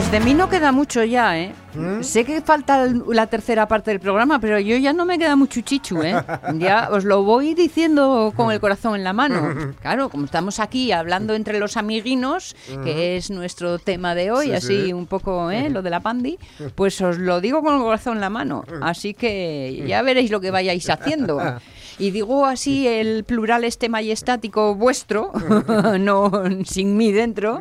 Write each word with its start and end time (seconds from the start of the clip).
Pues 0.00 0.12
de 0.12 0.20
mí 0.20 0.32
no 0.32 0.48
queda 0.48 0.72
mucho 0.72 1.04
ya, 1.04 1.38
¿eh? 1.38 1.52
Sé 2.00 2.24
que 2.24 2.40
falta 2.40 2.86
la 2.86 3.26
tercera 3.26 3.68
parte 3.68 3.90
del 3.90 4.00
programa, 4.00 4.40
pero 4.40 4.58
yo 4.58 4.78
ya 4.78 4.94
no 4.94 5.04
me 5.04 5.18
queda 5.18 5.36
mucho 5.36 5.60
chichu, 5.60 6.02
¿eh? 6.02 6.14
Ya 6.54 6.88
os 6.90 7.04
lo 7.04 7.22
voy 7.22 7.52
diciendo 7.52 8.32
con 8.34 8.50
el 8.50 8.60
corazón 8.60 8.94
en 8.94 9.04
la 9.04 9.12
mano. 9.12 9.54
Claro, 9.82 10.08
como 10.08 10.24
estamos 10.24 10.58
aquí 10.58 10.90
hablando 10.90 11.34
entre 11.34 11.58
los 11.58 11.76
amiguinos, 11.76 12.56
que 12.82 13.18
es 13.18 13.30
nuestro 13.30 13.78
tema 13.78 14.14
de 14.14 14.30
hoy, 14.30 14.46
Sí, 14.46 14.52
así 14.54 14.84
sí. 14.86 14.92
un 14.94 15.04
poco, 15.04 15.50
¿eh? 15.50 15.68
Lo 15.70 15.82
de 15.82 15.90
la 15.90 16.00
pandi, 16.00 16.38
pues 16.76 16.98
os 17.02 17.18
lo 17.18 17.42
digo 17.42 17.62
con 17.62 17.74
el 17.74 17.82
corazón 17.82 18.14
en 18.14 18.20
la 18.22 18.30
mano. 18.30 18.64
Así 18.80 19.12
que 19.12 19.84
ya 19.86 20.00
veréis 20.00 20.30
lo 20.30 20.40
que 20.40 20.50
vayáis 20.50 20.88
haciendo. 20.88 21.38
Y 21.98 22.10
digo 22.10 22.46
así 22.46 22.86
el 22.86 23.24
plural 23.24 23.64
este 23.64 23.88
majestático 23.88 24.74
vuestro, 24.74 25.32
no 26.00 26.30
sin 26.64 26.96
mí 26.96 27.12
dentro, 27.12 27.60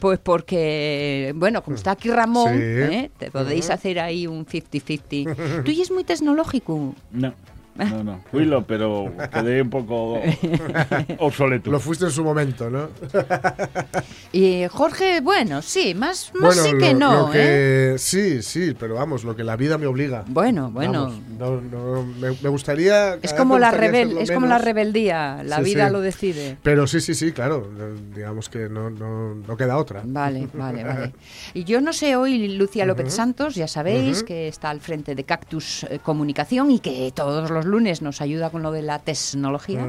pues 0.00 0.18
porque, 0.18 1.32
bueno, 1.36 1.62
como 1.62 1.76
está 1.76 1.92
aquí 1.92 2.10
Ramón, 2.10 2.52
Sí. 2.54 2.60
¿eh? 2.62 3.10
te 3.18 3.30
podéis 3.30 3.70
hacer 3.70 3.98
ahí 4.00 4.26
un 4.26 4.46
50-50. 4.46 5.64
Tú 5.64 5.70
y 5.70 5.80
es 5.80 5.90
muy 5.90 6.04
tecnológico. 6.04 6.94
No, 7.10 7.34
no, 7.74 8.04
no. 8.04 8.20
Fuilo, 8.30 8.64
pero 8.66 9.12
quedé 9.32 9.62
un 9.62 9.70
poco 9.70 10.20
obsoleto. 11.18 11.70
Lo 11.70 11.80
fuiste 11.80 12.04
en 12.06 12.10
su 12.10 12.22
momento, 12.24 12.70
¿no? 12.70 12.88
Y 14.34 14.66
Jorge, 14.68 15.20
bueno, 15.20 15.60
sí, 15.60 15.94
más, 15.94 16.32
más 16.34 16.56
sí 16.56 16.70
que 16.78 16.92
lo- 16.94 16.98
no, 16.98 17.26
lo 17.26 17.32
que- 17.32 17.92
¿eh? 17.94 17.98
Sí, 17.98 18.40
sí, 18.42 18.74
pero 18.78 18.94
vamos, 18.94 19.24
lo 19.24 19.36
que 19.36 19.44
la 19.44 19.56
vida 19.56 19.76
me 19.76 19.86
obliga. 19.86 20.24
Bueno, 20.26 20.70
bueno. 20.70 21.04
Vamos, 21.04 21.20
no, 21.38 21.60
no, 21.60 22.02
me, 22.18 22.30
me 22.42 22.48
gustaría... 22.48 23.14
Es 23.20 23.34
como 23.34 23.54
me 23.54 23.60
la 23.60 23.68
gustaría 23.70 23.90
rebel, 23.90 24.18
es 24.18 24.30
como 24.30 24.46
la 24.46 24.56
rebeldía, 24.58 25.42
la 25.44 25.58
Sí, 25.58 25.64
vida 25.64 25.86
sí. 25.88 25.92
lo 25.92 26.00
decide. 26.00 26.56
Pero 26.62 26.86
sí, 26.86 27.00
sí, 27.02 27.14
sí, 27.14 27.32
claro. 27.32 27.68
Digamos 28.14 28.48
que 28.48 28.70
no, 28.70 28.88
no, 28.88 29.34
no 29.34 29.56
queda 29.58 29.76
otra. 29.76 30.00
Vale, 30.04 30.48
vale, 30.54 30.82
vale. 30.84 31.12
Y 31.52 31.64
yo 31.64 31.82
no 31.82 31.92
sé, 31.92 32.16
hoy 32.16 32.48
Lucia 32.56 32.86
López 32.86 33.12
Santos, 33.12 33.54
ya 33.54 33.68
sabéis, 33.68 34.22
que 34.22 34.48
está 34.48 34.70
al 34.70 34.80
frente 34.80 35.14
de 35.14 35.24
Cactus 35.24 35.84
eh, 35.90 35.98
Comunicación 36.02 36.70
y 36.70 36.78
que 36.78 37.12
todos 37.14 37.50
los 37.50 37.61
lunes 37.66 38.02
nos 38.02 38.20
ayuda 38.20 38.50
con 38.50 38.62
lo 38.62 38.72
de 38.72 38.82
la 38.82 38.98
tecnología. 38.98 39.86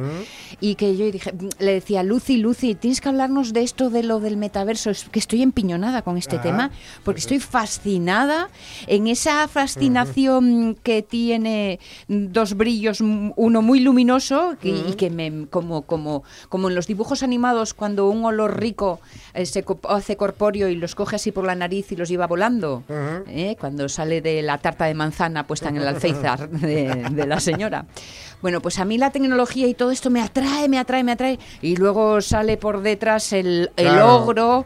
Y 0.59 0.75
que 0.75 0.95
yo 0.97 1.09
dije, 1.11 1.33
le 1.59 1.73
decía, 1.73 2.03
Lucy, 2.03 2.37
Lucy, 2.37 2.75
tienes 2.75 3.01
que 3.01 3.09
hablarnos 3.09 3.53
de 3.53 3.61
esto, 3.63 3.89
de 3.89 4.03
lo 4.03 4.19
del 4.19 4.37
metaverso. 4.37 4.89
Es 4.89 5.05
que 5.05 5.19
estoy 5.19 5.41
empiñonada 5.41 6.01
con 6.01 6.17
este 6.17 6.37
tema 6.39 6.71
porque 7.03 7.19
estoy 7.19 7.39
fascinada 7.39 8.49
en 8.87 9.07
esa 9.07 9.47
fascinación 9.47 10.75
que 10.83 11.01
tiene 11.01 11.79
dos 12.07 12.55
brillos, 12.55 13.01
mm, 13.01 13.31
uno 13.35 13.61
muy 13.61 13.79
luminoso 13.79 14.55
que- 14.61 14.69
y 14.89 14.93
que 14.95 15.09
me, 15.09 15.47
como, 15.49 15.83
como, 15.83 16.23
como 16.49 16.69
en 16.69 16.75
los 16.75 16.87
dibujos 16.87 17.23
animados 17.23 17.73
cuando 17.73 18.09
un 18.09 18.25
olor 18.25 18.59
rico 18.59 18.99
eh, 19.33 19.45
se 19.45 19.63
hace 19.89 20.15
corpóreo 20.17 20.67
y 20.69 20.75
los 20.75 20.95
coge 20.95 21.15
así 21.15 21.31
por 21.31 21.45
la 21.45 21.55
nariz 21.55 21.91
y 21.91 21.95
los 21.95 22.09
lleva 22.09 22.27
volando, 22.27 22.83
¿eh? 23.27 23.55
cuando 23.59 23.89
sale 23.89 24.21
de 24.21 24.41
la 24.41 24.57
tarta 24.59 24.85
de 24.85 24.93
manzana 24.93 25.45
puesta 25.47 25.69
en 25.69 25.77
el 25.77 25.87
alféizar 25.87 26.49
de, 26.49 27.05
de 27.11 27.27
la 27.27 27.39
señora. 27.39 27.62
Bueno, 28.41 28.59
pues 28.61 28.77
a 28.79 28.83
mí 28.83 28.97
la 28.97 29.09
tecnología 29.09 29.67
y 29.67 29.73
todo 29.73 29.91
esto 29.91 30.09
me 30.09 30.21
atrae, 30.21 30.67
me 30.67 30.77
atrae, 30.77 31.01
me 31.03 31.13
atrae. 31.13 31.39
Y 31.61 31.77
luego 31.77 32.19
sale 32.19 32.57
por 32.57 32.81
detrás 32.81 33.31
el, 33.31 33.71
el 33.77 33.85
Claro. 33.87 34.15
ogro, 34.17 34.65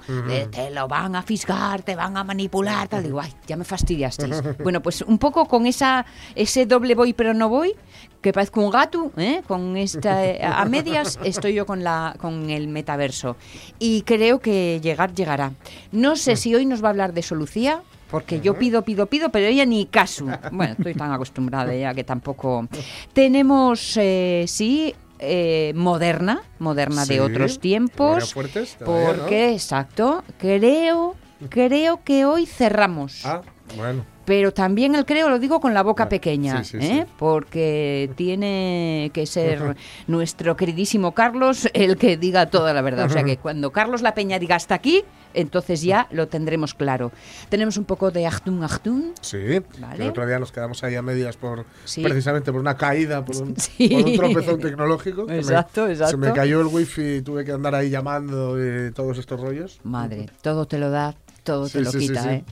te 0.52 0.72
lo 0.72 0.88
van 0.88 1.16
a 1.16 1.22
fisgar, 1.22 1.84
te 1.84 1.96
van 1.96 2.18
a 2.18 2.24
manipular, 2.24 2.88
tal. 2.88 3.04
Digo, 3.04 3.20
ay, 3.22 3.32
ya 3.46 3.56
me 3.56 3.64
fastidiasteis. 3.64 4.42
bueno, 4.64 4.82
pues 4.82 5.04
un 5.04 5.20
poco 5.20 5.46
con 5.46 5.68
esa 5.68 6.06
ese 6.34 6.66
doble 6.66 6.96
voy 6.96 7.14
pero 7.14 7.36
no 7.36 7.50
voy, 7.50 7.76
que 8.22 8.34
parezco 8.34 8.62
un 8.62 8.72
gato, 8.72 9.12
¿eh? 9.16 9.44
con 9.48 9.78
esta 9.78 10.26
eh, 10.26 10.40
a 10.44 10.66
medias 10.66 11.20
estoy 11.24 11.54
yo 11.54 11.68
con 11.68 11.84
la 11.84 12.16
con 12.20 12.50
el 12.50 12.68
metaverso 12.68 13.36
y 13.78 14.02
creo 14.02 14.40
que 14.40 14.80
llegar 14.82 15.14
llegará. 15.14 15.52
No 15.92 16.16
sé 16.16 16.36
si 16.36 16.56
hoy 16.56 16.66
nos 16.66 16.84
va 16.84 16.88
a 16.88 16.92
hablar 16.92 17.14
de 17.14 17.22
Solucía. 17.22 17.84
Porque 18.10 18.40
yo 18.40 18.58
pido, 18.58 18.84
pido, 18.84 19.08
pido, 19.08 19.30
pero 19.30 19.48
ella 19.48 19.66
ni 19.66 19.86
caso. 19.86 20.26
Bueno, 20.52 20.76
estoy 20.78 20.94
tan 20.94 21.12
acostumbrada 21.12 21.76
ya 21.76 21.94
que 21.94 22.04
tampoco. 22.04 22.68
Tenemos, 23.14 23.98
eh, 23.98 24.46
sí, 24.48 24.96
eh, 25.20 25.74
moderna, 25.76 26.42
moderna 26.60 27.06
de 27.06 27.20
otros 27.22 27.60
tiempos. 27.60 28.34
Fuertes, 28.34 28.78
todavía, 28.78 29.14
¿no? 29.14 29.18
Porque, 29.20 29.54
exacto, 29.54 30.24
creo, 30.38 31.16
creo 31.50 32.04
que 32.04 32.26
hoy 32.26 32.46
cerramos. 32.46 33.26
Ah, 33.26 33.42
bueno. 33.76 34.17
Pero 34.28 34.52
también 34.54 34.94
el 34.94 35.06
creo 35.06 35.30
lo 35.30 35.40
digo 35.40 35.62
con 35.62 35.74
la 35.74 35.84
boca 35.84 36.10
pequeña, 36.10 36.62
sí, 36.66 36.78
sí, 36.82 36.86
¿eh? 36.86 37.06
sí. 37.06 37.12
porque 37.18 38.12
tiene 38.18 39.10
que 39.14 39.26
ser 39.26 39.78
nuestro 40.06 40.58
queridísimo 40.58 41.14
Carlos 41.14 41.70
el 41.74 41.96
que 41.96 42.18
diga 42.18 42.48
toda 42.48 42.74
la 42.74 42.82
verdad. 42.82 43.06
O 43.06 43.10
sea 43.10 43.24
que 43.24 43.38
cuando 43.38 43.72
Carlos 43.72 44.02
La 44.02 44.14
Peña 44.14 44.38
diga 44.38 44.58
hasta 44.58 44.76
aquí, 44.76 45.06
entonces 45.34 45.82
ya 45.82 46.08
lo 46.12 46.28
tendremos 46.28 46.74
claro. 46.74 47.14
Tenemos 47.48 47.78
un 47.78 47.86
poco 47.86 48.12
de 48.12 48.28
Achtung 48.28 48.62
Achtung. 48.64 49.14
Sí, 49.22 49.62
Vale. 49.80 50.04
el 50.04 50.10
otro 50.10 50.28
día 50.28 50.40
nos 50.40 50.52
quedamos 50.52 50.84
ahí 50.84 50.96
a 50.96 51.02
medias 51.02 51.38
por 51.38 51.66
precisamente 52.04 52.52
por 52.52 52.60
una 52.60 52.76
caída, 52.76 53.24
por 53.24 53.38
un, 53.38 53.56
Sí. 53.58 53.88
por 53.88 54.04
un 54.04 54.16
tropezón 54.18 54.60
tecnológico. 54.60 55.26
me- 55.26 55.38
Exacto, 55.38 55.88
exacto. 55.88 56.12
Se 56.12 56.18
me 56.18 56.34
cayó 56.34 56.60
el 56.60 56.68
wifi 56.68 57.16
y 57.18 57.22
tuve 57.22 57.46
que 57.46 57.54
andar 57.54 57.76
ahí 57.76 57.90
llamando 57.90 58.58
y 58.62 58.92
todos 58.92 59.18
estos 59.20 59.40
rollos. 59.40 59.80
Madre, 59.86 60.26
todo 60.42 60.66
te 60.68 60.78
lo 60.80 60.90
da, 60.90 61.16
todo 61.44 61.70
te 61.70 61.80
lo 61.80 61.94
quita, 61.94 62.24
sí. 62.24 62.30
¿eh? 62.30 62.44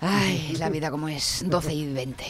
Ay, 0.00 0.54
la 0.58 0.68
vida 0.68 0.90
como 0.90 1.08
es, 1.08 1.44
12 1.46 1.72
y 1.74 1.92
20. 1.92 2.24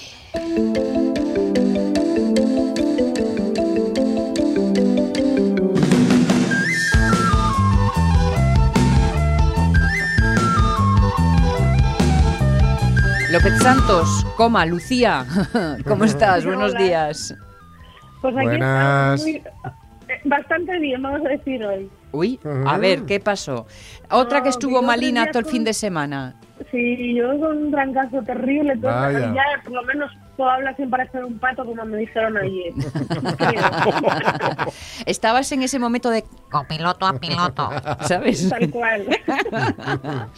López 13.30 13.58
Santos, 13.60 14.24
coma, 14.36 14.64
Lucía, 14.64 15.26
¿cómo 15.88 16.04
estás? 16.04 16.44
Buenos 16.44 16.70
Hola. 16.72 16.82
días. 16.84 17.34
Pues 18.22 18.36
aquí 18.36 18.44
Buenas. 18.46 19.20
está 19.26 19.30
muy- 19.30 19.42
eh, 20.08 20.20
bastante 20.24 20.78
bien, 20.78 21.02
vamos 21.02 21.22
a 21.26 21.30
decir 21.30 21.64
hoy. 21.64 21.90
Uy, 22.12 22.38
a 22.66 22.78
ver, 22.78 23.02
¿qué 23.06 23.18
pasó? 23.18 23.66
Otra 24.10 24.38
que 24.40 24.44
No, 24.44 24.50
estuvo 24.50 24.80
que 24.80 24.86
malina 24.86 25.26
todo 25.30 25.40
el 25.40 25.46
fin 25.46 25.64
de 25.64 25.72
semana. 25.72 26.36
Sí, 26.70 27.14
yo 27.14 27.38
con 27.38 27.64
un 27.64 27.70
trancazo 27.70 28.22
terrible, 28.22 28.74
Vaya. 28.76 29.18
y 29.18 29.34
ya 29.34 29.42
por 29.64 29.72
lo 29.72 29.82
menos 29.82 30.10
puedo 30.36 30.50
hablar 30.50 30.76
sin 30.76 30.88
parecer 30.90 31.24
un 31.24 31.38
pato 31.38 31.64
como 31.64 31.84
me 31.84 31.98
dijeron 31.98 32.36
ayer. 32.36 32.72
Estabas 35.06 35.50
en 35.52 35.62
ese 35.62 35.78
momento 35.78 36.10
de 36.10 36.24
Copiloto 36.50 37.06
a 37.06 37.18
piloto. 37.18 37.70
¿sabes? 38.02 38.48
Tal 38.48 38.70
cual. 38.70 39.06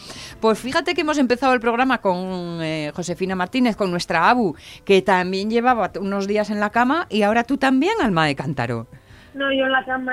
Pues 0.40 0.58
fíjate 0.58 0.94
que 0.94 1.00
hemos 1.00 1.18
empezado 1.18 1.54
el 1.54 1.60
programa 1.60 1.98
con 1.98 2.60
eh, 2.62 2.92
Josefina 2.94 3.34
Martínez, 3.34 3.74
con 3.74 3.90
nuestra 3.90 4.28
Abu, 4.28 4.54
que 4.84 5.00
también 5.02 5.50
llevaba 5.50 5.90
unos 5.98 6.26
días 6.26 6.50
en 6.50 6.60
la 6.60 6.70
cama 6.70 7.06
y 7.08 7.22
ahora 7.22 7.44
tú 7.44 7.56
también, 7.56 7.94
alma 8.02 8.26
de 8.26 8.36
cántaro. 8.36 8.86
No, 9.36 9.52
yo 9.52 9.66
en 9.66 9.72
la 9.72 9.84
cama 9.84 10.12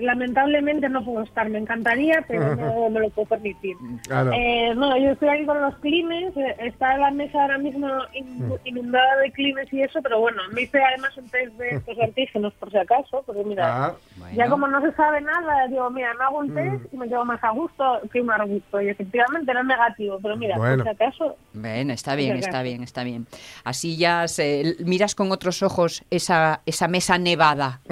lamentablemente 0.00 0.88
no 0.88 1.04
puedo 1.04 1.22
estar. 1.22 1.48
Me 1.48 1.58
encantaría, 1.58 2.24
pero 2.26 2.56
no 2.56 2.90
me 2.90 3.00
lo 3.00 3.10
puedo 3.10 3.28
permitir. 3.28 3.76
Claro. 4.06 4.32
Eh, 4.32 4.72
no, 4.74 4.96
yo 4.96 5.10
estoy 5.10 5.28
aquí 5.28 5.44
con 5.46 5.60
los 5.60 5.74
clines. 5.76 6.36
eh, 6.36 6.56
Está 6.60 6.96
la 6.96 7.10
mesa 7.10 7.42
ahora 7.42 7.58
mismo 7.58 7.88
in- 8.14 8.52
inundada 8.64 9.16
de 9.18 9.30
clines 9.32 9.72
y 9.72 9.82
eso, 9.82 10.00
pero 10.02 10.20
bueno, 10.20 10.42
me 10.52 10.62
hice 10.62 10.82
además 10.82 11.16
un 11.16 11.28
test 11.28 11.52
de 11.58 11.68
estos 11.76 11.98
antígenos 12.00 12.52
por 12.54 12.70
si 12.70 12.78
acaso, 12.78 13.22
porque 13.26 13.44
mira, 13.44 13.86
Ah, 13.86 13.94
ya 14.34 14.48
como 14.48 14.66
no 14.66 14.80
se 14.80 14.92
sabe 14.92 15.20
nada, 15.20 15.66
digo, 15.68 15.90
mira, 15.90 16.14
me 16.14 16.24
hago 16.24 16.38
un 16.38 16.54
test 16.54 16.92
y 16.92 16.96
me 16.96 17.06
quedo 17.08 17.24
más 17.24 17.42
a 17.44 17.50
gusto 17.50 18.00
que 18.12 18.20
un 18.20 18.28
gusto. 18.46 18.80
Y 18.80 18.88
efectivamente 18.88 19.50
era 19.50 19.62
negativo, 19.62 20.18
pero 20.22 20.36
mira, 20.36 20.56
Bueno. 20.56 20.84
por 20.84 20.94
si 20.96 21.02
acaso, 21.04 21.36
Bueno, 21.52 21.92
está 21.92 22.14
bien, 22.14 22.34
Muchas 22.36 22.48
está 22.48 22.62
bien, 22.62 22.82
está 22.82 23.04
bien. 23.04 23.26
Así 23.64 23.96
ya 23.98 24.26
se- 24.26 24.76
miras 24.84 25.14
con 25.14 25.30
otros 25.32 25.62
ojos 25.62 26.02
esa, 26.10 26.60
esa 26.66 26.88
mesa 26.88 27.18
nevada 27.18 27.80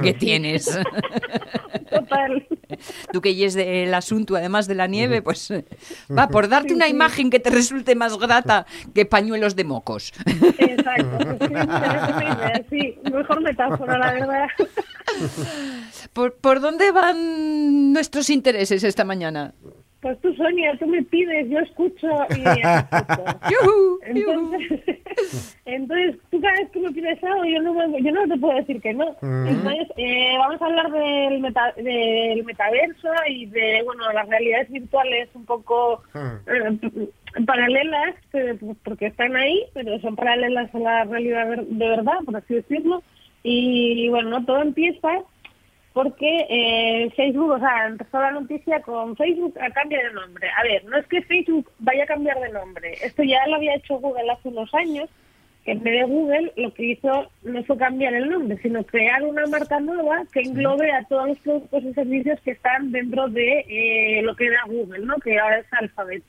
que 0.00 0.14
tienes. 0.14 0.78
total. 1.90 2.46
Tú 3.12 3.20
que 3.20 3.44
es 3.44 3.54
del 3.54 3.94
asunto, 3.94 4.36
además 4.36 4.66
de 4.66 4.74
la 4.74 4.86
nieve, 4.86 5.22
pues 5.22 5.52
va 6.16 6.28
por 6.28 6.48
darte 6.48 6.74
una 6.74 6.88
imagen 6.88 7.30
que 7.30 7.40
te 7.40 7.50
resulte 7.50 7.94
más 7.94 8.18
grata 8.18 8.66
que 8.94 9.06
pañuelos 9.06 9.56
de 9.56 9.64
mocos. 9.64 10.12
Exacto, 10.58 11.46
sí, 12.70 12.98
mejor 13.12 13.40
metáfora, 13.42 13.98
la 13.98 14.12
verdad. 14.12 14.48
¿Por, 16.12 16.34
por 16.36 16.60
dónde 16.60 16.90
van 16.92 17.92
nuestros 17.92 18.30
intereses 18.30 18.82
esta 18.84 19.04
mañana? 19.04 19.54
Pues 20.00 20.20
tú, 20.20 20.32
Sonia, 20.34 20.76
tú 20.78 20.86
me 20.86 21.02
pides, 21.02 21.48
yo 21.48 21.58
escucho 21.58 22.06
y 22.30 22.42
escucho. 22.48 23.98
Entonces, 24.02 24.95
entonces, 25.64 26.16
tú 26.30 26.40
cada 26.40 26.54
vez 26.54 26.70
que 26.70 26.80
me 26.80 26.92
pides 26.92 27.22
algo, 27.24 27.44
yo 27.44 27.60
no, 27.62 27.74
me- 27.74 28.02
yo 28.02 28.12
no 28.12 28.26
te 28.28 28.38
puedo 28.38 28.56
decir 28.56 28.80
que 28.80 28.94
no. 28.94 29.16
Entonces, 29.48 29.88
eh, 29.96 30.34
vamos 30.38 30.60
a 30.62 30.66
hablar 30.66 30.90
del, 30.92 31.40
meta- 31.40 31.72
del 31.76 32.44
metaverso 32.44 33.08
y 33.28 33.46
de, 33.46 33.82
bueno, 33.84 34.12
las 34.12 34.28
realidades 34.28 34.70
virtuales 34.70 35.28
un 35.34 35.44
poco 35.44 36.02
eh, 36.46 36.78
p- 36.80 37.44
paralelas, 37.44 38.14
eh, 38.32 38.56
porque 38.84 39.06
están 39.06 39.34
ahí, 39.36 39.64
pero 39.74 39.98
son 40.00 40.14
paralelas 40.16 40.74
a 40.74 40.78
la 40.78 41.04
realidad 41.04 41.46
de 41.56 41.88
verdad, 41.88 42.18
por 42.24 42.36
así 42.36 42.54
decirlo. 42.54 43.02
Y, 43.42 44.08
bueno, 44.08 44.44
todo 44.44 44.60
empieza 44.62 45.08
porque 45.96 46.46
eh, 46.50 47.10
Facebook, 47.16 47.52
o 47.52 47.58
sea, 47.58 47.86
empezó 47.86 48.20
la 48.20 48.30
noticia 48.30 48.82
con 48.82 49.16
Facebook 49.16 49.58
a 49.58 49.70
cambio 49.70 49.96
de 49.96 50.12
nombre. 50.12 50.46
A 50.50 50.62
ver, 50.62 50.84
no 50.84 50.98
es 50.98 51.06
que 51.06 51.22
Facebook 51.22 51.72
vaya 51.78 52.04
a 52.04 52.06
cambiar 52.06 52.38
de 52.38 52.50
nombre, 52.50 52.98
esto 53.02 53.22
ya 53.22 53.46
lo 53.46 53.56
había 53.56 53.76
hecho 53.76 53.98
Google 53.98 54.30
hace 54.30 54.50
unos 54.50 54.74
años, 54.74 55.08
que 55.64 55.72
en 55.72 55.82
vez 55.82 55.94
de 55.94 56.04
Google 56.04 56.52
lo 56.54 56.74
que 56.74 56.84
hizo 56.84 57.30
no 57.44 57.64
fue 57.64 57.78
cambiar 57.78 58.12
el 58.12 58.28
nombre, 58.28 58.58
sino 58.58 58.84
crear 58.84 59.22
una 59.22 59.46
marca 59.46 59.80
nueva 59.80 60.24
que 60.34 60.40
englobe 60.40 60.92
a 60.92 61.02
todos 61.04 61.28
los 61.28 61.38
productos 61.38 61.82
y 61.82 61.94
servicios 61.94 62.40
que 62.42 62.50
están 62.50 62.92
dentro 62.92 63.28
de 63.28 63.60
eh, 63.66 64.20
lo 64.20 64.36
que 64.36 64.48
era 64.48 64.64
Google, 64.66 65.06
¿no? 65.06 65.16
que 65.16 65.38
ahora 65.38 65.60
es 65.60 65.66
Alphabet. 65.72 66.22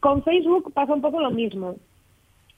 Con 0.00 0.24
Facebook 0.24 0.72
pasa 0.72 0.94
un 0.94 1.02
poco 1.02 1.20
lo 1.20 1.30
mismo 1.30 1.76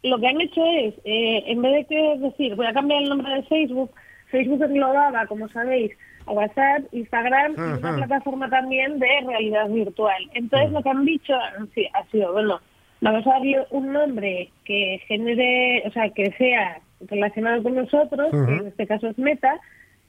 lo 0.04 0.18
que 0.18 0.26
han 0.26 0.40
hecho 0.40 0.64
es, 0.66 0.94
eh, 1.04 1.44
en 1.46 1.62
vez 1.62 1.72
de 1.72 1.84
que 1.84 2.18
decir, 2.18 2.56
voy 2.56 2.66
a 2.66 2.72
cambiar 2.72 3.02
el 3.02 3.08
nombre 3.08 3.34
de 3.34 3.42
Facebook, 3.44 3.92
Facebook 4.32 4.64
englobaba, 4.64 5.26
como 5.26 5.48
sabéis, 5.50 5.92
a 6.26 6.32
WhatsApp, 6.32 6.84
Instagram 6.92 7.54
y 7.56 7.78
una 7.78 7.96
plataforma 7.96 8.48
también 8.48 8.98
de 8.98 9.08
realidad 9.26 9.68
virtual. 9.68 10.30
Entonces 10.34 10.72
lo 10.72 10.82
que 10.82 10.90
han 10.90 11.04
dicho 11.04 11.34
sí, 11.74 11.86
ha 11.92 12.04
sido, 12.10 12.32
bueno, 12.32 12.60
vamos 13.00 13.26
a 13.26 13.30
darle 13.30 13.66
un 13.70 13.92
nombre 13.92 14.50
que 14.64 15.00
genere, 15.06 15.82
o 15.86 15.92
sea, 15.92 16.10
que 16.10 16.32
sea 16.32 16.80
relacionado 17.08 17.62
con 17.62 17.74
nosotros, 17.74 18.30
que 18.30 18.54
en 18.54 18.66
este 18.68 18.86
caso 18.86 19.08
es 19.08 19.18
Meta, 19.18 19.60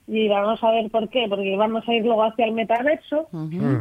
y 0.06 0.28
vamos 0.28 0.62
a 0.62 0.72
ver 0.72 0.92
por 0.92 1.10
qué, 1.10 1.28
porque 1.30 1.56
vamos 1.56 1.88
a 1.88 1.94
ir 1.94 2.04
luego 2.04 2.24
hacia 2.24 2.46
el 2.46 2.52
metaverso 2.52 3.30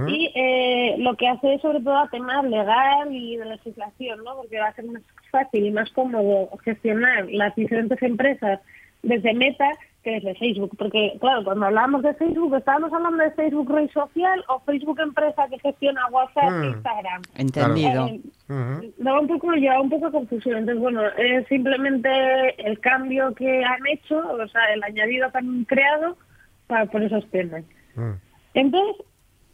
y 0.07 0.31
eh, 0.35 0.95
lo 0.99 1.17
que 1.17 1.27
hace 1.27 1.55
es 1.55 1.61
sobre 1.61 1.81
todo 1.81 1.97
a 1.97 2.09
temas 2.11 2.45
legal 2.45 3.13
y 3.13 3.37
de 3.37 3.45
legislación, 3.45 4.23
¿no? 4.23 4.37
Porque 4.37 4.61
va 4.61 4.69
a 4.69 4.75
ser 4.75 4.85
más 4.85 5.03
fácil 5.31 5.67
y 5.67 5.73
más 5.73 5.91
cómodo 5.91 6.49
gestionar 6.65 7.27
las 7.29 7.55
diferentes 7.57 8.01
empresas 8.03 8.61
desde 9.03 9.35
Meta 9.35 9.69
que 10.03 10.11
desde 10.13 10.35
Facebook, 10.35 10.77
porque 10.77 11.17
claro, 11.21 11.45
cuando 11.45 11.67
hablábamos 11.67 12.03
de 12.03 12.15
Facebook, 12.15 12.55
estábamos 12.57 12.93
hablando 12.93 13.23
de 13.23 13.31
Facebook 13.33 13.71
red 13.71 13.89
social 13.91 14.45
o 14.49 14.61
Facebook 14.61 15.01
empresa 15.01 15.47
que 15.49 15.59
gestiona 15.61 16.07
WhatsApp 16.11 16.51
e 16.63 16.67
Instagram. 16.67 17.23
Entendido. 17.37 18.07
Eh, 18.07 18.93
un 18.99 19.29
poco, 19.29 19.53
llevaba 19.53 19.81
un 19.81 19.91
poco 19.91 20.07
de 20.07 20.13
confusión. 20.13 20.59
Entonces, 20.59 20.83
bueno, 20.83 21.03
es 21.17 21.47
simplemente 21.49 22.11
el 22.67 22.79
cambio 22.81 23.35
que 23.35 23.65
han 23.65 23.87
hecho, 23.87 24.19
o 24.19 24.49
sea, 24.49 24.75
el 24.75 24.83
añadido 24.83 25.31
que 25.31 25.39
han 25.39 25.65
creado 25.65 26.17
para, 26.67 26.87
por 26.87 27.03
esos 27.03 27.29
temas. 27.31 27.63
Mm. 27.95 28.13
Entonces, 28.55 29.07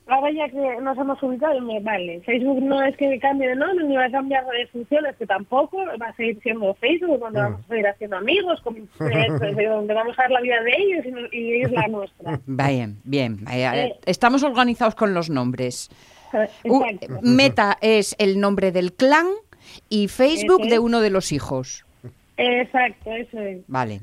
ahora 0.09 0.31
ya 0.33 0.49
que 0.49 0.81
nos 0.83 0.97
hemos 0.99 1.23
ubicado, 1.23 1.59
vale, 1.83 2.21
Facebook 2.23 2.63
no 2.63 2.83
es 2.83 2.97
que 2.97 3.19
cambie 3.21 3.49
de 3.49 3.57
nombre 3.57 3.85
ni 3.87 3.97
va 3.97 4.07
a 4.07 4.11
cambiar 4.11 4.45
de 4.47 4.67
funciones, 4.69 5.15
que 5.17 5.27
tampoco 5.27 5.77
va 6.01 6.07
a 6.09 6.17
seguir 6.17 6.41
siendo 6.43 6.75
Facebook, 6.75 7.21
donde 7.21 7.41
vamos 7.41 7.61
a 7.65 7.69
seguir 7.69 7.87
haciendo 7.87 8.17
amigos, 8.17 8.61
con- 8.63 8.77
eh, 9.13 9.55
de 9.55 9.67
donde 9.67 9.95
vamos 9.95 10.19
a 10.19 10.23
ver 10.23 10.31
la 10.33 10.41
vida 10.41 10.63
de 10.63 10.73
ellos 10.77 11.07
y, 11.07 11.11
no- 11.11 11.29
y 11.33 11.53
ellos 11.55 11.71
la 11.73 11.87
nuestra. 11.89 12.41
Bien, 12.47 12.97
bien. 13.05 13.45
vaya, 13.45 13.85
Eh. 13.87 13.95
Estamos 14.07 14.43
organizados 14.43 14.95
con 14.95 15.15
los 15.15 15.31
nombres. 15.31 15.91
U- 16.65 16.83
Exacto. 16.85 17.21
Meta 17.23 17.79
es 17.81 18.15
el 18.19 18.41
nombre 18.41 18.73
del 18.73 18.93
clan 18.93 19.27
y 19.89 20.09
Facebook 20.09 20.63
de 20.67 20.79
uno 20.79 21.01
de 21.01 21.11
los 21.11 21.33
hijos. 21.33 21.85
Exacto, 22.37 23.13
eso 23.13 23.39
es. 23.41 23.59
Vale. 23.67 24.01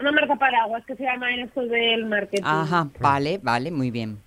Una 0.00 0.12
marca 0.12 0.36
paraguas 0.36 0.84
que 0.86 0.96
se 0.96 1.02
llama 1.02 1.30
en 1.32 1.40
esto 1.40 1.60
del 1.66 2.06
marketing. 2.06 2.42
Ajá, 2.44 2.88
vale, 3.00 3.38
vale, 3.42 3.70
muy 3.70 3.90
bien. 3.90 4.18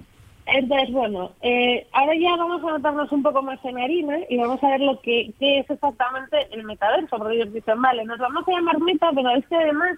Entonces, 0.53 0.91
bueno, 0.91 1.31
eh, 1.41 1.87
ahora 1.93 2.13
ya 2.15 2.35
vamos 2.35 2.61
a 2.63 2.71
notarnos 2.71 3.11
un 3.11 3.23
poco 3.23 3.41
más 3.41 3.63
en 3.63 3.79
harina 3.79 4.17
y 4.29 4.37
vamos 4.37 4.61
a 4.63 4.69
ver 4.71 4.81
lo 4.81 4.99
que 4.99 5.31
qué 5.39 5.59
es 5.59 5.69
exactamente 5.69 6.37
el 6.51 6.63
metaverso, 6.65 7.17
porque 7.17 7.35
ellos 7.35 7.53
dicen, 7.53 7.81
vale, 7.81 8.03
nos 8.03 8.19
vamos 8.19 8.45
a 8.47 8.51
llamar 8.51 8.79
meta, 8.79 9.09
pero 9.15 9.29
es 9.29 9.47
que 9.47 9.55
además 9.55 9.97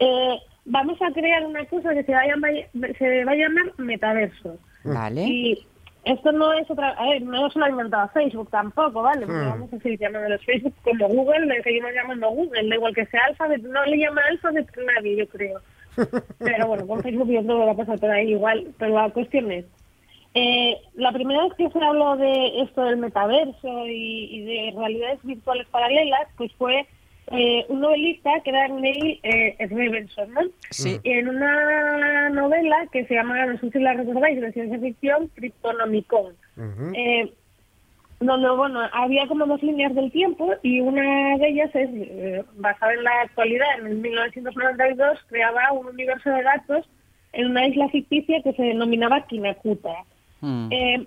eh, 0.00 0.38
vamos 0.64 1.00
a 1.00 1.12
crear 1.12 1.46
una 1.46 1.64
cosa 1.66 1.94
que 1.94 2.02
se 2.02 2.12
va 2.12 2.20
a 2.20 2.26
llamar, 2.26 2.52
se 2.98 3.24
va 3.24 3.32
a 3.32 3.36
llamar 3.36 3.72
metaverso. 3.78 4.56
Vale. 4.82 5.22
Y 5.22 5.66
esto 6.04 6.32
no 6.32 6.52
es 6.52 6.68
otra, 6.68 6.90
a 6.90 7.08
ver, 7.10 7.22
no 7.22 7.48
se 7.50 7.60
lo 7.60 7.66
ha 7.66 7.70
inventado 7.70 8.08
Facebook 8.08 8.50
tampoco, 8.50 9.02
¿vale? 9.02 9.24
Porque 9.24 9.44
vamos 9.44 9.72
a 9.72 9.78
seguir 9.78 10.00
llamándolos 10.00 10.44
Facebook 10.44 10.74
como 10.82 11.06
Google, 11.06 11.46
le 11.46 11.62
seguimos 11.62 11.92
llamando 11.94 12.28
Google, 12.28 12.68
da 12.68 12.74
igual 12.74 12.94
que 12.94 13.06
sea 13.06 13.20
Alphabet, 13.28 13.62
no 13.62 13.84
le 13.84 13.98
llama 13.98 14.20
Alphabet 14.28 14.66
nadie, 14.96 15.16
yo 15.16 15.28
creo. 15.28 15.60
Pero 16.38 16.66
bueno, 16.66 16.88
con 16.88 17.02
Facebook 17.02 17.28
yo 17.28 17.42
creo 17.44 17.60
que 17.60 17.66
va 17.66 17.72
a 17.72 17.76
pasar 17.76 18.00
por 18.00 18.10
ahí 18.10 18.32
igual, 18.32 18.66
pero 18.78 18.94
la 18.94 19.10
cuestión 19.10 19.52
es, 19.52 19.66
eh, 20.34 20.78
la 20.94 21.12
primera 21.12 21.44
vez 21.44 21.54
que 21.54 21.70
se 21.70 21.84
habló 21.84 22.16
de 22.16 22.62
esto 22.62 22.82
del 22.84 22.96
metaverso 22.96 23.86
y, 23.86 24.28
y 24.30 24.40
de 24.42 24.74
realidades 24.76 25.20
virtuales 25.22 25.66
paralelas, 25.68 26.28
pues 26.36 26.52
fue 26.54 26.86
eh, 27.28 27.64
un 27.68 27.80
novelista 27.80 28.30
que 28.44 28.50
era 28.50 28.68
Neil 28.68 29.20
eh, 29.22 29.56
Stephenson, 29.66 30.32
¿no? 30.34 30.40
Sí. 30.70 31.00
En 31.04 31.28
una 31.28 32.30
novela 32.30 32.86
que 32.92 33.06
se 33.06 33.14
llama, 33.14 33.46
no 33.46 33.58
sé 33.58 33.70
si 33.70 33.78
la 33.78 33.94
recordáis, 33.94 34.40
de 34.40 34.52
ciencia 34.52 34.78
ficción, 34.78 35.28
Cryptonomicon. 35.34 36.34
Eh, 36.94 37.32
donde, 38.20 38.50
bueno, 38.50 38.80
había 38.92 39.26
como 39.26 39.46
dos 39.46 39.62
líneas 39.62 39.94
del 39.94 40.12
tiempo 40.12 40.52
y 40.62 40.80
una 40.80 41.36
de 41.38 41.48
ellas 41.48 41.70
es, 41.74 41.88
eh, 41.92 42.44
basada 42.56 42.94
en 42.94 43.04
la 43.04 43.20
actualidad, 43.22 43.66
en 43.78 43.86
el 43.86 43.96
1992, 43.96 45.18
creaba 45.28 45.72
un 45.72 45.86
universo 45.86 46.30
de 46.30 46.42
datos 46.42 46.88
en 47.32 47.50
una 47.50 47.66
isla 47.66 47.88
ficticia 47.88 48.42
que 48.42 48.52
se 48.52 48.62
denominaba 48.62 49.26
Kinakuta. 49.26 50.04
Mm. 50.42 50.68
Eh, 50.70 51.06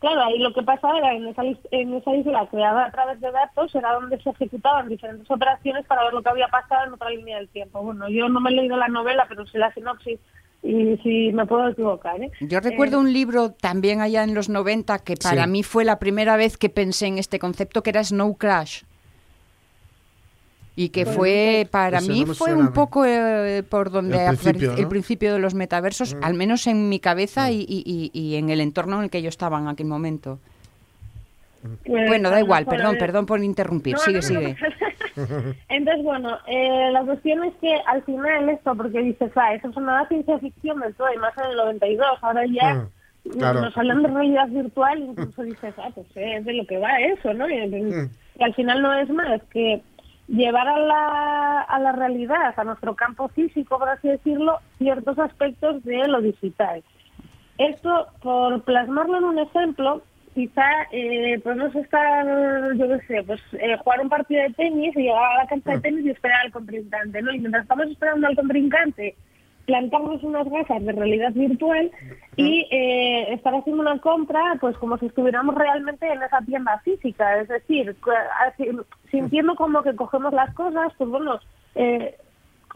claro, 0.00 0.22
ahí 0.22 0.38
lo 0.38 0.54
que 0.54 0.62
pasaba 0.62 0.96
era 0.98 1.12
en 1.14 1.26
esa, 1.28 1.42
en 1.70 1.94
esa 1.94 2.14
isla 2.16 2.48
creada 2.50 2.86
a 2.86 2.90
través 2.90 3.20
de 3.20 3.30
datos 3.30 3.74
era 3.74 3.92
donde 3.92 4.18
se 4.22 4.30
ejecutaban 4.30 4.88
diferentes 4.88 5.30
operaciones 5.30 5.84
para 5.86 6.04
ver 6.04 6.14
lo 6.14 6.22
que 6.22 6.30
había 6.30 6.48
pasado 6.48 6.86
en 6.86 6.94
otra 6.94 7.10
línea 7.10 7.36
del 7.36 7.48
tiempo. 7.48 7.82
Bueno, 7.82 8.08
yo 8.08 8.28
no 8.28 8.40
me 8.40 8.50
he 8.50 8.54
leído 8.54 8.76
la 8.78 8.88
novela, 8.88 9.26
pero 9.28 9.46
sí 9.46 9.58
la 9.58 9.72
sinopsis 9.74 10.18
y 10.62 10.96
si 11.02 11.32
me 11.32 11.46
puedo 11.46 11.68
equivocar. 11.68 12.20
¿eh? 12.22 12.30
Yo 12.40 12.60
recuerdo 12.60 12.98
un 13.00 13.12
libro 13.12 13.52
también 13.52 14.00
allá 14.00 14.24
en 14.24 14.34
los 14.34 14.48
90 14.48 14.98
que 15.00 15.14
para 15.16 15.44
Sí. 15.44 15.50
mí 15.50 15.62
fue 15.62 15.84
la 15.84 15.98
primera 15.98 16.36
vez 16.36 16.56
que 16.56 16.68
pensé 16.68 17.06
en 17.06 17.18
este 17.18 17.38
concepto 17.38 17.82
que 17.82 17.90
era 17.90 18.04
Snow 18.04 18.36
Crash. 18.36 18.82
Y 20.76 20.90
que 20.90 21.04
fue, 21.04 21.68
para 21.70 22.00
mí 22.00 22.24
no 22.24 22.34
fue 22.34 22.54
un 22.54 22.72
poco 22.72 23.04
eh, 23.04 23.62
por 23.68 23.90
donde 23.90 24.24
El 24.24 24.36
principio, 24.36 24.74
el 24.76 24.88
principio 24.88 25.34
de 25.34 25.38
los 25.40 25.54
metaversos, 25.54 26.16
al 26.22 26.34
menos 26.34 26.66
en 26.66 26.88
mi 26.88 27.00
cabeza 27.00 27.50
y, 27.50 27.60
y- 27.68 27.82
y- 27.84 28.10
y 28.18 28.36
en 28.36 28.48
el 28.50 28.60
entorno 28.60 28.96
en 28.98 29.04
el 29.04 29.10
que 29.10 29.20
yo 29.20 29.28
estaba 29.28 29.58
en 29.58 29.68
aquel 29.68 29.86
momento. 29.86 30.38
Pues, 31.84 32.06
Bueno, 32.06 32.30
da 32.30 32.40
igual, 32.40 32.64
perdón, 32.64 32.96
perdón 32.98 33.26
por 33.26 33.42
interrumpir. 33.44 33.94
No, 33.94 33.98
sigue, 34.00 34.16
no, 34.16 34.22
sigue. 34.22 34.56
no. 35.16 35.26
Entonces, 35.68 36.04
bueno, 36.04 36.38
eh, 36.46 36.88
la 36.92 37.02
cuestión 37.02 37.44
es 37.44 37.52
que 37.60 37.74
al 37.86 38.02
final 38.04 38.48
esto, 38.48 38.74
porque 38.74 39.00
dices, 39.02 39.30
ah, 39.36 39.52
eso 39.54 39.70
sonaba 39.72 40.08
ciencia 40.08 40.38
ficción 40.38 40.80
del 40.80 40.94
todo, 40.94 41.08
y 41.14 41.18
más 41.18 41.36
en 41.36 41.50
el 41.50 41.56
92, 41.56 42.06
ahora 42.22 42.42
ya 42.46 42.86
Mm, 43.22 43.30
claro. 43.32 43.60
nos 43.60 43.76
hablan 43.76 44.02
de 44.02 44.08
realidad 44.08 44.48
virtual, 44.48 44.98
incluso 45.00 45.42
dices, 45.42 45.74
ah, 45.76 45.90
pues 45.94 46.06
eh, 46.14 46.36
es 46.38 46.44
de 46.46 46.54
lo 46.54 46.64
que 46.66 46.78
va 46.78 46.98
eso, 47.00 47.34
¿no? 47.34 47.46
Y, 47.50 47.54
y 48.38 48.42
al 48.42 48.54
final 48.54 48.80
no 48.80 48.94
es 48.98 49.10
más 49.10 49.42
que 49.52 49.82
llevar 50.30 50.68
a 50.68 50.78
la, 50.78 51.60
a 51.62 51.78
la 51.80 51.92
realidad, 51.92 52.54
a 52.56 52.64
nuestro 52.64 52.94
campo 52.94 53.28
físico, 53.28 53.78
por 53.78 53.88
así 53.88 54.08
decirlo, 54.08 54.58
ciertos 54.78 55.18
aspectos 55.18 55.82
de 55.84 56.06
lo 56.06 56.20
digital. 56.20 56.82
Esto, 57.58 58.06
por 58.22 58.62
plasmarlo 58.62 59.18
en 59.18 59.24
un 59.24 59.38
ejemplo, 59.38 60.02
quizá 60.34 60.66
eh, 60.92 61.38
podemos 61.42 61.74
estar, 61.74 62.24
yo 62.76 62.88
qué 62.88 63.00
sé, 63.06 63.22
pues 63.24 63.40
eh, 63.52 63.76
jugar 63.82 64.00
un 64.00 64.08
partido 64.08 64.42
de 64.42 64.54
tenis 64.54 64.96
y 64.96 65.02
llegar 65.02 65.32
a 65.32 65.42
la 65.42 65.46
cancha 65.46 65.72
de 65.72 65.80
tenis 65.80 66.06
y 66.06 66.10
esperar 66.10 66.46
al 66.46 66.52
contrincante, 66.52 67.20
¿no? 67.20 67.32
Y 67.32 67.40
mientras 67.40 67.64
estamos 67.64 67.88
esperando 67.88 68.28
al 68.28 68.36
contrincante, 68.36 69.16
plantarnos 69.66 70.22
unas 70.22 70.48
gafas 70.48 70.84
de 70.84 70.92
realidad 70.92 71.32
virtual 71.32 71.90
y 72.36 72.66
eh, 72.70 73.32
estar 73.34 73.54
haciendo 73.54 73.82
una 73.82 73.98
compra, 73.98 74.56
pues 74.60 74.76
como 74.78 74.98
si 74.98 75.06
estuviéramos 75.06 75.54
realmente 75.54 76.06
en 76.06 76.22
esa 76.22 76.40
tienda 76.40 76.78
física, 76.80 77.40
es 77.40 77.48
decir, 77.48 77.94
sintiendo 79.10 79.54
como 79.54 79.82
que 79.82 79.94
cogemos 79.94 80.32
las 80.32 80.52
cosas, 80.54 80.92
pues 80.96 81.10
bueno, 81.10 81.38
eh, 81.74 82.16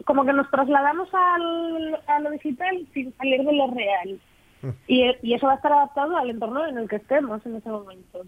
como 0.05 0.25
que 0.25 0.33
nos 0.33 0.49
trasladamos 0.51 1.09
al, 1.13 1.99
a 2.07 2.19
lo 2.19 2.31
digital 2.31 2.85
sin 2.93 3.13
salir 3.17 3.43
de 3.43 3.53
lo 3.53 3.67
real. 3.67 4.19
Y, 4.87 5.03
y 5.21 5.33
eso 5.35 5.45
va 5.45 5.53
a 5.53 5.55
estar 5.57 5.71
adaptado 5.71 6.17
al 6.17 6.29
entorno 6.29 6.65
en 6.65 6.77
el 6.77 6.89
que 6.89 6.95
estemos 6.95 7.45
en 7.45 7.55
ese 7.55 7.69
momento. 7.69 8.23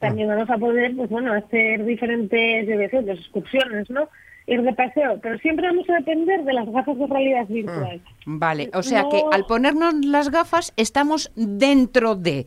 También 0.00 0.28
vamos 0.28 0.48
a 0.48 0.56
poder, 0.56 0.96
pues 0.96 1.10
bueno, 1.10 1.32
hacer 1.32 1.84
diferentes, 1.84 2.66
yo 2.66 3.12
excursiones, 3.12 3.90
¿no? 3.90 4.08
Ir 4.48 4.62
de 4.62 4.72
paseo, 4.74 5.18
pero 5.20 5.38
siempre 5.38 5.66
vamos 5.66 5.88
a 5.90 5.94
depender 5.94 6.44
de 6.44 6.52
las 6.52 6.68
gafas 6.70 6.96
de 6.98 7.06
realidad 7.06 7.46
virtual. 7.48 8.00
Vale, 8.26 8.70
o 8.74 8.82
sea 8.82 9.02
No- 9.02 9.08
que 9.08 9.22
al 9.32 9.44
ponernos 9.46 9.94
las 10.04 10.30
gafas 10.30 10.72
estamos 10.76 11.30
dentro 11.34 12.14
de 12.14 12.46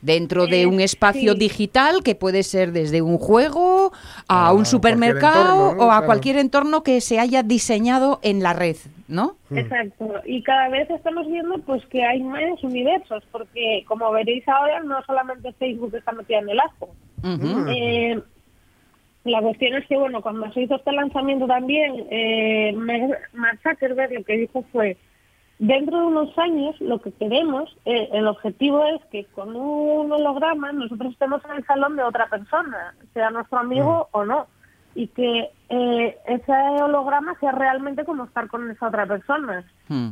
dentro 0.00 0.46
de 0.46 0.62
Eh, 0.62 0.66
un 0.66 0.80
espacio 0.82 1.32
sí. 1.32 1.38
digital 1.38 2.02
que 2.02 2.14
puede 2.14 2.42
ser 2.42 2.72
desde 2.72 3.00
un 3.00 3.16
juego 3.16 3.90
a 4.28 4.48
A 4.48 4.52
un 4.52 4.66
supermercado 4.66 5.70
entorno, 5.70 5.74
¿no? 5.76 5.82
o 5.86 5.90
a 5.90 5.94
Claro. 5.94 6.06
cualquier 6.06 6.36
entorno 6.36 6.82
que 6.82 7.00
se 7.00 7.18
haya 7.18 7.42
diseñado 7.42 8.20
en 8.22 8.42
la 8.42 8.52
red, 8.52 8.76
¿no? 9.08 9.36
Exacto. 9.50 10.12
Y 10.26 10.42
cada 10.42 10.68
vez 10.68 10.90
estamos 10.90 11.26
viendo 11.26 11.58
pues 11.60 11.82
que 11.86 12.04
hay 12.04 12.22
más 12.22 12.62
universos, 12.62 13.22
porque 13.32 13.82
como 13.88 14.10
veréis 14.12 14.46
ahora, 14.46 14.82
no 14.82 15.02
solamente 15.06 15.52
Facebook 15.54 15.94
está 15.94 16.12
metida 16.12 16.38
en 16.40 16.50
el 16.50 16.60
ajo. 16.60 16.90
Eh, 17.70 18.20
la 19.24 19.40
cuestión 19.40 19.74
es 19.74 19.86
que, 19.86 19.96
bueno, 19.96 20.20
cuando 20.20 20.52
se 20.52 20.62
hizo 20.62 20.76
este 20.76 20.92
lanzamiento 20.92 21.46
también, 21.46 22.06
eh, 22.10 22.74
Mark 23.32 23.58
Zuckerberg 23.62 24.12
lo 24.12 24.24
que 24.24 24.36
dijo 24.36 24.64
fue, 24.70 24.98
dentro 25.58 25.98
de 25.98 26.06
unos 26.06 26.38
años 26.38 26.78
lo 26.80 27.00
que 27.00 27.12
queremos, 27.12 27.74
eh, 27.86 28.10
el 28.12 28.26
objetivo 28.26 28.84
es 28.84 29.02
que 29.10 29.24
con 29.26 29.56
un 29.56 30.12
holograma 30.12 30.72
nosotros 30.72 31.12
estemos 31.12 31.42
en 31.46 31.52
el 31.52 31.64
salón 31.64 31.96
de 31.96 32.02
otra 32.02 32.26
persona, 32.26 32.94
sea 33.14 33.30
nuestro 33.30 33.58
amigo 33.58 34.08
o 34.12 34.24
no, 34.24 34.46
y 34.94 35.08
que 35.08 35.50
eh, 35.70 36.18
ese 36.26 36.52
holograma 36.52 37.34
sea 37.40 37.52
realmente 37.52 38.04
como 38.04 38.24
estar 38.24 38.46
con 38.48 38.70
esa 38.70 38.88
otra 38.88 39.06
persona. 39.06 39.64
Mm. 39.88 40.10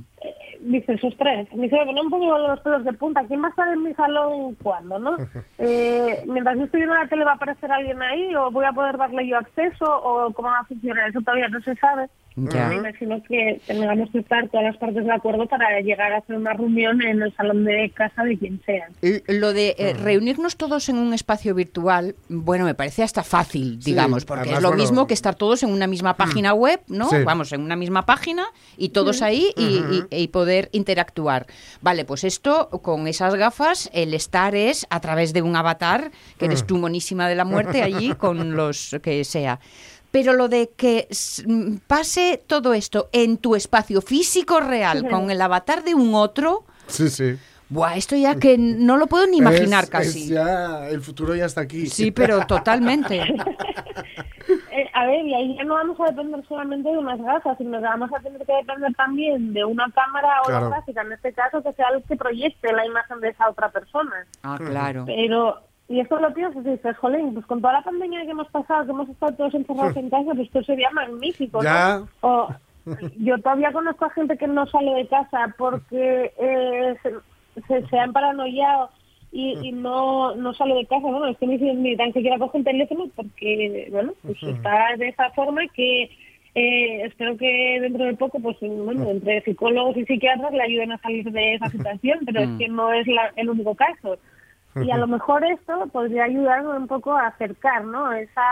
Eh, 0.63 0.69
dices, 0.69 1.03
ostras, 1.05 1.53
me 1.55 1.65
dice, 1.65 1.85
me 1.85 2.01
un 2.01 2.11
poco 2.11 2.39
los 2.39 2.61
pelos 2.61 2.85
de 2.85 2.93
punta, 2.93 3.25
¿quién 3.27 3.43
va 3.43 3.49
a 3.49 3.51
estar 3.51 3.69
en 3.69 3.83
mi 3.83 3.95
salón 3.95 4.55
cuándo, 4.63 4.99
no? 4.99 5.17
Eh, 5.59 6.25
mientras 6.27 6.57
yo 6.57 6.65
estoy 6.65 6.81
viendo 6.81 6.97
la 6.97 7.07
tele 7.07 7.25
va 7.25 7.33
a 7.33 7.35
aparecer 7.35 7.71
alguien 7.71 8.03
ahí, 8.03 8.35
o 8.35 8.51
voy 8.51 8.65
a 8.65 8.73
poder 8.73 8.97
darle 8.97 9.29
yo 9.29 9.39
acceso, 9.39 9.85
o 9.85 10.33
cómo 10.33 10.49
va 10.49 10.61
a 10.61 10.65
funcionar, 10.65 11.09
eso 11.09 11.21
todavía 11.21 11.49
no 11.49 11.61
se 11.61 11.75
sabe. 11.77 12.09
Ya. 12.37 12.69
Me 12.69 12.77
imagino 12.77 13.23
que 13.29 13.61
tengamos 13.67 14.11
que 14.11 14.19
estar 14.21 14.49
todas 14.49 14.65
las 14.67 14.77
partes 14.79 15.05
de 15.05 15.13
acuerdo 15.13 15.47
para 15.47 15.81
llegar 15.81 16.13
a 16.13 16.19
hacer 16.19 16.37
una 16.37 16.53
reunión 16.55 17.03
en 17.03 17.23
el 17.23 17.35
salón 17.37 17.65
de 17.65 17.91
casa 17.95 18.25
de 18.25 18.39
quien 18.39 18.61
sea. 18.65 18.89
Lo 19.29 19.53
de 19.53 19.75
eh, 19.79 19.95
reunirnos 19.95 20.57
todos 20.57 20.89
en 20.89 20.97
un 20.97 21.13
espacio 21.15 21.55
virtual, 21.55 22.15
bueno, 22.29 22.65
me 22.65 22.75
parece 22.75 23.03
hasta 23.03 23.23
fácil, 23.23 23.79
digamos, 23.81 24.25
porque 24.25 24.43
además, 24.43 24.59
es 24.59 24.63
lo 24.63 24.69
bueno, 24.71 24.83
mismo 24.83 25.07
que 25.07 25.15
estar 25.15 25.35
todos 25.35 25.63
en 25.63 25.71
una 25.71 25.87
misma 25.87 26.17
página 26.17 26.55
web, 26.55 26.81
¿no? 26.89 27.09
Sí. 27.11 27.17
Vamos, 27.25 27.53
en 27.53 27.61
una 27.63 27.77
misma 27.77 28.07
página 28.07 28.45
y 28.77 28.91
todos 28.91 29.23
ahí 29.23 29.49
y, 29.57 29.63
y- 30.11 30.23
y 30.23 30.29
poder 30.29 30.69
interactuar. 30.73 31.47
Vale, 31.81 32.05
pues 32.05 32.25
esto 32.25 32.69
con 32.83 33.07
esas 33.09 33.35
gafas, 33.35 33.91
el 33.93 34.15
estar 34.15 34.55
es 34.55 34.87
a 34.91 35.01
través 35.01 35.33
de 35.33 35.43
un 35.43 35.55
avatar, 35.57 36.11
que 36.39 36.47
eres 36.47 36.67
tú 36.67 36.79
monísima 36.79 37.29
de 37.29 37.35
la 37.35 37.45
muerte 37.45 37.83
allí 37.83 38.13
con 38.15 38.57
los 38.57 38.97
que 39.03 39.25
sea. 39.25 39.61
Pero 40.13 40.35
lo 40.35 40.49
de 40.49 40.71
que 40.77 41.09
s- 41.11 41.43
m, 41.43 41.81
pase 41.89 42.41
todo 42.47 42.73
esto 42.75 43.09
en 43.13 43.39
tu 43.39 43.57
espacio 43.57 44.01
físico 44.01 44.61
real 44.61 45.09
con 45.09 45.31
el 45.33 45.41
avatar 45.43 45.83
de 45.83 45.95
un 45.95 46.15
otro, 46.15 46.65
Sí, 46.87 47.09
sí. 47.11 47.37
Buah, 47.71 47.97
esto 47.97 48.15
ya 48.17 48.35
que 48.35 48.59
no 48.59 48.99
lo 48.99 49.07
puedo 49.07 49.27
ni 49.27 49.39
imaginar 49.39 49.85
Es- 49.85 49.91
casi. 49.91 50.23
es 50.25 50.29
ya, 50.29 50.89
el 50.91 51.01
futuro 51.01 51.35
ya 51.35 51.47
está 51.47 51.63
aquí. 51.63 51.87
Sí, 51.87 52.11
pero 52.11 52.47
totalmente. 52.47 53.23
Eh, 54.73 54.89
a 54.95 55.07
ver, 55.07 55.25
y 55.25 55.35
ahí 55.35 55.57
ya 55.57 55.65
no 55.65 55.75
vamos 55.75 55.99
a 56.01 56.07
depender 56.07 56.45
solamente 56.49 56.89
de 56.89 56.99
unas 56.99 57.21
gafas, 57.21 57.57
sino 57.59 57.79
que 57.79 57.85
vamos 57.85 58.11
a 58.13 58.21
tener 58.21 58.45
que 58.45 58.53
depender 58.53 58.93
también 58.95 59.53
de 59.55 59.65
una 59.65 59.91
cámara 59.93 60.29
Claro. 60.45 60.67
holográfica, 60.67 61.03
en 61.03 61.13
este 61.13 61.33
caso 61.33 61.63
que 61.63 61.73
sea 61.75 61.89
el 61.95 62.03
que 62.03 62.17
proyecte 62.17 62.73
la 62.73 62.85
imagen 62.85 63.21
de 63.21 63.29
esa 63.29 63.49
otra 63.49 63.71
persona. 63.71 64.27
Ah, 64.43 64.59
claro. 64.59 65.05
Pero, 65.07 65.61
y 65.93 66.01
esto 66.01 66.19
lo 66.19 66.33
piensas 66.33 66.65
y 66.65 66.71
dices, 66.71 66.97
jolín, 66.97 67.35
pues 67.35 67.47
con 67.47 67.61
toda 67.61 67.75
la 67.75 67.83
pandemia 67.83 68.23
que 68.25 68.31
hemos 68.31 68.49
pasado, 68.49 68.85
que 68.85 68.91
hemos 68.93 69.09
estado 69.09 69.35
todos 69.35 69.55
encerrados 69.55 69.97
en 69.97 70.11
casa, 70.11 70.25
pues 70.35 70.41
esto 70.47 70.63
sería 70.65 70.91
magnífico, 70.91 71.59
¿no? 71.59 71.65
Ya. 71.65 72.03
O, 72.23 72.49
yo 73.19 73.39
todavía 73.39 73.71
conozco 73.73 74.07
a 74.07 74.11
gente 74.11 74.37
que 74.37 74.47
no 74.49 74.67
sale 74.67 74.93
de 74.95 75.07
casa 75.07 75.55
porque 75.59 76.33
eh, 76.39 76.95
se, 77.03 77.13
se, 77.69 77.87
se 77.89 77.99
han 77.99 78.13
paranoiado 78.13 78.91
y, 79.31 79.57
y 79.63 79.73
no, 79.73 80.35
no 80.35 80.53
sale 80.55 80.75
de 80.75 80.87
casa. 80.87 81.07
Bueno, 81.07 81.27
es 81.29 81.39
que 81.39 81.47
ni, 81.47 81.57
ni 81.59 81.97
tan 81.97 82.13
siquiera 82.13 82.39
coge 82.39 82.59
el 82.59 82.65
teléfono 82.65 83.05
porque, 83.15 83.89
bueno, 83.93 84.13
pues 84.23 84.43
está 84.43 84.97
de 84.97 85.09
esa 85.09 85.31
forma 85.31 85.61
que 85.75 86.11
eh, 86.55 87.03
espero 87.05 87.37
que 87.37 87.79
dentro 87.81 88.05
de 88.05 88.15
poco, 88.15 88.39
pues 88.41 88.57
bueno, 88.61 89.09
entre 89.11 89.41
psicólogos 89.43 89.97
y 89.97 90.05
psiquiatras 90.05 90.53
le 90.53 90.63
ayuden 90.63 90.93
a 90.93 90.99
salir 90.99 91.31
de 91.31 91.55
esa 91.55 91.69
situación, 91.71 92.19
pero 92.27 92.41
es 92.41 92.49
que 92.59 92.69
no 92.69 92.93
es 92.93 93.07
la- 93.07 93.33
el 93.37 93.49
único 93.49 93.75
caso. 93.75 94.17
Y 94.75 94.91
a 94.91 94.97
lo 94.97 95.07
mejor 95.07 95.45
esto 95.45 95.87
podría 95.93 96.25
ayudar 96.25 96.67
un 96.67 96.87
poco 96.87 97.13
a 97.13 97.27
acercar, 97.27 97.85
¿no? 97.85 98.11
Esa 98.13 98.43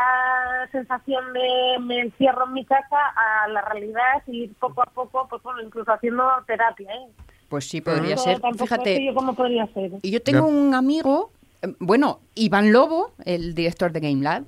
sensación 0.70 1.32
de 1.32 1.78
me 1.80 2.00
encierro 2.00 2.46
en 2.46 2.52
mi 2.52 2.64
casa 2.64 2.98
a 3.16 3.48
la 3.48 3.62
realidad 3.62 4.22
y 4.26 4.44
ir 4.44 4.54
poco 4.54 4.82
a 4.82 4.86
poco, 4.86 5.26
pues 5.30 5.42
bueno, 5.42 5.62
incluso 5.62 5.90
haciendo 5.92 6.24
terapia, 6.46 6.92
¿eh? 6.92 7.08
Pues 7.48 7.68
sí, 7.68 7.80
podría 7.80 8.16
ser. 8.16 8.40
Fíjate, 8.58 9.04
yo 9.04 9.14
cómo 9.14 9.34
podría 9.34 9.66
ser. 9.72 9.92
y 10.02 10.10
yo 10.10 10.22
tengo 10.22 10.46
un 10.46 10.74
amigo, 10.74 11.32
eh, 11.62 11.74
bueno, 11.78 12.20
Iván 12.34 12.70
Lobo, 12.72 13.12
el 13.24 13.54
director 13.54 13.90
de 13.90 14.00
Game 14.00 14.22
Lab. 14.22 14.44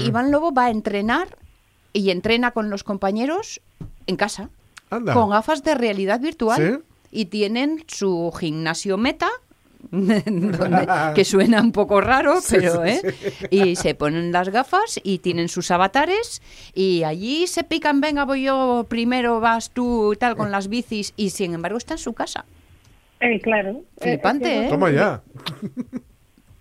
Iván 0.00 0.32
Lobo 0.32 0.52
va 0.52 0.64
a 0.64 0.70
entrenar 0.70 1.36
y 1.92 2.10
entrena 2.10 2.52
con 2.52 2.70
los 2.70 2.84
compañeros 2.84 3.60
en 4.06 4.16
casa, 4.16 4.48
Anda. 4.90 5.14
con 5.14 5.30
gafas 5.30 5.62
de 5.62 5.74
realidad 5.74 6.20
virtual. 6.20 6.80
¿Sí? 6.80 6.84
Y 7.10 7.26
tienen 7.26 7.84
su 7.86 8.32
gimnasio 8.36 8.96
meta. 8.96 9.28
Donde- 9.90 10.86
que 11.14 11.24
suena 11.24 11.60
un 11.60 11.72
poco 11.72 12.00
raro, 12.00 12.34
pero 12.50 12.84
¿eh? 12.84 13.00
y 13.50 13.76
se 13.76 13.94
ponen 13.94 14.32
las 14.32 14.48
gafas 14.48 15.00
y 15.02 15.18
tienen 15.18 15.48
sus 15.48 15.70
avatares 15.70 16.40
y 16.74 17.02
allí 17.04 17.46
se 17.46 17.64
pican, 17.64 18.00
venga 18.00 18.24
voy 18.24 18.44
yo 18.44 18.86
primero, 18.88 19.40
vas 19.40 19.70
tú 19.70 20.12
y 20.12 20.16
tal 20.16 20.36
con 20.36 20.50
las 20.50 20.68
bicis 20.68 21.12
y 21.16 21.30
sin 21.30 21.54
embargo 21.54 21.78
está 21.78 21.94
en 21.94 21.98
su 21.98 22.12
casa. 22.12 22.44
Eh, 23.20 23.40
claro. 23.40 23.82
Flipante, 24.00 24.48
Eh, 24.48 24.54
es 24.54 24.60
que 24.62 24.66
¿eh? 24.66 24.70
Toma 24.70 24.90
ya. 24.90 25.20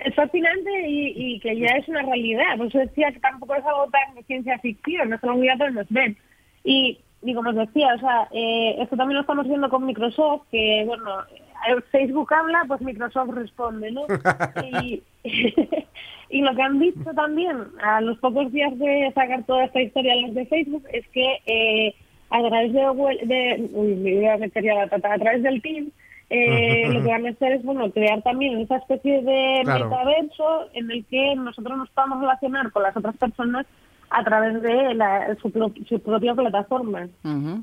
Es 0.03 0.15
fascinante 0.15 0.71
y, 0.89 1.13
y 1.35 1.39
que 1.41 1.59
ya 1.59 1.67
es 1.77 1.87
una 1.87 2.01
realidad. 2.01 2.57
Por 2.57 2.65
eso 2.65 2.79
decía 2.79 3.11
que 3.11 3.19
tampoco 3.19 3.53
es 3.53 3.63
algo 3.63 3.85
tan 3.91 4.15
de 4.15 4.23
ciencia 4.23 4.57
ficción, 4.57 5.11
no 5.11 5.19
solo 5.19 5.43
ya 5.43 5.55
podemos 5.55 5.85
ver. 5.89 6.15
Y, 6.63 6.97
y 7.21 7.35
como 7.35 7.51
os 7.51 7.55
decía, 7.55 7.93
o 7.95 7.99
sea, 7.99 8.27
eh, 8.31 8.77
esto 8.81 8.97
también 8.97 9.17
lo 9.17 9.21
estamos 9.21 9.47
viendo 9.47 9.69
con 9.69 9.85
Microsoft, 9.85 10.41
que 10.49 10.85
bueno, 10.87 11.21
eh, 11.35 11.41
Facebook 11.91 12.33
habla, 12.33 12.63
pues 12.67 12.81
Microsoft 12.81 13.29
responde, 13.33 13.91
¿no? 13.91 14.01
y, 14.81 15.01
y 16.29 16.41
lo 16.41 16.55
que 16.55 16.61
han 16.61 16.79
dicho 16.79 17.13
también 17.15 17.57
a 17.83 18.01
los 18.01 18.17
pocos 18.19 18.51
días 18.51 18.77
de 18.79 19.11
sacar 19.13 19.43
toda 19.43 19.65
esta 19.65 19.81
historia 19.81 20.15
los 20.15 20.33
de 20.33 20.45
Facebook 20.45 20.83
es 20.91 21.07
que 21.09 21.39
eh, 21.45 21.95
a 22.29 22.39
través 22.39 22.73
de, 22.73 22.79
de 23.25 23.69
uy, 23.73 23.95
me 23.95 24.29
a 24.29 24.37
meter 24.37 24.63
ya 24.63 24.75
la 24.75 24.87
pata, 24.87 25.13
a 25.13 25.19
través 25.19 25.43
del 25.43 25.61
Teams 25.61 25.91
eh, 26.33 26.87
lo 26.87 27.03
que 27.03 27.09
van 27.09 27.25
a 27.25 27.31
hacer 27.31 27.51
es 27.51 27.63
bueno 27.63 27.91
crear 27.91 28.21
también 28.21 28.57
esa 28.59 28.77
especie 28.77 29.21
de 29.21 29.61
Claro. 29.65 29.89
metaverso 29.89 30.69
en 30.73 30.89
el 30.89 31.03
que 31.05 31.35
nosotros 31.35 31.77
nos 31.77 31.89
podamos 31.89 32.21
relacionar 32.21 32.71
con 32.71 32.83
las 32.83 32.95
otras 32.95 33.17
personas 33.17 33.65
a 34.13 34.23
través 34.23 34.61
de 34.61 34.93
la- 34.93 35.35
su, 35.41 35.49
pro- 35.51 35.71
su 35.87 35.99
propia 36.01 36.35
plataforma. 36.35 37.07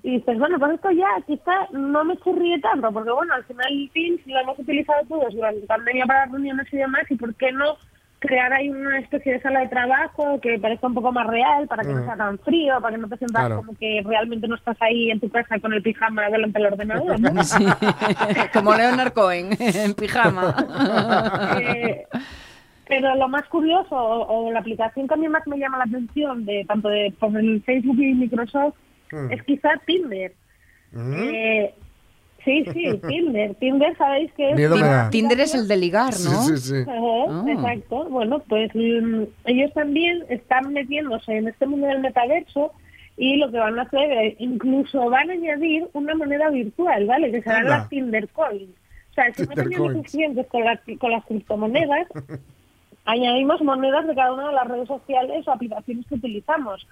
Y 0.02 0.16
dices, 0.18 0.38
bueno, 0.38 0.58
pues 0.58 0.72
esto 0.74 0.90
ya 0.90 1.08
quizá 1.26 1.52
no 1.72 2.04
me 2.04 2.16
chirríe 2.18 2.58
tanto, 2.60 2.90
porque 2.92 3.10
bueno, 3.10 3.34
al 3.34 3.44
final 3.44 3.66
el 3.70 3.90
Teams 3.92 4.20
lo 4.26 4.40
hemos 4.40 4.58
utilizado 4.58 5.00
todos 5.08 5.34
durante 5.34 5.60
la 5.60 5.66
pandemia 5.66 6.06
para 6.06 6.24
reuniones 6.26 6.66
y 6.72 6.76
demás, 6.78 7.02
y 7.10 7.16
por 7.16 7.34
qué 7.34 7.52
no 7.52 7.76
crear 8.20 8.52
ahí 8.52 8.68
una 8.68 8.98
especie 8.98 9.34
de 9.34 9.40
sala 9.42 9.60
de 9.60 9.68
trabajo 9.68 10.40
que 10.40 10.58
parezca 10.58 10.88
un 10.88 10.94
poco 10.94 11.12
más 11.12 11.26
real, 11.28 11.68
para 11.68 11.84
que 11.84 11.90
no 11.92 12.04
sea 12.04 12.16
tan 12.16 12.36
frío, 12.40 12.80
para 12.80 12.96
que 12.96 13.00
no 13.02 13.08
te 13.08 13.16
sientas 13.16 13.42
Claro. 13.46 13.56
como 13.58 13.78
que 13.78 14.02
realmente 14.04 14.48
no 14.48 14.56
estás 14.56 14.76
ahí 14.80 15.10
en 15.12 15.20
tu 15.20 15.28
casa 15.30 15.60
con 15.60 15.72
el 15.72 15.82
pijama 15.82 16.28
delante 16.28 16.58
del 16.58 16.72
ordenador, 16.72 17.20
¿no? 17.20 17.42
Sí. 17.44 17.64
Como 18.52 18.74
Leonard 18.74 19.12
Cohen 19.12 19.50
en 19.60 19.94
pijama. 19.94 20.52
Eh, 21.60 22.06
Pero 22.88 23.14
lo 23.16 23.28
más 23.28 23.44
curioso, 23.48 23.94
o, 23.94 24.46
o 24.48 24.52
la 24.52 24.60
aplicación 24.60 25.06
que 25.06 25.14
a 25.14 25.16
mí 25.18 25.28
más 25.28 25.46
me 25.46 25.58
llama 25.58 25.78
la 25.78 25.84
atención, 25.84 26.44
de 26.46 26.64
tanto 26.66 26.88
de 26.88 27.12
por 27.18 27.36
el 27.36 27.62
Facebook 27.62 27.98
y 28.00 28.14
Microsoft, 28.14 28.74
Mm. 29.10 29.32
es 29.32 29.42
quizá 29.44 29.70
Tinder. 29.86 30.32
Mm. 30.92 31.12
Eh, 31.32 31.74
sí, 32.44 32.64
sí, 32.74 33.00
Tinder. 33.08 33.54
Tinder, 33.54 33.96
sabéis 33.96 34.30
que 34.34 34.50
es... 34.50 35.10
Tinder 35.10 35.40
es 35.40 35.54
el 35.54 35.66
de 35.66 35.76
ligar, 35.78 36.12
¿no? 36.12 36.42
Sí, 36.42 36.56
sí, 36.58 36.58
sí. 36.58 36.74
Ajá, 36.82 36.92
Ah. 37.30 37.44
Exacto. 37.48 38.04
Bueno, 38.10 38.38
pues 38.48 38.70
mm, 38.74 39.22
ellos 39.46 39.72
también 39.72 40.24
están 40.28 40.72
metiéndose 40.74 41.38
en 41.38 41.48
este 41.48 41.66
mundo 41.66 41.86
del 41.86 42.00
metaverso 42.00 42.72
y 43.16 43.36
lo 43.36 43.50
que 43.50 43.58
van 43.58 43.78
a 43.78 43.82
hacer 43.82 44.12
es 44.12 44.34
incluso 44.40 45.08
van 45.10 45.30
a 45.30 45.32
añadir 45.32 45.86
una 45.94 46.14
moneda 46.14 46.50
virtual, 46.50 47.06
¿vale? 47.06 47.30
Que 47.30 47.40
serán 47.42 47.64
las 47.66 47.88
Tinder 47.88 48.28
Coins. 48.28 48.70
O 49.10 49.14
sea, 49.14 49.32
si 49.34 49.42
no 49.42 49.54
Coins. 49.78 49.96
suficientes 49.96 50.46
con, 50.48 50.64
las- 50.64 50.80
con 50.98 51.10
las 51.12 51.24
criptomonedas, 51.24 52.06
añadimos 53.08 53.60
monedas 53.62 54.06
de 54.06 54.14
cada 54.14 54.32
una 54.32 54.48
de 54.48 54.54
las 54.54 54.68
redes 54.68 54.86
sociales 54.88 55.46
o 55.48 55.52
aplicaciones 55.52 56.06
que 56.06 56.14
utilizamos. 56.16 56.86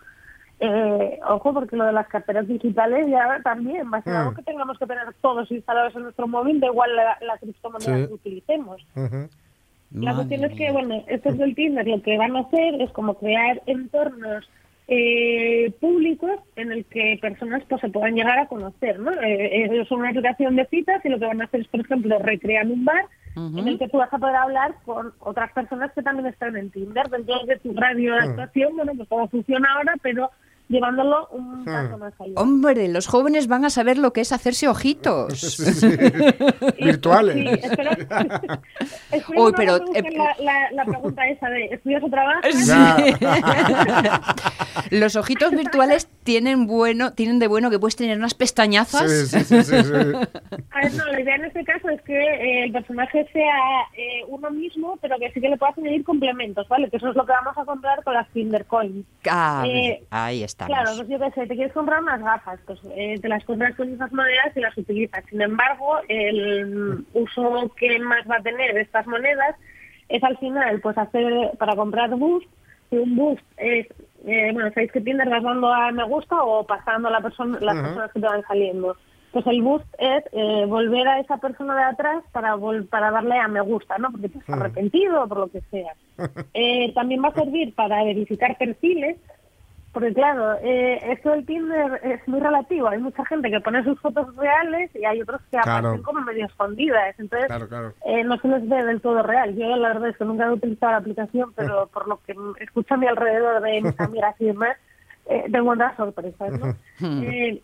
Eh, 0.58 1.20
ojo, 1.28 1.52
porque 1.52 1.76
lo 1.76 1.84
de 1.84 1.92
las 1.92 2.08
carteras 2.08 2.48
digitales 2.48 3.06
ya 3.08 3.40
también 3.44 3.92
va 3.92 3.98
a 3.98 4.02
ser 4.02 4.14
Mm. 4.14 4.16
algo 4.16 4.34
que 4.34 4.42
tengamos 4.42 4.78
que 4.78 4.86
tener 4.86 5.12
todos 5.20 5.50
instalados 5.50 5.94
en 5.94 6.04
nuestro 6.04 6.26
móvil, 6.26 6.60
da 6.60 6.68
igual 6.68 6.96
la, 6.96 7.18
la 7.20 7.36
criptomoneda 7.36 7.96
Sí. 7.98 8.06
que 8.06 8.14
utilicemos. 8.14 8.86
La 8.94 10.12
Madre 10.12 10.16
cuestión 10.16 10.44
es 10.50 10.56
que, 10.56 10.72
bueno, 10.72 11.04
estos 11.06 11.36
del 11.38 11.54
Tinder 11.54 11.86
lo 11.86 12.02
que 12.02 12.16
van 12.18 12.34
a 12.36 12.40
hacer 12.40 12.80
es 12.80 12.90
como 12.92 13.14
crear 13.14 13.62
entornos 13.66 14.48
eh, 14.88 15.72
públicos 15.80 16.38
en 16.54 16.70
el 16.72 16.84
que 16.84 17.18
personas 17.20 17.62
pues 17.68 17.80
se 17.80 17.88
puedan 17.88 18.14
llegar 18.14 18.38
a 18.38 18.46
conocer, 18.46 18.98
¿no? 19.00 19.10
Eh, 19.12 19.64
eh, 19.64 19.80
es 19.82 19.90
una 19.90 20.10
aplicación 20.10 20.54
de 20.56 20.66
citas 20.66 21.04
y 21.04 21.08
lo 21.08 21.18
que 21.18 21.26
van 21.26 21.40
a 21.40 21.44
hacer 21.44 21.60
es, 21.62 21.68
por 21.68 21.80
ejemplo, 21.80 22.18
recrear 22.20 22.66
un 22.66 22.84
bar 22.84 23.04
en 23.36 23.68
el 23.68 23.78
que 23.78 23.88
tú 23.88 23.98
vas 23.98 24.10
a 24.14 24.18
poder 24.18 24.34
hablar 24.36 24.76
con 24.86 25.12
otras 25.18 25.52
personas 25.52 25.92
que 25.92 26.00
también 26.02 26.26
están 26.26 26.56
en 26.56 26.70
Tinder 26.70 27.06
dentro 27.10 27.44
de 27.44 27.58
tu 27.58 27.74
radio 27.74 28.14
de 28.14 28.20
Mm. 28.20 28.30
actuación, 28.30 28.76
bueno, 28.76 28.92
pues 28.96 29.08
como 29.10 29.28
funciona 29.28 29.74
ahora, 29.74 29.94
pero 30.00 30.30
llevándolo 30.68 31.28
un 31.28 31.62
Mm. 31.62 31.64
paso 31.64 31.98
más 31.98 32.12
allá. 32.20 32.32
Hombre, 32.36 32.88
los 32.88 33.06
jóvenes 33.06 33.46
van 33.48 33.64
a 33.64 33.70
saber 33.70 33.96
lo 33.98 34.12
que 34.12 34.20
es 34.20 34.32
hacerse 34.32 34.68
ojitos. 34.68 35.40
Sí, 35.56 35.72
sí. 35.72 35.88
Virtuales. 36.84 37.60
Sí, 37.60 37.66
Uy, 39.36 39.52
pero, 39.56 39.76
eh, 39.94 40.02
la, 40.16 40.36
la, 40.40 40.70
la 40.72 40.84
pregunta 40.84 41.26
esa 41.28 41.48
de 41.48 41.66
¿estudias 41.66 42.02
o 42.02 42.08
trabajas? 42.08 42.54
Los 44.90 45.16
ojitos 45.16 45.50
virtuales 45.52 46.08
tienen 46.22 46.66
bueno, 46.66 47.12
tienen 47.12 47.38
de 47.38 47.46
bueno 47.48 47.70
que 47.70 47.78
puedes 47.78 47.96
tener 47.96 48.18
unas 48.18 48.34
pestañazas. 48.34 49.10
Sí, 49.10 49.26
sí, 49.38 49.44
sí, 49.44 49.62
sí, 49.64 49.82
sí. 49.82 49.92
A 50.70 50.80
ver, 50.82 50.94
no, 50.94 51.06
la 51.06 51.20
idea 51.20 51.36
en 51.36 51.44
este 51.46 51.64
caso 51.64 51.88
es 51.88 52.00
que 52.02 52.14
eh, 52.16 52.64
el 52.64 52.72
personaje 52.72 53.26
sea 53.32 53.56
eh, 53.96 54.22
uno 54.28 54.50
mismo, 54.50 54.98
pero 55.00 55.16
que 55.18 55.32
sí 55.32 55.40
que 55.40 55.48
le 55.48 55.56
puedas 55.56 55.76
añadir 55.78 56.04
complementos, 56.04 56.68
¿vale? 56.68 56.88
Que 56.90 56.98
eso 56.98 57.08
es 57.10 57.16
lo 57.16 57.24
que 57.26 57.32
vamos 57.32 57.56
a 57.56 57.64
comprar 57.64 58.02
con 58.04 58.14
las 58.14 58.28
Tinder 58.30 58.64
Coins. 58.66 59.04
Ah, 59.28 59.64
Eh, 59.66 60.04
ahí 60.10 60.42
Claro, 60.64 60.90
pues 60.96 61.08
yo 61.08 61.18
qué 61.18 61.30
sé, 61.32 61.46
te 61.46 61.54
quieres 61.54 61.72
comprar 61.74 62.02
unas 62.02 62.20
gafas, 62.22 62.58
pues 62.66 62.80
eh, 62.96 63.18
te 63.20 63.28
las 63.28 63.44
compras 63.44 63.74
con 63.76 63.92
esas 63.92 64.10
monedas 64.12 64.56
y 64.56 64.60
las 64.60 64.76
utilizas. 64.76 65.22
Sin 65.28 65.42
embargo, 65.42 65.98
el 66.08 67.04
uso 67.12 67.70
que 67.76 67.98
más 67.98 68.26
va 68.30 68.36
a 68.36 68.42
tener 68.42 68.76
estas 68.78 69.06
monedas 69.06 69.54
es 70.08 70.22
al 70.24 70.38
final, 70.38 70.80
pues 70.80 70.96
hacer 70.96 71.50
para 71.58 71.76
comprar 71.76 72.10
boost, 72.10 72.46
y 72.90 72.96
un 72.96 73.16
boost 73.16 73.42
es, 73.58 73.86
eh, 74.26 74.50
bueno, 74.52 74.70
sabéis 74.70 74.92
que 74.92 75.00
Tinder 75.00 75.28
vas 75.28 75.42
dando 75.42 75.72
a 75.72 75.90
me 75.92 76.04
gusta 76.04 76.42
o 76.42 76.64
pasando 76.64 77.08
a 77.08 77.10
la 77.10 77.20
persona, 77.20 77.58
las 77.60 77.74
personas 77.82 78.12
que 78.12 78.20
te 78.20 78.26
van 78.26 78.42
saliendo. 78.46 78.96
Pues 79.32 79.46
el 79.48 79.60
boost 79.60 79.84
es 79.98 80.24
eh, 80.32 80.64
volver 80.66 81.06
a 81.08 81.18
esa 81.20 81.36
persona 81.36 81.76
de 81.76 81.82
atrás 81.82 82.22
para 82.32 82.54
vol- 82.56 82.88
para 82.88 83.10
darle 83.10 83.36
a 83.38 83.48
me 83.48 83.60
gusta, 83.60 83.98
¿no? 83.98 84.10
Porque 84.10 84.28
te 84.30 84.38
has 84.38 84.48
arrepentido 84.48 85.24
o 85.24 85.28
por 85.28 85.38
lo 85.38 85.48
que 85.48 85.60
sea. 85.70 85.92
Eh, 86.54 86.92
también 86.94 87.22
va 87.22 87.28
a 87.28 87.32
servir 87.34 87.74
para 87.74 88.02
verificar 88.02 88.56
perfiles, 88.56 89.18
porque 89.96 90.12
claro, 90.12 90.58
eh, 90.62 91.00
esto 91.10 91.30
del 91.30 91.46
Tinder 91.46 91.98
es 92.04 92.28
muy 92.28 92.38
relativo. 92.38 92.86
Hay 92.88 92.98
mucha 92.98 93.24
gente 93.24 93.50
que 93.50 93.60
pone 93.60 93.82
sus 93.82 93.98
fotos 93.98 94.36
reales 94.36 94.90
y 94.94 95.06
hay 95.06 95.22
otros 95.22 95.40
que 95.50 95.56
Claro. 95.56 95.70
aparecen 95.88 96.02
como 96.02 96.20
medio 96.20 96.44
escondidas. 96.44 97.18
Entonces, 97.18 97.46
Claro, 97.46 97.66
claro. 97.66 97.94
eh, 98.04 98.22
no 98.22 98.36
se 98.36 98.46
les 98.48 98.68
ve 98.68 98.84
del 98.84 99.00
todo 99.00 99.22
real. 99.22 99.56
Yo 99.56 99.74
la 99.76 99.88
verdad 99.88 100.10
es 100.10 100.18
que 100.18 100.26
nunca 100.26 100.44
he 100.44 100.50
utilizado 100.52 100.92
la 100.92 100.98
aplicación, 100.98 101.50
pero 101.56 101.86
por 101.94 102.06
lo 102.08 102.20
que 102.26 102.34
escucho 102.60 102.92
a 102.92 102.98
mi 102.98 103.06
alrededor 103.06 103.62
de 103.62 103.80
mis 103.80 103.98
amigas 104.00 104.36
y 104.38 104.44
demás, 104.44 104.76
eh, 105.30 105.44
tengo 105.50 105.70
otras 105.70 105.96
sorpresas, 105.96 106.52
¿no? 106.60 106.76
Eh, 107.24 107.62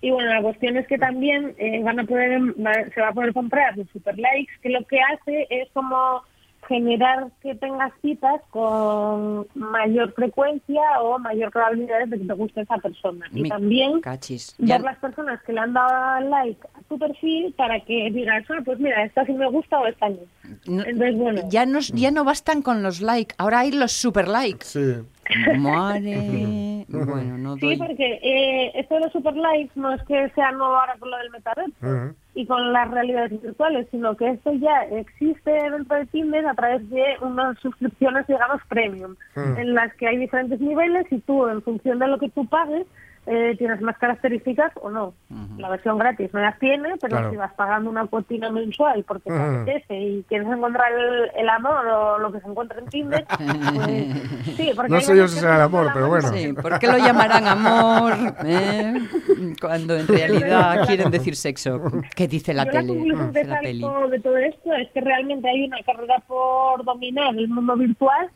y 0.00 0.10
bueno, 0.10 0.32
la 0.32 0.40
cuestión 0.40 0.78
es 0.78 0.86
que 0.86 0.96
también 0.96 1.54
eh, 1.58 1.82
van 1.84 2.00
a 2.00 2.04
poder, 2.04 2.40
va- 2.58 2.90
se 2.94 3.00
va 3.02 3.08
a 3.08 3.12
poder 3.12 3.34
comprar 3.34 3.76
los 3.76 3.86
super 3.90 4.18
likes, 4.18 4.52
que 4.62 4.70
lo 4.70 4.82
que 4.86 4.98
hace 5.02 5.46
es 5.50 5.68
como 5.74 6.22
generar 6.72 7.28
que 7.42 7.54
tengas 7.54 7.92
citas 8.00 8.40
con 8.50 9.46
mayor 9.54 10.12
frecuencia 10.14 10.82
o 11.00 11.18
mayor 11.18 11.50
probabilidad 11.50 12.06
de 12.06 12.18
que 12.18 12.24
te 12.24 12.32
guste 12.34 12.60
esa 12.62 12.78
persona. 12.78 13.26
Y 13.32 13.48
también 13.48 14.00
Cachis. 14.00 14.54
Ya- 14.58 14.78
las 14.78 14.98
personas 14.98 15.42
que 15.42 15.52
le 15.52 15.60
han 15.60 15.72
dado 15.74 16.20
like 16.28 16.60
a 16.74 16.82
tu 16.88 16.98
perfil 16.98 17.52
para 17.56 17.80
que 17.80 18.10
digas, 18.10 18.44
ah, 18.50 18.60
pues 18.64 18.78
mira, 18.78 19.04
esta 19.04 19.24
sí 19.26 19.32
me 19.32 19.48
gusta 19.50 19.78
o 19.78 19.86
esta 19.86 20.08
no. 20.08 20.16
no- 20.66 20.84
Entonces, 20.84 21.16
bueno, 21.16 21.42
ya, 21.48 21.66
nos, 21.66 21.88
ya 21.92 22.10
no 22.10 22.24
bastan 22.24 22.62
con 22.62 22.82
los 22.82 23.00
likes, 23.00 23.34
ahora 23.38 23.60
hay 23.60 23.72
los 23.72 23.92
super 23.92 24.28
likes. 24.28 24.64
Sí. 24.64 24.94
Madre. 25.58 26.68
Bueno, 26.92 27.38
no 27.38 27.54
sí, 27.54 27.60
doy. 27.60 27.76
porque 27.78 28.18
eh, 28.22 28.72
esto 28.74 28.96
de 28.96 29.00
los 29.02 29.12
super 29.12 29.34
likes 29.34 29.70
no 29.76 29.94
es 29.94 30.02
que 30.02 30.28
sea 30.34 30.50
nuevo 30.52 30.74
ahora 30.76 30.94
con 30.98 31.10
lo 31.10 31.16
del 31.16 31.30
metaverso. 31.30 32.14
Y 32.34 32.46
con 32.46 32.72
las 32.72 32.90
realidades 32.90 33.42
virtuales, 33.42 33.86
sino 33.90 34.16
que 34.16 34.30
esto 34.30 34.52
ya 34.54 34.84
existe 34.90 35.50
dentro 35.50 35.96
de 35.96 36.06
Tinder 36.06 36.46
a 36.46 36.54
través 36.54 36.88
de 36.88 37.04
unas 37.20 37.58
suscripciones, 37.58 38.26
digamos, 38.26 38.60
premium, 38.68 39.16
Mm. 39.36 39.58
en 39.58 39.74
las 39.74 39.92
que 39.94 40.08
hay 40.08 40.16
diferentes 40.16 40.60
niveles 40.60 41.06
y 41.10 41.18
tú, 41.20 41.46
en 41.48 41.60
función 41.62 41.98
de 41.98 42.06
lo 42.08 42.18
que 42.18 42.30
tú 42.30 42.46
pagues, 42.46 42.86
eh, 43.26 43.54
tienes 43.56 43.80
más 43.80 43.96
características 43.98 44.72
o 44.82 44.90
no. 44.90 45.14
La 45.58 45.68
versión 45.68 45.96
gratis 45.98 46.32
no 46.34 46.40
las 46.40 46.58
tiene, 46.58 46.88
pero 47.00 47.16
Claro. 47.16 47.30
si 47.30 47.36
vas 47.36 47.52
pagando 47.54 47.88
una 47.88 48.06
cuotina 48.06 48.50
mensual 48.50 49.04
porque 49.06 49.30
te 49.30 49.38
apetece 49.38 49.94
y 50.00 50.22
quieres 50.28 50.48
encontrar 50.48 50.92
el, 50.92 51.30
el 51.36 51.48
amor 51.48 51.86
o 51.86 52.18
lo 52.18 52.32
que 52.32 52.40
se 52.40 52.48
encuentra 52.48 52.78
en 52.80 52.86
Tinder, 52.86 53.24
pues 53.28 54.56
sí, 54.56 54.72
porque 54.74 54.90
No 54.92 55.00
sé 55.00 55.16
yo 55.16 55.28
si 55.28 55.38
será 55.38 55.56
el 55.56 55.62
amor, 55.62 55.90
pero 55.94 56.08
bueno. 56.08 56.28
Sí, 56.28 56.52
¿por 56.52 56.78
qué 56.78 56.86
lo 56.88 56.98
llamarán 56.98 57.46
amor? 57.46 58.12
eh? 58.44 58.94
Cuando 59.60 59.96
en 59.96 60.08
realidad 60.08 60.84
quieren 60.86 61.10
decir 61.10 61.36
sexo. 61.36 61.80
¿Qué 62.16 62.26
dice 62.28 62.52
la 62.54 62.64
Yo 62.64 62.70
tele? 62.72 62.82
La 62.82 62.88
conclusión 62.88 63.48
la 63.48 63.60
peli. 63.60 63.84
de 64.10 64.20
todo 64.20 64.36
esto 64.36 64.72
es 64.74 64.88
que 64.90 65.00
realmente 65.00 65.48
hay 65.48 65.64
una 65.66 65.82
carrera 65.84 66.18
por 66.26 66.84
dominar 66.84 67.34
el 67.36 67.48
mundo 67.48 67.76
virtual, 67.76 68.28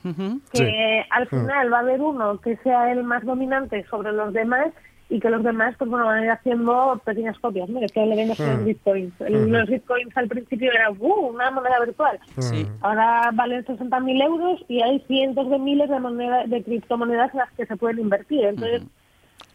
que 0.52 0.58
Sí. 0.58 1.06
al 1.10 1.26
final 1.28 1.72
va 1.72 1.78
a 1.78 1.80
haber 1.80 2.00
uno 2.00 2.40
que 2.40 2.56
sea 2.58 2.92
el 2.92 3.02
más 3.04 3.24
dominante 3.24 3.84
sobre 3.90 4.12
los 4.12 4.32
demás 4.32 4.68
y 5.08 5.20
que 5.20 5.30
los 5.30 5.42
demás 5.44 5.74
pues 5.78 5.88
bueno 5.88 6.06
van 6.06 6.18
a 6.18 6.24
ir 6.24 6.30
haciendo 6.30 7.00
pequeñas 7.04 7.38
copias, 7.38 7.68
¿no? 7.68 7.78
Que 7.92 8.06
le 8.06 8.16
vemos 8.16 8.36
con 8.36 8.46
los 8.48 8.60
Mm. 8.60 8.64
bitcoins. 8.64 9.20
El- 9.20 9.50
Los 9.52 9.68
bitcoins 9.68 10.16
al 10.16 10.26
principio 10.28 10.72
eran 10.72 10.96
¡uh! 10.98 11.28
una 11.28 11.50
moneda 11.52 11.78
virtual. 11.84 12.18
Sí. 12.38 12.66
Ahora 12.80 13.30
valen 13.32 13.64
60.000 13.64 14.20
euros 14.20 14.64
y 14.68 14.82
hay 14.82 14.98
cientos 15.06 15.48
de 15.48 15.58
miles 15.60 15.88
de 15.88 16.00
monedas 16.00 16.50
de 16.50 16.62
criptomonedas 16.64 17.32
en 17.34 17.38
las 17.38 17.52
que 17.52 17.66
se 17.66 17.76
pueden 17.76 18.00
invertir. 18.00 18.44
Entonces, 18.46 18.82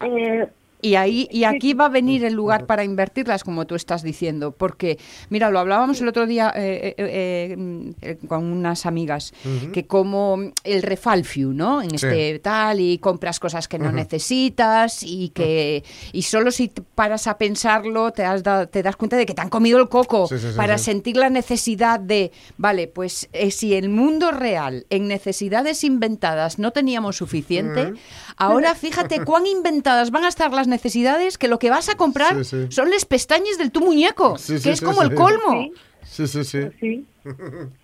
eh, 0.01 0.47
Y 0.81 0.95
ahí 0.95 1.27
y 1.31 1.43
aquí 1.43 1.73
va 1.73 1.85
a 1.85 1.89
venir 1.89 2.25
el 2.25 2.33
lugar 2.33 2.65
para 2.65 2.83
invertirlas, 2.83 3.43
como 3.43 3.65
tú 3.67 3.75
estás 3.75 4.01
diciendo, 4.03 4.51
porque 4.51 4.97
mira, 5.29 5.49
lo 5.49 5.59
hablábamos 5.59 6.01
el 6.01 6.07
otro 6.07 6.25
día 6.25 6.51
eh, 6.55 6.95
eh, 6.97 7.51
eh, 7.51 7.55
mm, 7.57 7.89
eh, 8.01 8.17
con 8.27 8.45
unas 8.45 8.85
amigas, 8.85 9.33
que 9.73 9.85
como 9.85 10.37
el 10.63 10.81
refalfiu, 10.81 11.53
¿no? 11.53 11.81
En 11.81 11.91
Sí. 11.91 11.95
este 12.07 12.39
tal 12.39 12.79
y 12.79 12.97
compras 12.97 13.39
cosas 13.39 13.67
que 13.67 13.77
no 13.79 13.91
necesitas 13.91 15.03
y 15.03 15.29
que 15.29 15.83
y 16.13 16.21
solo 16.23 16.51
si 16.51 16.69
paras 16.95 17.27
a 17.27 17.37
pensarlo 17.37 18.11
te 18.11 18.23
has 18.23 18.43
da- 18.43 18.65
te 18.65 18.81
das 18.81 18.95
cuenta 18.95 19.17
de 19.17 19.25
que 19.25 19.33
te 19.33 19.41
han 19.41 19.49
comido 19.49 19.79
el 19.79 19.89
coco 19.89 20.27
Sí, 20.27 20.37
sí, 20.39 20.51
sí, 20.51 20.57
para 20.57 20.77
sí. 20.77 20.85
sentir 20.85 21.17
la 21.17 21.29
necesidad 21.29 21.99
de, 21.99 22.31
vale, 22.57 22.87
pues 22.87 23.29
eh, 23.33 23.51
si 23.51 23.73
el 23.73 23.89
mundo 23.89 24.31
real 24.31 24.85
en 24.89 25.07
necesidades 25.07 25.83
inventadas 25.83 26.57
no 26.59 26.71
teníamos 26.71 27.17
suficiente, 27.17 27.93
ahora 28.37 28.73
fíjate 28.75 29.23
cuán 29.25 29.45
inventadas 29.47 30.11
van 30.11 30.23
a 30.23 30.27
estar 30.29 30.51
las 30.53 30.67
necesidades 30.71 31.37
que 31.37 31.47
lo 31.47 31.59
que 31.59 31.69
vas 31.69 31.87
a 31.89 31.95
comprar 31.95 32.43
Sí, 32.43 32.65
sí. 32.67 32.71
son 32.71 32.89
las 32.89 33.05
pestañas 33.05 33.59
del 33.59 33.69
tu 33.71 33.81
muñeco, 33.81 34.39
Sí, 34.39 34.53
que 34.53 34.59
sí, 34.59 34.69
es 34.71 34.79
sí, 34.79 34.85
como 34.85 35.01
sí. 35.01 35.07
el 35.09 35.13
colmo. 35.15 35.69
sí, 36.03 36.25
Sí, 36.27 36.43
sí. 36.43 37.05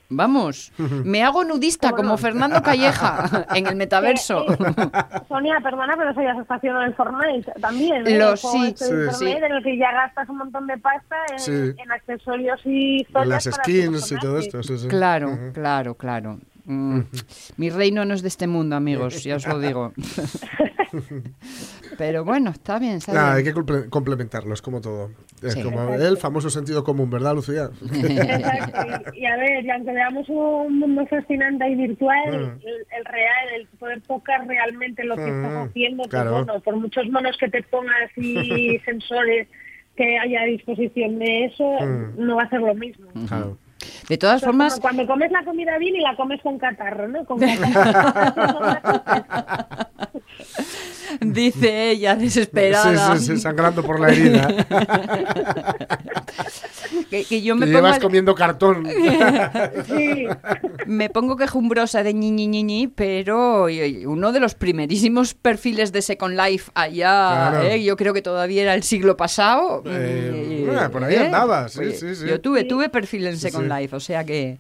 Vamos, 0.10 0.72
me 0.78 1.22
hago 1.24 1.44
nudista 1.44 1.92
como 1.92 2.18
Fernando 2.18 2.62
Calleja 2.64 3.46
en 3.54 3.68
el 3.68 3.76
metaverso. 3.76 4.46
Eh, 4.58 4.58
eh, 4.60 5.20
Sonia, 5.28 5.60
perdona, 5.62 5.96
pero 5.98 6.12
eso 6.12 6.22
ya 6.22 6.34
se 6.36 6.42
está 6.42 6.56
haciendo 6.56 6.82
en 6.82 6.94
Fortnite 6.96 7.52
también. 7.62 8.08
¿eh? 8.08 8.18
Lo- 8.18 8.32
El 8.32 8.38
sí, 8.38 8.48
este 8.68 8.86
de 8.96 9.04
sí, 9.04 9.10
Fortnite 9.12 9.40
sí. 9.40 9.46
En 9.46 9.52
el 9.54 9.64
que 9.64 9.78
ya 9.78 9.92
gastas 9.92 10.30
un 10.30 10.38
montón 10.38 10.66
de 10.68 10.78
pasta 10.78 11.16
en, 11.32 11.40
Sí. 11.40 11.52
en 11.78 11.92
accesorios 11.92 12.60
y 12.66 13.02
historias 13.02 13.46
Las 13.46 13.56
skins 13.56 14.12
y 14.12 14.16
todo 14.18 14.40
esto. 14.40 14.64
Sí, 14.64 14.78
sí. 14.78 14.88
Claro, 14.88 15.38
claro, 15.54 15.96
claro. 15.96 16.40
Mm, 16.70 17.00
Mi 17.56 17.70
reino 17.70 18.04
no 18.06 18.14
es 18.14 18.22
de 18.22 18.28
este 18.28 18.46
mundo, 18.46 18.76
amigos, 18.76 19.24
ya 19.24 19.38
os 19.38 19.48
lo 19.48 19.58
digo. 19.60 19.94
Pero 21.98 22.24
bueno, 22.24 22.52
está 22.52 22.80
bien, 22.80 22.96
está 22.98 23.34
hay 23.34 23.44
que 23.44 23.54
comple- 23.54 23.90
complementarlos, 23.90 24.62
como 24.62 24.82
todo. 24.82 25.12
Es 25.42 25.54
Sí. 25.54 25.64
como 25.64 25.94
el 25.94 26.18
famoso 26.18 26.50
sentido 26.50 26.84
común, 26.84 27.10
¿verdad, 27.10 27.34
Lucía? 27.36 27.70
Exacto. 27.82 29.12
Y, 29.16 29.20
y 29.22 29.26
a 29.26 29.38
ver, 29.38 29.66
y 29.66 29.70
aunque 29.72 29.92
veamos 29.94 30.28
un 30.30 30.80
mundo 30.80 31.06
fascinante 31.08 31.70
y 31.70 31.76
virtual, 31.76 32.18
Mm. 32.28 32.60
el, 32.68 32.86
el 32.98 33.06
real, 33.06 33.48
el 33.56 33.68
poder 33.80 34.02
tocar 34.02 34.46
realmente 34.48 35.04
lo 35.06 35.16
que 35.16 35.22
Mm, 35.32 35.46
estás 35.46 35.70
haciendo, 35.70 35.98
pues 36.04 36.10
claro. 36.10 36.32
bueno, 36.44 36.60
por 36.62 36.76
muchos 36.76 37.08
monos 37.10 37.38
que 37.38 37.50
te 37.50 37.64
pongas 37.64 38.12
y 38.18 38.78
sensores 38.86 39.48
que 39.96 40.18
haya 40.20 40.42
a 40.42 40.46
disposición 40.46 41.18
de 41.20 41.46
eso, 41.46 41.64
Mm. 41.82 42.26
no 42.26 42.36
va 42.36 42.44
a 42.44 42.50
ser 42.50 42.60
lo 42.62 42.76
mismo. 42.76 43.08
Claro. 43.28 43.58
De 44.10 44.18
todas 44.18 44.38
Esto 44.38 44.50
es 44.50 44.52
como 44.52 44.64
formas, 44.70 44.80
cuando 44.80 45.06
comes 45.06 45.32
la 45.32 45.44
comida 45.44 45.78
bien 45.78 45.96
y 45.96 46.00
la 46.00 46.16
comes 46.16 46.42
con 46.42 46.58
catarro, 46.58 47.08
¿no? 47.10 47.26
Con 47.26 47.40
catarro. 47.40 48.60
dice 51.22 51.92
ella 51.92 52.16
desesperada, 52.16 53.16
Sí, 53.18 53.26
sí, 53.26 53.36
sí, 53.36 53.42
sangrando 53.42 53.84
por 53.84 54.00
la 54.00 54.10
herida. 54.10 54.48
que, 57.10 57.24
que 57.24 57.42
yo 57.42 57.56
Que 57.56 57.60
me 57.62 57.66
pongo, 57.68 57.78
llevas 57.80 57.96
al- 57.96 58.02
comiendo 58.02 58.36
cartón. 58.36 58.88
sí. 59.88 60.26
me 60.86 61.10
pongo 61.10 61.36
quejumbrosa 61.38 62.04
de 62.04 62.14
ñi, 62.14 62.32
ñi, 62.32 62.48
ñi, 62.48 62.64
ñi, 62.64 62.88
pero 62.88 63.68
uno 64.06 64.32
de 64.32 64.40
los 64.40 64.56
primerísimos 64.56 65.34
perfiles 65.34 65.92
de 65.92 66.02
Second 66.02 66.40
Life 66.40 66.72
allá, 66.76 67.50
Claro. 67.52 67.62
¿eh? 67.68 67.84
yo 67.84 67.96
creo 67.98 68.14
que 68.14 68.22
todavía 68.22 68.62
era 68.64 68.74
el 68.74 68.84
siglo 68.84 69.18
pasado. 69.18 69.84
Eh, 69.86 70.60
y- 70.62 70.66
bueno, 70.66 70.90
por 70.92 71.04
ahí 71.04 71.16
andaba, 71.16 71.70
sí, 71.70 71.92
sí, 71.94 72.16
sí. 72.16 72.26
Yo 72.28 72.42
tuve, 72.42 72.64
tuve 72.64 72.90
perfil 72.90 73.28
en 73.28 73.38
Second 73.38 73.72
sí. 73.72 73.80
Life, 73.82 73.96
o 73.96 74.00
sea 74.00 74.24
que 74.26 74.58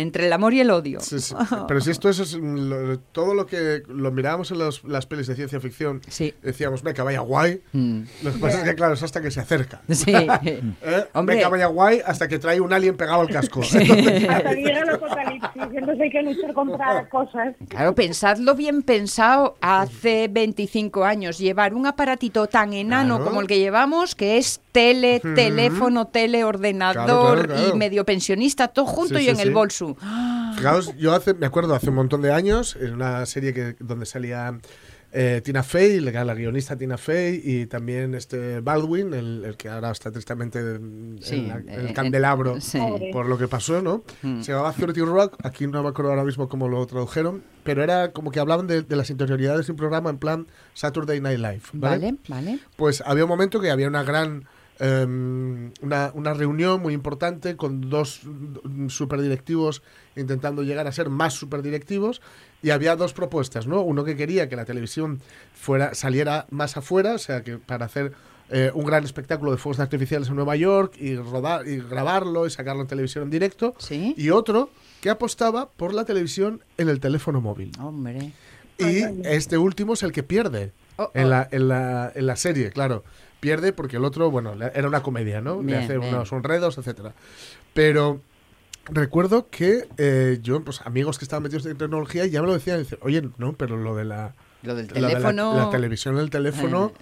entre 0.00 0.26
el 0.26 0.32
amor 0.32 0.54
y 0.54 0.60
el 0.60 0.70
odio. 0.70 1.00
Sí, 1.00 1.18
sí. 1.20 1.34
Pero 1.68 1.80
si 1.80 1.90
esto 1.90 2.08
es 2.08 2.34
lo- 2.34 2.98
todo 3.00 3.34
lo 3.34 3.46
que 3.46 3.82
lo 3.88 4.10
mirábamos 4.12 4.50
en 4.50 4.58
los- 4.58 4.84
las 4.84 5.06
pelis 5.06 5.26
de 5.26 5.34
ciencia 5.34 5.60
ficción, 5.60 6.00
Sí. 6.08 6.34
decíamos, 6.42 6.84
meca, 6.84 7.02
vaya 7.04 7.20
guay. 7.20 7.62
Mm. 7.72 8.02
Lo 8.22 8.32
que 8.32 8.38
pasa 8.38 8.58
es 8.58 8.64
que, 8.64 8.74
claro, 8.74 8.94
es 8.94 9.02
hasta 9.02 9.20
que 9.20 9.30
se 9.30 9.40
acerca. 9.40 9.82
Sí. 9.88 10.12
¿Eh? 10.44 11.04
Hombre. 11.14 11.36
Meca, 11.36 11.48
vaya 11.48 11.66
guay, 11.66 12.00
hasta 12.04 12.28
que 12.28 12.38
trae 12.38 12.60
un 12.60 12.72
alien 12.72 12.96
pegado 12.96 13.20
al 13.22 13.28
casco. 13.30 13.60
Hasta 13.60 13.78
que 13.80 13.84
llega 13.86 14.80
el 14.82 14.90
apocalipsis, 14.90 15.50
entonces 15.74 16.00
hay 16.00 16.10
que 16.10 16.22
luchar 16.22 16.52
contra 16.54 17.08
cosas. 17.08 17.54
Claro, 17.68 17.94
pensadlo 17.94 18.54
bien 18.54 18.82
pensado 18.82 19.56
hace 19.60 20.28
25 20.30 21.04
años. 21.04 21.38
Llevar 21.38 21.74
un 21.74 21.86
aparatito 21.86 22.46
tan 22.46 22.72
enano 22.72 23.16
Claro. 23.16 23.24
como 23.30 23.40
el 23.40 23.46
que 23.46 23.58
llevamos, 23.58 24.14
que 24.14 24.38
es 24.38 24.60
tele, 24.72 25.20
teléfono, 25.20 26.06
tele, 26.06 26.44
ordenador 26.44 27.04
Claro, 27.04 27.32
claro, 27.32 27.48
claro. 27.54 27.74
y 27.74 27.78
medio 27.78 28.04
pensionista, 28.04 28.68
todo 28.68 28.86
junto 28.86 29.16
Sí, 29.18 29.22
y 29.22 29.24
sí, 29.24 29.30
en 29.30 29.40
el 29.40 29.48
sí. 29.48 29.54
Fijaos, 30.56 30.96
yo 30.96 31.12
hace, 31.14 31.34
me 31.34 31.46
acuerdo 31.46 31.74
hace 31.74 31.88
un 31.90 31.96
montón 31.96 32.22
de 32.22 32.32
años, 32.32 32.76
en 32.80 32.94
una 32.94 33.24
serie 33.26 33.52
que, 33.54 33.76
donde 33.80 34.06
salía 34.06 34.58
eh, 35.12 35.40
Tina 35.42 35.62
Fey, 35.62 36.00
la, 36.00 36.24
la 36.24 36.34
guionista 36.34 36.76
Tina 36.76 36.98
Fey, 36.98 37.40
y 37.42 37.66
también 37.66 38.14
este 38.14 38.60
Baldwin, 38.60 39.14
el, 39.14 39.42
el 39.44 39.56
que 39.56 39.68
ahora 39.70 39.90
está 39.90 40.10
tristemente 40.10 40.58
en, 40.58 41.18
Sí, 41.22 41.36
en 41.36 41.48
la- 41.48 41.56
en 41.56 41.68
el 41.68 41.86
eh, 41.88 41.92
candelabro 41.94 42.60
sí. 42.60 42.78
por 43.12 43.26
lo 43.26 43.38
que 43.38 43.48
pasó, 43.48 43.80
¿no? 43.80 44.04
Mm. 44.22 44.42
Se 44.42 44.52
llamaba 44.52 44.72
30 44.72 45.00
Rock, 45.06 45.36
aquí 45.44 45.66
no 45.66 45.82
me 45.82 45.88
acuerdo 45.88 46.10
ahora 46.10 46.24
mismo 46.24 46.48
cómo 46.48 46.68
lo 46.68 46.84
tradujeron, 46.86 47.42
pero 47.64 47.82
era 47.82 48.12
como 48.12 48.30
que 48.30 48.40
hablaban 48.40 48.66
de, 48.66 48.82
de 48.82 48.96
las 48.96 49.08
interioridades 49.10 49.66
de 49.66 49.72
un 49.72 49.78
programa 49.78 50.10
en 50.10 50.18
plan 50.18 50.46
Saturday 50.74 51.20
Night 51.20 51.38
Live, 51.38 51.62
¿vale? 51.72 52.12
Vale, 52.12 52.18
vale. 52.28 52.58
Pues 52.76 53.02
había 53.06 53.24
un 53.24 53.30
momento 53.30 53.60
que 53.60 53.70
había 53.70 53.88
una 53.88 54.02
gran. 54.02 54.44
Em, 54.80 55.72
una, 55.82 56.10
una 56.14 56.34
reunión 56.34 56.80
muy 56.80 56.94
importante 56.94 57.56
con 57.56 57.88
dos 57.90 58.20
superdirectivos 58.88 59.82
intentando 60.16 60.62
llegar 60.62 60.86
a 60.86 60.92
ser 60.92 61.08
más 61.10 61.34
superdirectivos 61.34 62.20
y 62.62 62.70
había 62.70 62.96
dos 62.96 63.12
propuestas, 63.12 63.66
¿no? 63.66 63.82
Uno 63.82 64.04
que 64.04 64.16
quería 64.16 64.48
que 64.48 64.56
la 64.56 64.64
televisión 64.64 65.20
fuera 65.54 65.94
saliera 65.94 66.46
más 66.50 66.76
afuera, 66.76 67.14
o 67.14 67.18
sea, 67.18 67.42
que 67.42 67.58
para 67.58 67.86
hacer 67.86 68.12
eh, 68.50 68.70
un 68.74 68.84
gran 68.86 69.04
espectáculo 69.04 69.50
de 69.52 69.58
fuegos 69.58 69.78
artificiales 69.78 70.28
en 70.28 70.36
Nueva 70.36 70.56
York 70.56 70.94
y 70.98 71.16
rodar 71.16 71.68
y 71.68 71.78
grabarlo 71.78 72.46
y 72.46 72.50
sacarlo 72.50 72.82
en 72.82 72.88
televisión 72.88 73.24
en 73.24 73.30
directo, 73.30 73.74
Sí. 73.78 74.14
y 74.16 74.30
otro 74.30 74.70
que 75.00 75.10
apostaba 75.10 75.68
por 75.68 75.94
la 75.94 76.04
televisión 76.04 76.62
en 76.78 76.88
el 76.88 76.98
teléfono 76.98 77.40
móvil. 77.40 77.70
Hombre. 77.80 78.32
Y 78.78 79.02
este 79.24 79.58
último 79.58 79.94
es 79.94 80.02
el 80.02 80.12
que 80.12 80.22
pierde 80.22 80.72
Oh, 81.00 81.10
en, 81.14 81.26
oh. 81.26 81.28
la, 81.28 81.48
en, 81.52 81.68
la, 81.68 82.10
en 82.12 82.26
la 82.26 82.34
serie, 82.34 82.70
claro. 82.70 83.04
Pierde 83.40 83.72
porque 83.72 83.96
el 83.96 84.04
otro, 84.04 84.30
bueno, 84.30 84.54
era 84.74 84.88
una 84.88 85.02
comedia, 85.02 85.40
¿no? 85.40 85.58
Bien, 85.58 85.78
le 85.78 85.84
hace 85.84 85.98
bien. 85.98 86.14
unos 86.14 86.32
enredos, 86.32 86.76
etcétera. 86.78 87.14
Pero 87.74 88.20
recuerdo 88.90 89.48
que 89.50 89.86
eh, 89.96 90.38
yo, 90.42 90.64
pues 90.64 90.80
amigos 90.84 91.18
que 91.18 91.24
estaban 91.24 91.42
metidos 91.44 91.66
en 91.66 91.76
tecnología 91.78 92.26
ya 92.26 92.40
me 92.40 92.48
lo 92.48 92.54
decían, 92.54 92.80
dicen, 92.80 92.98
oye, 93.02 93.22
no, 93.38 93.52
pero 93.52 93.76
lo 93.76 93.94
de 93.94 94.04
la, 94.04 94.34
Lo 94.62 94.74
del 94.74 94.88
lo 94.88 94.94
de 94.94 95.00
la- 95.00 95.08
teléfono. 95.08 95.56
la, 95.56 95.70
televisión 95.70 96.14
en 96.16 96.22
el 96.22 96.30
teléfono 96.30 96.92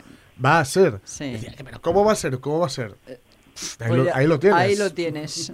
va 0.44 0.60
a 0.60 0.64
ser. 0.64 1.00
Sí. 1.04 1.32
Decía, 1.32 1.54
pero 1.64 1.80
¿cómo 1.80 2.04
va 2.04 2.12
a 2.12 2.16
ser? 2.16 2.38
¿Cómo 2.40 2.58
va 2.60 2.66
a 2.66 2.70
ser? 2.70 2.96
Ahí, 3.06 3.88
Pues 3.88 3.90
lo, 4.04 4.14
ahí 4.14 4.26
lo 4.26 4.38
tienes. 4.38 4.58
Ahí 4.60 4.76
lo 4.76 4.92
tienes. 4.92 5.52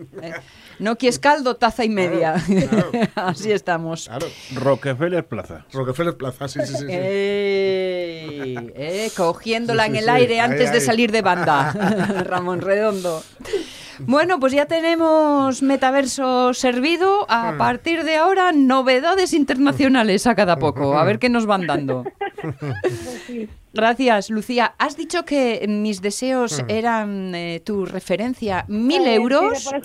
No 0.82 0.98
quieres 0.98 1.18
caldo, 1.18 1.56
taza 1.56 1.84
y 1.84 1.88
media. 1.88 2.34
claro. 2.68 2.90
Así 3.14 3.52
estamos. 3.52 4.06
Claro. 4.06 4.26
Rockefeller 4.54 5.24
Plaza. 5.26 5.64
Rockefeller 5.72 6.16
Plaza, 6.16 6.48
sí, 6.48 6.58
sí, 6.66 6.72
sí. 6.74 6.78
sí. 6.78 6.86
Ey, 6.88 8.72
eh, 8.74 9.10
cogiéndola 9.16 9.84
Sí, 9.84 9.90
en 9.90 9.96
el 9.96 10.04
sí. 10.04 10.10
aire 10.10 10.40
antes 10.40 10.72
de 10.72 10.80
salir 10.80 11.12
de 11.12 11.22
banda. 11.22 11.72
Ramón 12.26 12.60
Redondo. 12.60 13.22
Bueno, 14.00 14.40
pues 14.40 14.52
ya 14.52 14.66
tenemos 14.66 15.62
metaverso 15.62 16.54
servido. 16.54 17.26
A 17.28 17.56
partir 17.58 18.04
de 18.04 18.16
ahora, 18.16 18.52
novedades 18.52 19.32
internacionales 19.32 20.26
a 20.26 20.34
cada 20.34 20.58
poco. 20.58 20.98
A 20.98 21.04
ver 21.04 21.18
qué 21.18 21.28
nos 21.28 21.46
van 21.46 21.66
dando. 21.66 22.04
Gracias, 23.74 24.28
Lucía. 24.30 24.74
Has 24.78 24.96
dicho 24.96 25.24
que 25.24 25.64
mis 25.68 26.02
deseos 26.02 26.62
eran 26.68 27.34
eh, 27.34 27.62
tu 27.64 27.86
referencia. 27.86 28.64
Mil 28.68 29.06
euros. 29.06 29.70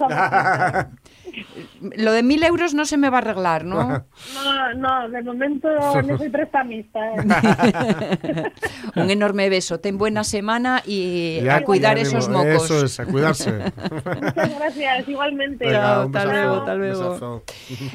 Lo 1.81 2.11
de 2.11 2.23
mil 2.23 2.43
euros 2.43 2.73
no 2.73 2.85
se 2.85 2.97
me 2.97 3.09
va 3.09 3.17
a 3.17 3.21
arreglar, 3.21 3.65
¿no? 3.65 4.05
No, 4.33 4.73
no, 4.75 5.09
de 5.09 5.21
momento 5.23 5.67
no 6.07 6.17
soy 6.17 6.29
prestamista. 6.29 6.99
¿eh? 7.15 8.51
Un 8.95 9.09
enorme 9.09 9.49
beso. 9.49 9.79
Ten 9.79 9.97
buena 9.97 10.23
semana 10.23 10.81
y 10.85 11.41
Ya, 11.43 11.57
a 11.57 11.61
cuidar 11.63 11.97
esos 11.97 12.27
mismo. 12.27 12.43
mocos. 12.43 12.65
Eso 12.65 12.85
es, 12.85 12.99
a 12.99 13.05
cuidarse. 13.05 13.51
Muchas 13.51 14.55
gracias, 14.59 15.07
igualmente. 15.09 15.65
Venga, 15.65 16.01
hasta 16.03 16.07
besazo, 16.07 16.31
luego, 16.31 16.55
hasta 16.55 16.75
luego. 16.75 17.43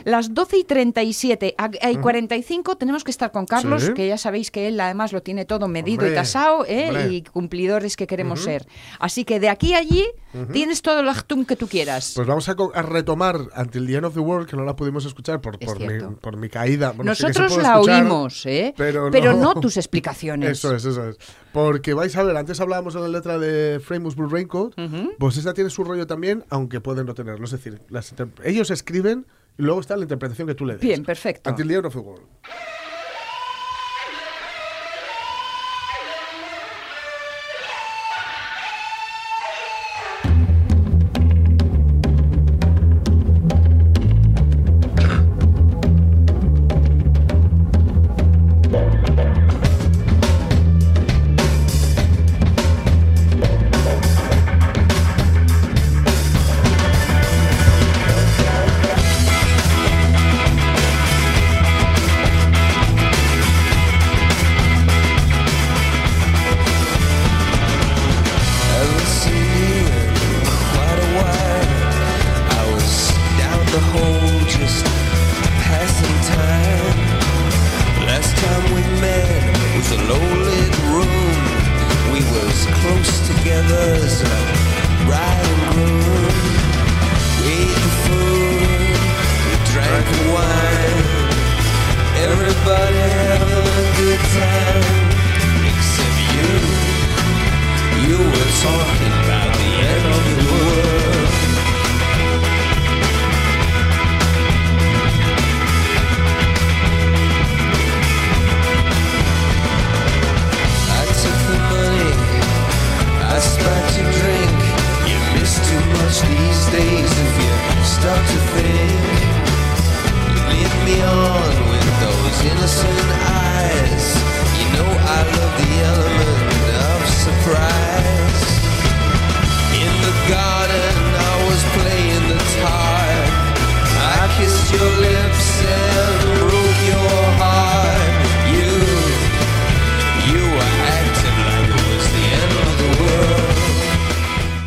Las 0.05 0.35
12 0.35 0.59
y 0.59 0.65
37 0.65 1.55
a- 1.59 1.91
y 1.91 1.97
45 1.97 2.77
tenemos 2.77 3.05
que 3.05 3.11
estar 3.11 3.31
con 3.33 3.47
Carlos, 3.47 3.83
Sí. 3.85 3.95
que 3.95 4.07
ya 4.09 4.19
sabéis 4.19 4.51
que 4.51 4.69
él 4.69 4.81
además 4.81 5.13
lo 5.13 5.23
tiene 5.23 5.45
todo 5.45 5.69
medido 5.69 6.01
Hombre, 6.03 6.13
y 6.13 6.15
tasado 6.15 6.65
¿eh? 6.69 7.09
y 7.11 7.23
cumplidores 7.23 7.97
que 7.97 8.07
queremos 8.07 8.43
ser. 8.43 8.67
Así 8.99 9.25
que 9.25 9.41
de 9.41 9.49
aquí 9.49 9.75
a 9.75 9.79
allí 9.79 10.05
tienes 10.53 10.83
todo 10.83 11.01
el 11.01 11.09
actum 11.09 11.45
que 11.45 11.57
tú 11.57 11.67
quieras. 11.69 12.13
Pues 12.15 12.27
vamos 12.27 12.49
a, 12.49 12.57
a 12.75 12.83
retomar 12.83 13.37
Until 13.57 13.87
the 13.87 13.97
End 13.97 14.07
of 14.07 14.15
the 14.15 14.21
World, 14.21 14.49
que 14.49 14.57
no 14.57 14.65
la 14.65 14.77
pudimos 14.77 15.05
escuchar 15.05 15.41
por, 15.41 15.57
Es 15.61 15.67
por, 15.67 15.81
mi, 15.81 16.15
por 16.17 16.37
mi 16.37 16.49
caída. 16.49 16.93
Bueno, 16.93 17.15
sí 17.15 17.23
Nosotros 17.23 17.53
puede 17.53 17.63
la 17.63 17.75
escuchar, 17.75 18.03
oímos, 18.03 18.47
¿eh? 18.47 18.75
pero 18.77 19.11
no. 19.11 19.55
no. 19.55 19.61
tus 19.61 19.77
explicaciones. 19.77 20.51
Eso 20.53 20.75
es, 20.75 20.85
eso 20.85 21.09
es. 21.09 21.17
Porque 21.53 21.95
vais 21.95 22.15
a 22.17 22.23
ver, 22.23 22.37
antes 22.37 22.61
hablábamos 22.61 22.95
en 22.95 23.03
la 23.03 23.09
letra 23.09 23.39
de 23.39 23.81
Famous 23.81 24.17
Blue 24.17 24.29
Raincoat, 24.29 24.75
pues 25.19 25.37
esa 25.37 25.55
tiene 25.55 25.71
su 25.71 25.85
rollo 25.85 26.07
también, 26.07 26.45
aunque 26.51 26.81
pueden 26.81 27.07
no 27.07 27.15
tenerlo. 27.15 27.45
Es 27.45 27.51
decir, 27.51 27.81
las 27.89 28.15
ellos 28.45 28.71
escriben 28.71 29.27
y 29.59 29.63
luego 29.63 29.81
está 29.81 29.97
la 29.97 30.03
interpretación 30.03 30.49
que 30.49 30.55
tú 30.55 30.65
le 30.65 30.75
des. 30.75 30.83
Bien, 30.83 31.05
perfecto. 31.05 31.51
Until 31.51 31.69
the 31.69 31.75
End 31.75 31.87
of 31.87 31.93
the 31.93 32.01
World. 32.01 32.27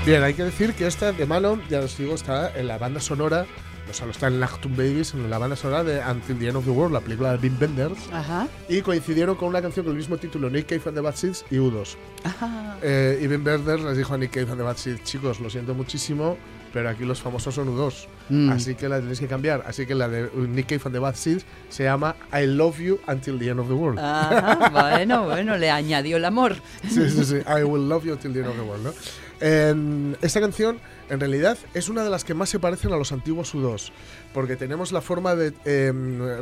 Bien, 0.06 0.22
hay 0.24 0.34
que 0.36 0.44
decir 0.44 0.74
que 0.74 0.86
esta 0.86 1.12
de 1.12 1.26
mano, 1.26 1.60
ya 1.70 1.80
os 1.80 1.98
digo, 1.98 2.13
está 2.13 2.56
en 2.56 2.68
la 2.68 2.78
banda 2.78 3.00
sonora, 3.00 3.48
no 3.88 3.94
solo 3.94 4.12
está 4.12 4.28
en 4.28 4.39
Lachtum 4.39 4.76
Babies, 4.76 5.15
en 5.15 5.28
la 5.32 5.39
banda 5.39 5.56
sonora 5.56 5.84
de 5.84 6.00
Until 6.00 6.38
the 6.38 6.48
End 6.48 6.58
of 6.58 6.65
the 6.65 6.70
World, 6.72 6.94
la 6.94 7.02
película 7.02 7.36
de 7.36 7.48
Wim 7.50 7.58
Wenders, 7.60 7.98
Ajá. 8.13 8.48
y 8.70 8.82
coincidieron 8.82 9.36
con 9.36 9.48
una 9.50 9.63
canción 9.63 9.84
con 9.84 9.94
el 9.94 9.98
mismo 9.98 10.18
título, 10.18 10.48
Nick 10.52 10.68
Cave 10.68 10.82
and 10.86 10.96
the 10.96 11.02
Bad 11.02 11.15
Seeds 11.15 11.46
y 11.50 11.56
U2. 11.56 11.96
Ajá. 12.24 12.78
Eh, 12.84 13.20
y 13.24 13.28
Wim 13.28 13.44
Wenders 13.44 13.82
les 13.84 13.98
dijo 13.98 14.13
a 14.13 14.18
Nick 14.20 14.30
Cave 14.32 14.52
and 14.52 14.58
the 14.58 14.63
Bad 14.63 14.78
Seeds, 14.78 15.04
chicos, 15.04 15.39
lo 15.39 15.50
siento 15.50 15.74
muchísimo, 15.74 16.38
pero 16.72 16.88
aquí 16.89 17.04
los 17.04 17.20
famosos 17.22 17.56
son 17.56 17.70
U2, 17.76 18.08
Mm. 18.30 18.50
así 18.52 18.74
que 18.76 18.89
la 18.89 19.00
tenéis 19.00 19.20
que 19.20 19.28
cambiar. 19.28 19.63
Así 19.68 19.86
que 19.86 19.94
la 19.96 20.08
de 20.08 20.30
Nick 20.36 20.68
Cave 20.68 20.82
and 20.86 20.94
the 20.96 21.00
Bad 21.00 21.15
Seeds 21.15 21.46
se 21.70 21.84
llama 21.84 22.15
I 22.34 22.46
Love 22.48 22.80
You 22.80 23.00
Until 23.08 23.38
the 23.39 23.50
End 23.50 23.60
of 23.60 23.68
the 23.68 23.74
World. 23.74 24.00
Ajá, 24.00 24.70
bueno, 24.70 25.26
bueno, 25.26 25.58
le 25.58 25.70
añadió 25.72 26.18
el 26.18 26.26
amor. 26.26 26.56
Sí, 26.89 27.10
sí, 27.10 27.24
sí. 27.24 27.36
I 27.48 27.63
will 27.63 27.88
love 27.88 28.04
you 28.06 28.15
till 28.18 28.34
the 28.34 28.39
end 28.39 28.50
of 28.50 28.56
the 28.56 28.62
world, 28.63 28.84
¿no? 28.84 28.94
Eh, 29.41 30.15
esta 30.21 30.39
canción, 30.39 30.80
en 31.10 31.19
realidad, 31.19 31.58
es 31.74 31.89
una 31.89 32.04
de 32.04 32.10
las 32.10 32.24
que 32.24 32.34
más 32.34 32.50
se 32.50 32.60
parecen 32.60 32.91
a 32.93 32.98
los 32.98 33.12
antiguos 33.12 33.54
U2. 33.54 33.91
Porque 34.34 34.56
tenemos 34.56 34.91
la 34.91 35.02
forma 35.02 35.36
de 35.36 35.54
eh, 35.65 35.93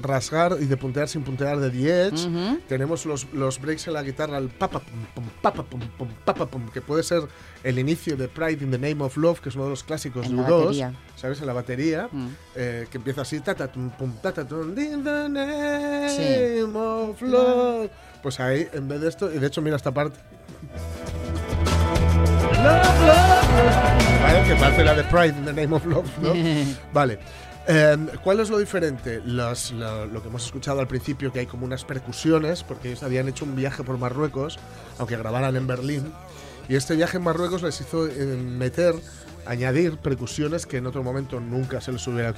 rasgar 0.02 0.58
y 0.60 0.66
de 0.66 0.78
puntear 0.78 1.08
sin 1.08 1.24
puntear 1.24 1.60
de 1.60 1.70
The 1.70 2.08
Edge. 2.08 2.28
Ujú. 2.28 2.60
Tenemos 2.68 3.06
los, 3.06 3.28
los 3.34 3.60
breaks 3.62 3.88
en 3.88 3.94
la 3.94 4.04
guitarra, 4.04 4.38
el 4.38 4.50
papa 4.50 4.80
pum 4.80 5.00
pum, 5.14 5.26
papa 5.42 5.64
pum 5.64 5.80
pum, 5.98 6.08
papa 6.26 6.46
pum, 6.48 6.70
que 6.70 6.82
puede 6.82 7.04
ser 7.04 7.22
el 7.64 7.78
inicio 7.78 8.18
de 8.18 8.28
Pride 8.28 8.64
in 8.64 8.72
the 8.72 8.78
Name 8.80 9.04
of 9.04 9.16
Love, 9.18 9.42
que 9.42 9.50
es 9.50 9.56
uno 9.56 9.66
de 9.66 9.70
los 9.72 9.84
clásicos 9.84 10.26
En 10.26 10.38
de 10.38 10.42
la 10.42 10.48
U2. 10.50 10.60
batería. 10.66 10.94
¿Sabes? 11.16 11.40
En 11.42 11.48
la 11.48 11.54
batería. 11.54 12.10
Mm. 12.12 12.28
eh, 12.56 12.88
que 12.90 12.98
empieza 12.98 13.22
así, 13.22 13.40
ta 13.42 13.54
ta 13.56 13.72
tum 13.72 13.90
pum 13.92 14.12
ta 14.22 14.32
ta 14.34 14.48
tum, 14.48 14.70
in 14.78 15.04
the 15.04 15.30
name 15.30 16.10
Sí. 16.10 16.62
of 16.76 17.22
love. 17.22 17.90
Pues 18.22 18.40
ahí, 18.40 18.68
en 18.74 18.88
vez 18.88 19.02
de 19.02 19.10
esto, 19.10 19.32
y 19.34 19.38
de 19.38 19.48
hecho, 19.48 19.62
mira 19.62 19.76
esta 19.76 19.92
parte. 19.94 20.18
Vale, 24.24 24.44
que 24.48 24.56
parece 24.56 24.84
la 24.84 24.94
de 24.96 25.04
Pride 25.04 25.34
the 25.46 25.54
Name 25.54 25.76
of 25.76 25.86
Love, 25.86 26.08
¿no? 26.22 26.34
vale. 26.94 27.20
Em, 27.66 28.08
¿Cuál 28.24 28.40
es 28.42 28.50
lo 28.50 28.58
diferente? 28.58 29.22
Los- 29.26 29.72
lo, 29.72 30.06
lo 30.06 30.22
que 30.22 30.28
hemos 30.28 30.46
escuchado 30.46 30.80
al 30.82 30.88
principio, 30.88 31.32
que 31.32 31.40
hay 31.40 31.46
como 31.46 31.66
unas 31.66 31.86
percusiones, 31.86 32.64
porque 32.64 32.90
ellos 32.90 33.04
habían 33.04 33.28
hecho 33.30 33.46
un 33.46 33.56
viaje 33.56 33.84
por 33.84 33.98
Marruecos, 33.98 34.60
aunque 34.98 35.16
grabaran 35.18 35.56
en 35.56 35.66
Berlín, 35.68 36.12
y 36.68 36.76
este 36.76 36.96
viaje 36.96 37.18
en 37.18 37.24
Marruecos 37.24 37.62
les 37.62 37.80
hizo 37.82 38.08
eh, 38.08 38.12
meter, 38.38 38.96
añadir 39.46 39.98
percusiones 39.98 40.66
que 40.66 40.78
en 40.78 40.88
otro 40.88 41.04
momento 41.04 41.40
nunca 41.40 41.80
se 41.82 41.92
les 41.94 42.06
hubiera 42.08 42.30
eh, 42.32 42.36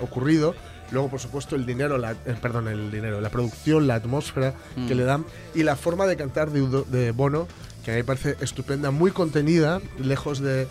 ocurrido. 0.00 0.54
Luego, 0.94 1.10
por 1.10 1.20
supuesto, 1.20 1.56
el 1.56 1.66
dinero, 1.66 1.98
la, 1.98 2.12
eh, 2.12 2.36
perdón, 2.40 2.68
el 2.68 2.90
dinero, 2.90 3.20
la 3.20 3.28
producción, 3.28 3.86
la 3.86 3.96
atmósfera 3.96 4.54
que 4.88 4.94
le 4.94 5.04
dan 5.04 5.26
y 5.54 5.64
la 5.64 5.76
forma 5.76 6.06
de 6.06 6.16
cantar 6.16 6.50
de, 6.50 6.84
de 6.86 7.10
Bono, 7.10 7.46
que 7.84 7.90
a 7.90 7.94
mí 7.94 7.98
me 8.00 8.04
parece 8.04 8.36
estupenda, 8.40 8.90
muy 8.90 9.10
contenida, 9.10 9.80
lejos 9.98 10.38
de. 10.38 10.66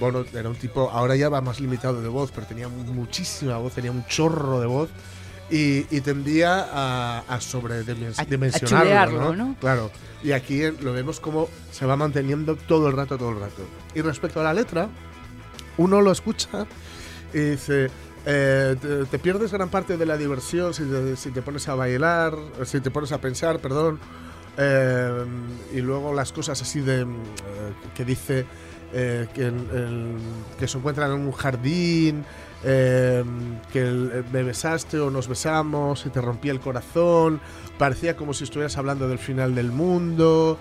Bono 0.00 0.24
era 0.34 0.48
un 0.48 0.56
tipo, 0.56 0.90
ahora 0.90 1.14
ya 1.14 1.28
va 1.28 1.40
más 1.40 1.60
limitado 1.60 2.02
de 2.02 2.08
voz, 2.08 2.32
pero 2.34 2.46
tenía 2.46 2.68
muchísima 2.68 3.56
voz, 3.58 3.74
tenía 3.74 3.92
un 3.92 4.04
chorro 4.06 4.58
de 4.58 4.66
voz 4.66 4.88
y, 5.48 5.86
y 5.94 6.00
tendía 6.00 6.66
a, 6.72 7.20
a 7.28 7.40
sobredimensionarlo. 7.40 8.50
a 8.50 8.50
chulearlo, 8.50 9.36
¿no? 9.36 9.56
Claro. 9.60 9.92
Y 10.24 10.32
aquí 10.32 10.62
lo 10.80 10.92
vemos 10.92 11.20
como 11.20 11.48
se 11.70 11.86
va 11.86 11.94
manteniendo 11.96 12.56
todo 12.56 12.88
el 12.88 12.96
rato, 12.96 13.16
todo 13.16 13.30
el 13.30 13.38
rato. 13.38 13.62
Y 13.94 14.00
respecto 14.00 14.40
a 14.40 14.42
la 14.42 14.54
letra, 14.54 14.88
uno 15.76 16.00
lo 16.00 16.10
escucha 16.10 16.66
y 17.32 17.38
dice, 17.38 17.88
eh, 18.26 18.76
te, 18.80 19.04
te 19.06 19.18
pierdes 19.18 19.52
gran 19.52 19.68
parte 19.68 19.96
de 19.96 20.04
la 20.04 20.16
diversión 20.16 20.74
si 20.74 20.82
te, 20.84 21.16
si 21.16 21.30
te 21.30 21.42
pones 21.42 21.68
a 21.68 21.74
bailar, 21.74 22.34
si 22.64 22.80
te 22.80 22.90
pones 22.90 23.12
a 23.12 23.20
pensar, 23.20 23.60
perdón. 23.60 23.98
eh, 24.58 25.24
y 25.74 25.80
luego 25.80 26.12
las 26.14 26.32
cosas 26.32 26.60
así 26.62 26.80
de 26.80 27.02
eh, 27.02 27.06
que 27.94 28.04
dice 28.04 28.46
eh, 28.92 29.26
que, 29.34 29.46
el- 29.48 30.16
que 30.58 30.66
se 30.68 30.78
encuentran 30.78 31.12
en 31.12 31.20
un 31.20 31.32
jardín, 31.32 32.24
eh, 32.64 33.22
que 33.72 33.80
el- 33.80 34.24
me 34.32 34.42
besaste 34.42 34.98
o 34.98 35.10
nos 35.10 35.28
besamos 35.28 36.04
y 36.06 36.10
te 36.10 36.20
rompí 36.20 36.48
el 36.48 36.60
corazón, 36.60 37.40
parecía 37.78 38.16
como 38.16 38.32
si 38.32 38.44
estuvieras 38.44 38.76
hablando 38.78 39.08
del 39.08 39.18
final 39.18 39.54
del 39.54 39.70
mundo, 39.72 40.58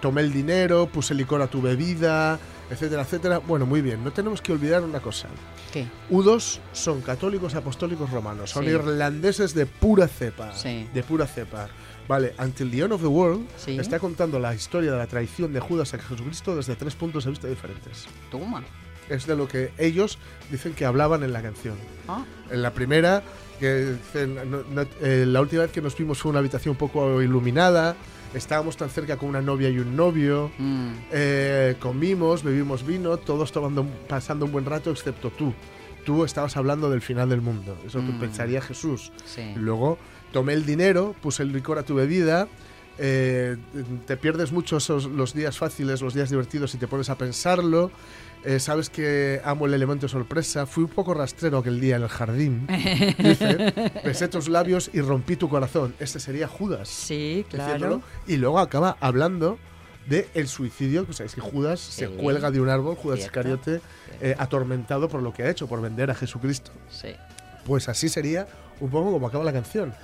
tomé 0.00 0.20
el 0.22 0.32
dinero, 0.32 0.86
puse 0.86 1.14
licor 1.14 1.40
a 1.42 1.46
tu 1.46 1.62
bebida, 1.62 2.38
etcétera, 2.70 3.02
etcétera. 3.02 3.38
Bueno, 3.38 3.66
muy 3.66 3.80
bien, 3.82 4.02
no 4.04 4.12
tenemos 4.12 4.40
que 4.40 4.52
olvidar 4.52 4.82
una 4.82 5.00
cosa. 5.00 5.28
¿Qué? 5.72 5.86
U2 6.10 6.60
son 6.72 7.00
católicos 7.02 7.54
apostólicos 7.54 8.10
romanos, 8.10 8.50
son 8.50 8.64
Sí. 8.64 8.70
irlandeses 8.70 9.54
de 9.54 9.66
pura 9.66 10.06
cepa, 10.08 10.54
Sí. 10.54 10.88
de 10.94 11.02
pura 11.02 11.26
cepa. 11.26 11.68
Vale, 12.08 12.34
Until 12.38 12.70
the 12.70 12.80
End 12.80 12.92
of 12.92 13.00
the 13.02 13.06
World 13.06 13.46
Sí. 13.56 13.78
está 13.78 13.98
contando 14.00 14.38
la 14.38 14.54
historia 14.54 14.90
de 14.92 14.98
la 14.98 15.06
traición 15.06 15.52
de 15.52 15.60
Judas 15.60 15.94
a 15.94 15.98
Jesucristo 15.98 16.56
desde 16.56 16.74
tres 16.76 16.94
puntos 16.96 17.24
de 17.24 17.30
vista 17.30 17.46
diferentes. 17.48 18.06
Toma. 18.30 18.62
Es 19.08 19.26
de 19.26 19.34
lo 19.36 19.48
que 19.48 19.72
ellos 19.78 20.18
dicen 20.50 20.72
que 20.72 20.84
hablaban 20.84 21.22
en 21.24 21.32
la 21.32 21.42
canción. 21.42 21.74
Ah, 22.08 22.24
En 22.50 22.62
la 22.62 22.72
primera, 22.72 23.22
que 23.60 23.92
dicen, 23.96 24.34
no- 24.50 24.62
no- 24.68 24.86
eh, 25.00 25.24
la 25.26 25.40
última 25.40 25.62
vez 25.62 25.70
que 25.72 25.80
nos 25.82 25.96
vimos 25.96 26.18
fue 26.18 26.30
una 26.30 26.38
habitación 26.40 26.72
un 26.72 26.78
poco 26.78 27.20
iluminada, 27.22 27.94
estábamos 28.34 28.76
tan 28.76 28.90
cerca 28.90 29.16
con 29.16 29.28
una 29.28 29.40
novia 29.42 29.68
y 29.70 29.78
un 29.78 29.96
novio, 29.96 30.50
mm, 30.58 30.88
eh, 31.12 31.76
comimos, 31.80 32.42
bebimos 32.42 32.86
vino, 32.86 33.16
todos 33.16 33.52
tomando, 33.52 33.84
pasando 34.08 34.44
un 34.46 34.52
buen 34.52 34.64
rato, 34.64 34.90
excepto 34.90 35.30
tú. 35.30 35.52
Tú 36.04 36.24
estabas 36.24 36.56
hablando 36.56 36.90
del 36.90 37.02
final 37.02 37.28
del 37.28 37.40
mundo, 37.42 37.76
eso 37.86 37.98
que 38.00 38.12
Mm. 38.12 38.20
pensaría 38.20 38.60
Jesús. 38.62 39.12
sí. 39.24 39.42
Luego 39.56 39.98
tomé 40.32 40.52
el 40.54 40.64
dinero, 40.64 41.14
puse 41.20 41.42
el 41.42 41.52
licor 41.52 41.78
a 41.78 41.82
tu 41.82 41.94
bebida. 41.94 42.48
eh, 43.02 43.56
te 44.06 44.18
pierdes 44.18 44.52
mucho 44.52 44.76
esos, 44.76 45.06
los 45.06 45.32
días 45.32 45.56
fáciles, 45.56 46.02
los 46.02 46.12
días 46.12 46.28
divertidos 46.28 46.70
si 46.72 46.76
te 46.76 46.86
pones 46.86 47.08
a 47.08 47.16
pensarlo. 47.16 47.90
Eh, 48.44 48.58
sabes 48.58 48.88
que 48.88 49.40
amo 49.44 49.66
el 49.66 49.74
elemento 49.74 50.08
sorpresa. 50.08 50.66
Fui 50.66 50.84
un 50.84 50.90
poco 50.90 51.14
rastrero 51.14 51.58
aquel 51.58 51.80
día 51.80 51.96
en 51.96 52.02
el 52.02 52.08
jardín. 52.08 52.66
Dice, 53.18 53.72
besé 54.04 54.28
tus 54.28 54.48
labios 54.48 54.90
y 54.92 55.00
rompí 55.00 55.36
tu 55.36 55.48
corazón. 55.48 55.94
Este 56.00 56.20
sería 56.20 56.48
Judas. 56.48 56.88
Sí, 56.88 57.44
claro. 57.50 58.02
Y 58.26 58.36
luego 58.36 58.58
acaba 58.58 58.96
hablando 59.00 59.58
de 60.06 60.28
el 60.34 60.48
suicidio, 60.48 61.06
que 61.06 61.12
sabéis 61.12 61.34
que 61.34 61.40
Judas 61.40 61.80
se 61.80 62.08
cuelga 62.08 62.50
de 62.50 62.60
un 62.60 62.68
árbol, 62.68 62.96
Judas. 62.96 63.20
Iscariote, 63.20 63.80
eh, 64.20 64.34
atormentado 64.38 65.08
por 65.08 65.22
lo 65.22 65.32
que 65.32 65.42
ha 65.42 65.50
hecho, 65.50 65.66
por 65.66 65.80
vender 65.80 66.10
a 66.10 66.14
Jesucristo. 66.14 66.72
Sí. 66.88 67.14
Pues 67.64 67.88
así 67.88 68.08
sería 68.08 68.48
un 68.80 68.90
poco 68.90 69.12
como 69.12 69.26
acaba 69.26 69.44
la 69.44 69.52
canción. 69.52 69.94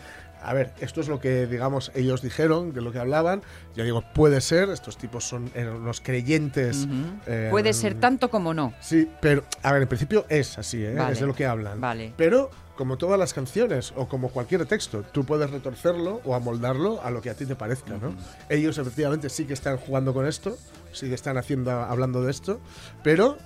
A 0.43 0.53
ver, 0.55 0.73
esto 0.81 1.01
es 1.01 1.09
lo 1.09 1.19
que, 1.19 1.47
digamos, 1.47 1.91
ellos 1.95 2.23
dijeron, 2.23 2.73
de 2.73 2.81
lo 2.81 2.93
que 2.93 2.99
hablaban. 2.99 3.43
Ya 3.75 3.85
digo, 3.85 4.03
puede 4.15 4.41
ser, 4.41 4.69
estos 4.71 4.97
tipos 4.97 5.25
son 5.25 5.51
unos 5.57 6.01
creyentes. 6.01 6.85
Ujú. 6.87 6.95
eh, 7.27 7.49
Puede 7.51 7.73
ser 7.73 7.95
tanto 7.99 8.31
como 8.31 8.55
no. 8.55 8.73
Sí, 8.81 9.11
pero, 9.21 9.45
a 9.63 9.73
ver, 9.73 9.83
en 9.83 9.89
principio 9.89 10.25
es 10.29 10.57
así, 10.59 10.85
¿eh? 10.85 10.95
Vale. 10.95 11.13
es 11.15 11.21
de 11.21 11.27
lo 11.27 11.35
que 11.35 11.47
hablan. 11.47 11.81
Vale. 11.81 12.13
Pero, 12.17 12.51
como 12.77 12.97
todas 12.99 13.19
las 13.19 13.33
canciones, 13.35 13.93
o 13.97 14.07
como 14.07 14.29
cualquier 14.29 14.67
texto, 14.67 15.03
tú 15.11 15.25
puedes 15.25 15.51
retorcerlo 15.51 16.21
o 16.25 16.35
amoldarlo 16.35 17.03
a 17.03 17.11
lo 17.11 17.23
que 17.23 17.31
a 17.31 17.35
ti 17.35 17.47
te 17.47 17.57
parezca, 17.57 17.95
¿no? 17.97 18.15
Ellos, 18.49 18.79
efectivamente, 18.79 19.29
sí 19.31 19.47
que 19.47 19.55
están 19.55 19.79
jugando 19.79 20.13
con 20.15 20.27
esto, 20.27 20.57
sí 20.93 21.09
que 21.09 21.15
están 21.15 21.39
haciendo, 21.39 21.71
hablando 21.73 22.23
de 22.23 22.31
esto, 22.31 22.61
pero 23.03 23.39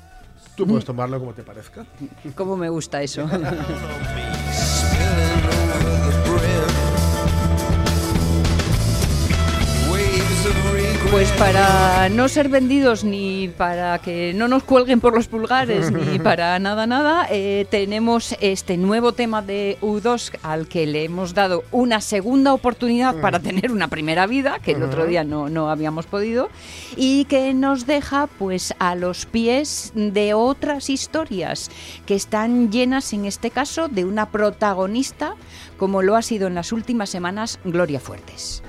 tú 0.57 0.67
puedes 0.67 0.85
tomarlo 0.85 1.19
como 1.21 1.33
te 1.33 1.45
parezca. 1.45 1.87
¿Cómo 2.35 2.57
me 2.57 2.69
gusta 2.69 3.01
eso? 3.03 3.29
Pues 11.11 11.33
para 11.33 12.09
no 12.09 12.29
ser 12.29 12.49
vendidos 12.49 13.03
ni 13.03 13.49
para 13.49 13.99
que 13.99 14.33
no 14.33 14.47
nos 14.47 14.63
cuelguen 14.63 15.01
por 15.01 15.13
los 15.13 15.27
pulgares 15.27 15.91
ni 15.91 16.19
para 16.23 16.57
nada, 16.61 16.87
nada, 16.87 17.27
eh, 17.29 17.67
tenemos 17.69 18.37
este 18.41 18.77
nuevo 18.77 19.13
tema 19.13 19.43
de 19.43 19.77
U2 19.83 20.39
al 20.45 20.69
que 20.69 20.87
le 20.87 21.03
hemos 21.03 21.35
dado 21.35 21.65
una 21.73 22.01
segunda 22.01 22.55
oportunidad 22.55 23.21
para 23.21 23.41
tener 23.41 23.73
una 23.73 23.89
primera 23.89 24.29
vida, 24.29 24.61
que 24.61 24.73
el 24.73 24.85
otro 24.85 25.05
día 25.05 25.25
no, 25.25 25.49
no 25.49 25.69
habíamos 25.69 26.07
podido, 26.07 26.49
y 26.95 27.25
que 27.25 27.55
nos 27.55 27.87
deja 27.87 28.29
pues 28.29 28.73
a 28.79 28.95
los 28.95 29.27
pies 29.27 29.91
de 29.97 30.33
otras 30.35 30.91
historias 30.91 31.73
que 32.07 32.15
están 32.15 32.71
llenas 32.71 33.13
en 33.13 33.25
este 33.25 33.51
caso 33.51 33.89
de 33.89 34.05
una 34.05 34.31
protagonista 34.31 35.35
como 35.77 36.03
lo 36.03 36.15
ha 36.15 36.23
sido 36.23 36.47
en 36.47 36.55
las 36.55 36.73
últimas 36.73 37.11
semanas 37.11 37.59
Gloria 37.65 37.99
Fuertes. 37.99 38.63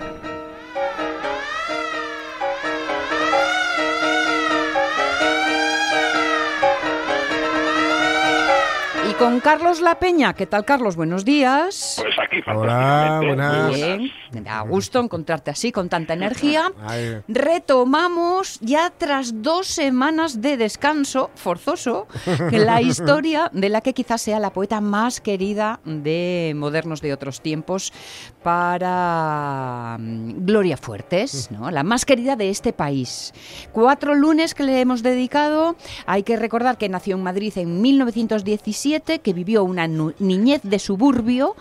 Con 9.22 9.40
Carlos 9.40 9.82
La 9.82 10.00
Peña. 10.00 10.34
¿Qué 10.34 10.48
tal, 10.48 10.66
Carlos? 10.66 10.96
Buenos 10.96 11.24
días. 11.24 12.02
Pues 12.02 12.16
aquí, 12.18 12.42
Hola, 12.48 13.22
buenas. 13.24 13.68
Muy 13.68 13.76
Bien, 13.76 14.12
me 14.32 14.42
da 14.42 14.62
gusto 14.62 15.00
encontrarte 15.00 15.52
así, 15.52 15.72
con 15.72 15.90
tanta 15.90 16.16
energía. 16.16 16.72
Retomamos 17.28 18.60
ya 18.62 18.90
tras 18.90 19.44
dos 19.44 19.68
semanas 19.68 20.42
de 20.42 20.58
descanso 20.58 21.30
forzoso 21.36 22.08
la 22.50 22.82
historia 22.82 23.52
de 23.54 23.70
la 23.70 23.82
que 23.82 23.94
quizás 23.94 24.24
sea 24.24 24.40
la 24.40 24.54
poeta 24.54 24.82
más 24.82 25.22
querida 25.22 25.82
de 25.86 26.54
modernos 26.56 27.00
de 27.02 27.14
otros 27.14 27.42
tiempos 27.42 27.94
para 28.42 29.98
mm, 30.00 30.46
Gloria 30.46 30.78
Fuertes, 30.78 31.52
¿no? 31.52 31.70
la 31.70 31.84
más 31.84 32.06
querida 32.06 32.36
de 32.36 32.50
este 32.50 32.74
país. 32.74 33.34
Cuatro 33.72 34.16
lunes 34.16 34.56
que 34.56 34.64
le 34.64 34.82
hemos 34.82 35.04
dedicado. 35.04 35.76
Hay 36.08 36.24
que 36.24 36.38
recordar 36.38 36.80
que 36.80 36.90
nació 36.90 37.18
en 37.18 37.24
Madrid 37.24 37.54
en 37.58 37.82
1917, 37.82 39.11
que 39.20 39.34
vivió 39.34 39.64
una 39.64 39.88
niñez 39.88 40.62
de 40.64 40.80
suburbio 40.80 41.56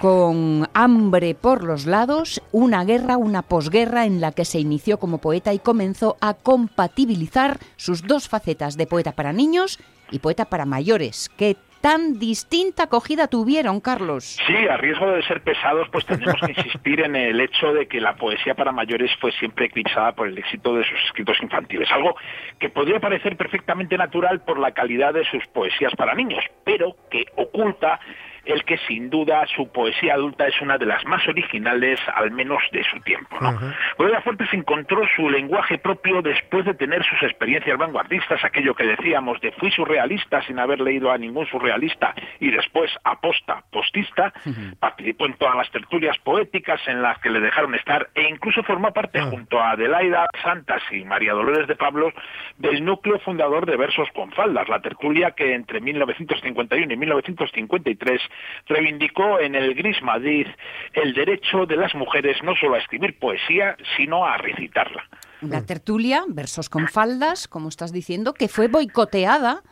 con 0.00 0.68
hambre 0.74 1.34
por 1.34 1.64
los 1.64 1.86
lados, 1.86 2.42
una 2.52 2.84
guerra, 2.84 3.16
una 3.16 3.42
posguerra 3.42 4.04
en 4.04 4.20
la 4.20 4.32
que 4.32 4.44
se 4.44 4.58
inició 4.60 4.98
como 4.98 5.18
poeta 5.18 5.54
y 5.54 5.58
comenzó 5.58 6.16
a 6.20 6.34
compatibilizar 6.34 7.58
sus 7.76 8.02
dos 8.02 8.28
facetas 8.28 8.76
de 8.76 8.86
poeta 8.86 9.12
para 9.12 9.32
niños 9.32 9.78
y 10.10 10.18
poeta 10.18 10.44
para 10.44 10.66
mayores. 10.66 11.30
¿Qué 11.36 11.56
tan 11.80 12.18
distinta 12.18 12.84
acogida 12.84 13.28
tuvieron, 13.28 13.80
Carlos? 13.80 14.38
Sí, 14.46 14.68
a 14.68 14.76
riesgo 14.76 15.10
de 15.10 15.22
ser 15.22 15.42
pesados, 15.42 15.88
pues 15.90 16.04
tenemos 16.06 16.40
que 16.40 16.52
insistir 16.52 17.00
en 17.00 17.16
el 17.16 17.40
hecho 17.40 17.72
de 17.72 17.86
que 17.86 18.00
la 18.00 18.16
poesía 18.16 18.54
para 18.54 18.72
mayores 18.72 19.10
fue 19.20 19.32
siempre 19.32 19.66
eclipsada 19.66 20.12
por 20.12 20.28
el 20.28 20.38
éxito 20.38 20.74
de 20.74 20.84
sus 20.84 20.98
escritos 21.06 21.36
infantiles, 21.42 21.90
algo 21.90 22.16
que 22.58 22.70
podría 22.70 23.00
parecer 23.00 23.36
perfectamente 23.36 23.96
natural 23.96 24.40
por 24.40 24.58
la 24.58 24.72
calidad 24.72 25.14
de 25.14 25.24
sus 25.24 25.46
poesías 25.48 25.94
para 25.96 26.14
niños, 26.14 26.44
pero 26.64 26.96
que 27.10 27.26
oculta 27.36 28.00
el 28.46 28.64
que 28.64 28.78
sin 28.86 29.10
duda 29.10 29.46
su 29.54 29.70
poesía 29.70 30.14
adulta 30.14 30.46
es 30.46 30.60
una 30.60 30.78
de 30.78 30.86
las 30.86 31.04
más 31.04 31.26
originales, 31.28 32.00
al 32.14 32.30
menos 32.30 32.62
de 32.72 32.84
su 32.84 33.00
tiempo. 33.00 33.36
¿no? 33.40 33.58
Gloria 33.98 34.20
Fuertes 34.22 34.48
encontró 34.52 35.02
su 35.14 35.28
lenguaje 35.28 35.78
propio 35.78 36.22
después 36.22 36.64
de 36.64 36.74
tener 36.74 37.04
sus 37.04 37.22
experiencias 37.22 37.78
vanguardistas, 37.78 38.44
aquello 38.44 38.74
que 38.74 38.86
decíamos 38.86 39.40
de 39.40 39.52
fui 39.52 39.70
surrealista 39.70 40.42
sin 40.42 40.58
haber 40.58 40.80
leído 40.80 41.10
a 41.10 41.18
ningún 41.18 41.46
surrealista 41.46 42.14
y 42.40 42.50
después 42.50 42.90
aposta, 43.04 43.64
postista, 43.70 44.32
participó 44.78 45.26
en 45.26 45.34
todas 45.34 45.56
las 45.56 45.70
tertulias 45.70 46.16
poéticas 46.18 46.80
en 46.86 47.02
las 47.02 47.18
que 47.18 47.30
le 47.30 47.40
dejaron 47.40 47.74
estar 47.74 48.08
e 48.14 48.28
incluso 48.28 48.62
formó 48.62 48.92
parte 48.92 49.20
junto 49.20 49.60
a 49.60 49.72
Adelaida 49.72 50.26
Santas 50.42 50.82
y 50.90 51.04
María 51.04 51.32
Dolores 51.32 51.66
de 51.66 51.76
Pablos 51.76 52.14
del 52.58 52.84
núcleo 52.84 53.18
fundador 53.20 53.66
de 53.66 53.76
Versos 53.76 54.08
con 54.14 54.30
Faldas, 54.32 54.68
la 54.68 54.80
tertulia 54.80 55.32
que 55.32 55.54
entre 55.54 55.80
1951 55.80 56.92
y 56.92 56.96
1953 56.96 58.20
reivindicó 58.66 59.40
en 59.40 59.54
el 59.54 59.74
Gris 59.74 60.02
Madrid 60.02 60.46
el 60.92 61.14
derecho 61.14 61.66
de 61.66 61.76
las 61.76 61.94
mujeres 61.94 62.36
no 62.42 62.54
solo 62.56 62.74
a 62.74 62.78
escribir 62.78 63.18
poesía, 63.18 63.76
sino 63.96 64.24
a 64.24 64.36
recitarla. 64.38 65.04
Una 65.42 65.64
tertulia, 65.64 66.24
versos 66.28 66.68
con 66.70 66.88
faldas, 66.88 67.46
como 67.46 67.68
estás 67.68 67.92
diciendo, 67.92 68.32
que 68.32 68.48
fue 68.48 68.68
boicoteada 68.68 69.62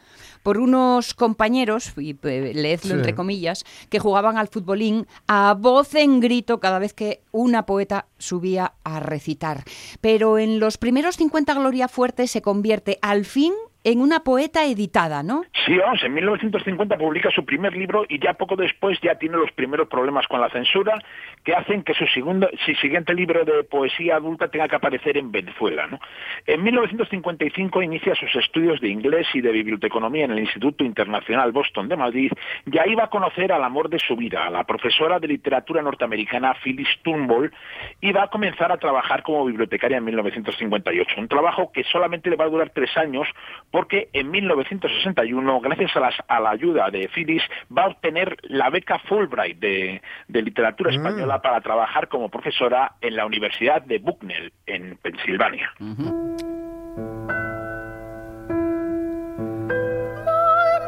por 0.42 0.58
unos 0.58 1.14
compañeros, 1.14 1.94
y 1.96 2.10
eh, 2.22 2.52
leedlo 2.54 2.90
Sí. 2.90 2.92
entre 2.92 3.14
comillas, 3.14 3.64
que 3.88 3.98
jugaban 3.98 4.36
al 4.36 4.48
futbolín 4.48 5.06
a 5.26 5.54
voz 5.58 5.94
en 5.94 6.20
grito 6.20 6.60
cada 6.60 6.78
vez 6.78 6.92
que 6.92 7.22
una 7.32 7.64
poeta 7.64 8.06
subía 8.18 8.74
a 8.84 9.00
recitar. 9.00 9.64
Pero 10.02 10.36
en 10.38 10.60
los 10.60 10.76
primeros 10.76 11.16
50 11.16 11.54
Gloria 11.54 11.88
Fuerte 11.88 12.26
se 12.26 12.42
convierte 12.42 12.98
al 13.00 13.24
fin 13.24 13.54
en 13.84 14.00
una 14.00 14.20
poeta 14.20 14.64
editada, 14.64 15.22
¿no? 15.22 15.44
Sí, 15.66 15.76
vamos, 15.76 16.02
en 16.02 16.14
1950 16.14 16.96
publica 16.96 17.30
su 17.30 17.44
primer 17.44 17.76
libro 17.76 18.06
y 18.08 18.18
ya 18.18 18.32
poco 18.32 18.56
después 18.56 18.98
ya 19.02 19.16
tiene 19.16 19.36
los 19.36 19.52
primeros 19.52 19.88
problemas 19.88 20.26
con 20.26 20.40
la 20.40 20.48
censura 20.48 20.98
que 21.44 21.54
hacen 21.54 21.82
que 21.82 21.92
su, 21.92 22.06
segundo, 22.06 22.48
su 22.64 22.74
siguiente 22.76 23.12
libro 23.12 23.44
de 23.44 23.62
poesía 23.64 24.16
adulta 24.16 24.48
tenga 24.48 24.68
que 24.68 24.76
aparecer 24.76 25.18
en 25.18 25.30
Venezuela. 25.30 25.86
¿no? 25.86 26.00
En 26.46 26.62
1955 26.62 27.82
inicia 27.82 28.14
sus 28.14 28.34
estudios 28.36 28.80
de 28.80 28.88
inglés 28.88 29.26
y 29.34 29.42
de 29.42 29.52
biblioteconomía 29.52 30.24
en 30.24 30.30
el 30.30 30.40
Instituto 30.40 30.82
Internacional 30.82 31.52
Boston 31.52 31.88
de 31.88 31.96
Madrid 31.96 32.32
y 32.70 32.78
ahí 32.78 32.94
va 32.94 33.04
a 33.04 33.10
conocer 33.10 33.52
al 33.52 33.64
amor 33.64 33.90
de 33.90 33.98
su 33.98 34.16
vida, 34.16 34.46
a 34.46 34.50
la 34.50 34.64
profesora 34.64 35.18
de 35.18 35.28
literatura 35.28 35.82
norteamericana 35.82 36.54
Phyllis 36.64 36.88
Turnbull 37.02 37.52
y 38.00 38.12
va 38.12 38.24
a 38.24 38.28
comenzar 38.28 38.72
a 38.72 38.78
trabajar 38.78 39.22
como 39.22 39.44
bibliotecaria 39.44 39.98
en 39.98 40.04
1958. 40.04 41.16
Un 41.18 41.28
trabajo 41.28 41.70
que 41.70 41.84
solamente 41.84 42.30
le 42.30 42.36
va 42.36 42.46
a 42.46 42.48
durar 42.48 42.70
tres 42.70 42.96
años 42.96 43.28
porque 43.74 44.08
en 44.12 44.30
1961, 44.30 45.60
gracias 45.60 45.96
a, 45.96 46.00
las- 46.00 46.22
a 46.28 46.38
la 46.38 46.50
ayuda 46.50 46.90
de 46.90 47.08
Phyllis, 47.08 47.42
va 47.76 47.82
a 47.82 47.86
obtener 47.88 48.36
la 48.44 48.70
beca 48.70 49.00
Fulbright 49.00 49.58
de, 49.58 50.00
de 50.28 50.42
literatura 50.42 50.92
española 50.92 51.42
para 51.42 51.60
trabajar 51.60 52.06
como 52.06 52.28
profesora 52.28 52.92
en 53.00 53.16
la 53.16 53.26
Universidad 53.26 53.82
de 53.82 53.98
Bucknell, 53.98 54.52
en 54.66 54.96
Pensilvania. 55.02 55.72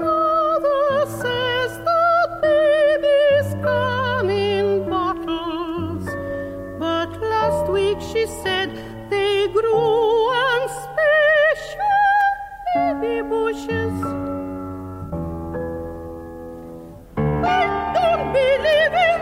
mother 0.00 1.06
says 1.22 1.72
the 1.88 2.38
babies 2.42 3.48
come 3.62 4.30
in 4.30 4.88
bottles, 4.88 6.04
but 6.78 7.10
last 7.34 7.70
week 7.72 7.98
she 8.12 8.26
said 8.42 8.68
they 9.10 9.48
grew 9.48 10.05
baby 13.06 13.28
bushes. 13.28 13.96
I 17.16 17.62
don't 17.94 18.32
believe 18.36 18.94
in 19.06 19.15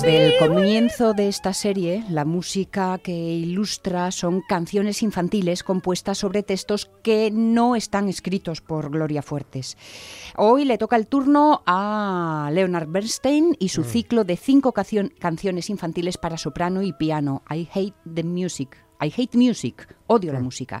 Desde 0.00 0.26
el 0.26 0.38
comienzo 0.38 1.12
de 1.12 1.26
esta 1.26 1.52
serie, 1.52 2.04
la 2.08 2.24
música 2.24 2.98
que 2.98 3.10
ilustra 3.10 4.12
son 4.12 4.42
canciones 4.48 5.02
infantiles 5.02 5.64
compuestas 5.64 6.18
sobre 6.18 6.44
textos 6.44 6.88
que 7.02 7.32
no 7.32 7.74
están 7.74 8.08
escritos 8.08 8.60
por 8.60 8.90
Gloria 8.90 9.22
Fuertes. 9.22 9.76
Hoy 10.36 10.64
le 10.66 10.78
toca 10.78 10.94
el 10.94 11.08
turno 11.08 11.64
a 11.66 12.48
Leonard 12.52 12.86
Bernstein 12.88 13.56
y 13.58 13.70
su 13.70 13.82
ciclo 13.82 14.22
de 14.22 14.36
cinco 14.36 14.72
canciones 14.72 15.68
infantiles 15.68 16.16
para 16.16 16.38
soprano 16.38 16.82
y 16.82 16.92
piano, 16.92 17.42
I 17.50 17.68
Hate 17.74 17.96
the 18.14 18.22
Music. 18.22 18.87
I 19.00 19.12
hate 19.16 19.36
music, 19.38 19.96
odio 20.08 20.32
la 20.32 20.40
música. 20.40 20.80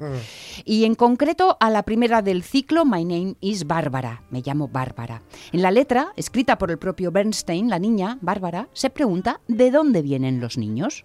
Y 0.64 0.84
en 0.84 0.94
concreto 0.94 1.56
a 1.60 1.70
la 1.70 1.84
primera 1.84 2.20
del 2.20 2.42
ciclo, 2.42 2.84
My 2.84 3.04
name 3.04 3.36
is 3.40 3.66
Bárbara, 3.66 4.22
me 4.30 4.42
llamo 4.42 4.68
Bárbara. 4.68 5.22
En 5.52 5.62
la 5.62 5.70
letra, 5.70 6.12
escrita 6.16 6.58
por 6.58 6.70
el 6.70 6.78
propio 6.78 7.12
Bernstein, 7.12 7.68
la 7.68 7.78
niña, 7.78 8.18
Bárbara, 8.20 8.68
se 8.72 8.90
pregunta 8.90 9.40
de 9.46 9.70
dónde 9.70 10.02
vienen 10.02 10.40
los 10.40 10.58
niños. 10.58 11.04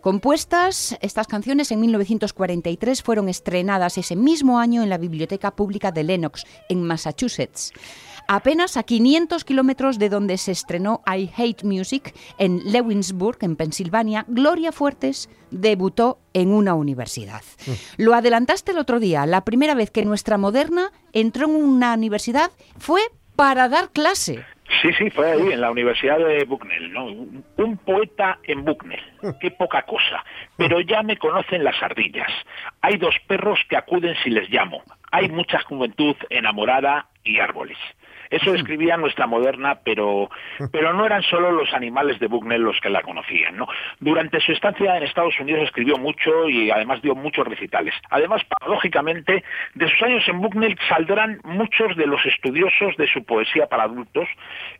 Compuestas, 0.00 0.98
estas 1.00 1.28
canciones 1.28 1.70
en 1.70 1.80
1943 1.80 3.02
fueron 3.02 3.28
estrenadas 3.28 3.98
ese 3.98 4.16
mismo 4.16 4.58
año 4.58 4.82
en 4.82 4.90
la 4.90 4.98
Biblioteca 4.98 5.54
Pública 5.54 5.92
de 5.92 6.04
Lenox, 6.04 6.44
en 6.68 6.82
Massachusetts. 6.82 7.72
Apenas 8.30 8.76
a 8.76 8.82
500 8.82 9.42
kilómetros 9.42 9.98
de 9.98 10.10
donde 10.10 10.36
se 10.36 10.52
estrenó 10.52 11.00
I 11.06 11.30
Hate 11.34 11.64
Music, 11.64 12.14
en 12.36 12.60
Lewisburg, 12.70 13.38
en 13.40 13.56
Pensilvania, 13.56 14.26
Gloria 14.28 14.70
Fuertes 14.70 15.30
debutó 15.50 16.18
en 16.34 16.52
una 16.52 16.74
universidad. 16.74 17.40
Lo 17.96 18.14
adelantaste 18.14 18.72
el 18.72 18.78
otro 18.78 19.00
día, 19.00 19.24
la 19.24 19.46
primera 19.46 19.74
vez 19.74 19.90
que 19.90 20.04
nuestra 20.04 20.36
moderna 20.36 20.90
entró 21.14 21.46
en 21.46 21.54
una 21.54 21.94
universidad 21.94 22.50
fue 22.76 23.00
para 23.34 23.70
dar 23.70 23.92
clase. 23.92 24.44
Sí, 24.82 24.92
sí, 24.98 25.08
fue 25.08 25.32
ahí, 25.32 25.52
en 25.52 25.62
la 25.62 25.70
Universidad 25.70 26.18
de 26.18 26.44
Bucknell, 26.44 26.92
¿no? 26.92 27.06
Un 27.06 27.78
poeta 27.78 28.38
en 28.44 28.62
Bucknell, 28.62 29.00
qué 29.40 29.50
poca 29.52 29.82
cosa. 29.82 30.22
Pero 30.58 30.80
ya 30.82 31.02
me 31.02 31.16
conocen 31.16 31.64
las 31.64 31.82
ardillas. 31.82 32.30
Hay 32.82 32.98
dos 32.98 33.14
perros 33.26 33.58
que 33.70 33.76
acuden 33.78 34.14
si 34.22 34.28
les 34.28 34.50
llamo. 34.50 34.82
Hay 35.10 35.30
mucha 35.30 35.60
juventud 35.60 36.14
enamorada 36.28 37.08
y 37.24 37.38
árboles. 37.38 37.78
Eso 38.30 38.52
describía 38.52 38.96
nuestra 38.96 39.26
moderna, 39.26 39.80
pero, 39.84 40.30
pero 40.72 40.92
no 40.92 41.06
eran 41.06 41.22
solo 41.22 41.50
los 41.50 41.72
animales 41.72 42.18
de 42.18 42.26
Bucknell 42.26 42.62
los 42.62 42.80
que 42.80 42.90
la 42.90 43.02
conocían. 43.02 43.56
¿no? 43.56 43.66
Durante 44.00 44.40
su 44.40 44.52
estancia 44.52 44.96
en 44.96 45.02
Estados 45.02 45.38
Unidos 45.40 45.64
escribió 45.64 45.96
mucho 45.96 46.48
y 46.48 46.70
además 46.70 47.00
dio 47.02 47.14
muchos 47.14 47.46
recitales. 47.46 47.94
Además, 48.10 48.42
paradójicamente, 48.44 49.44
de 49.74 49.88
sus 49.88 50.02
años 50.02 50.24
en 50.28 50.40
Bucknell 50.40 50.78
saldrán 50.88 51.40
muchos 51.44 51.96
de 51.96 52.06
los 52.06 52.24
estudiosos 52.26 52.96
de 52.96 53.06
su 53.06 53.24
poesía 53.24 53.66
para 53.66 53.84
adultos 53.84 54.28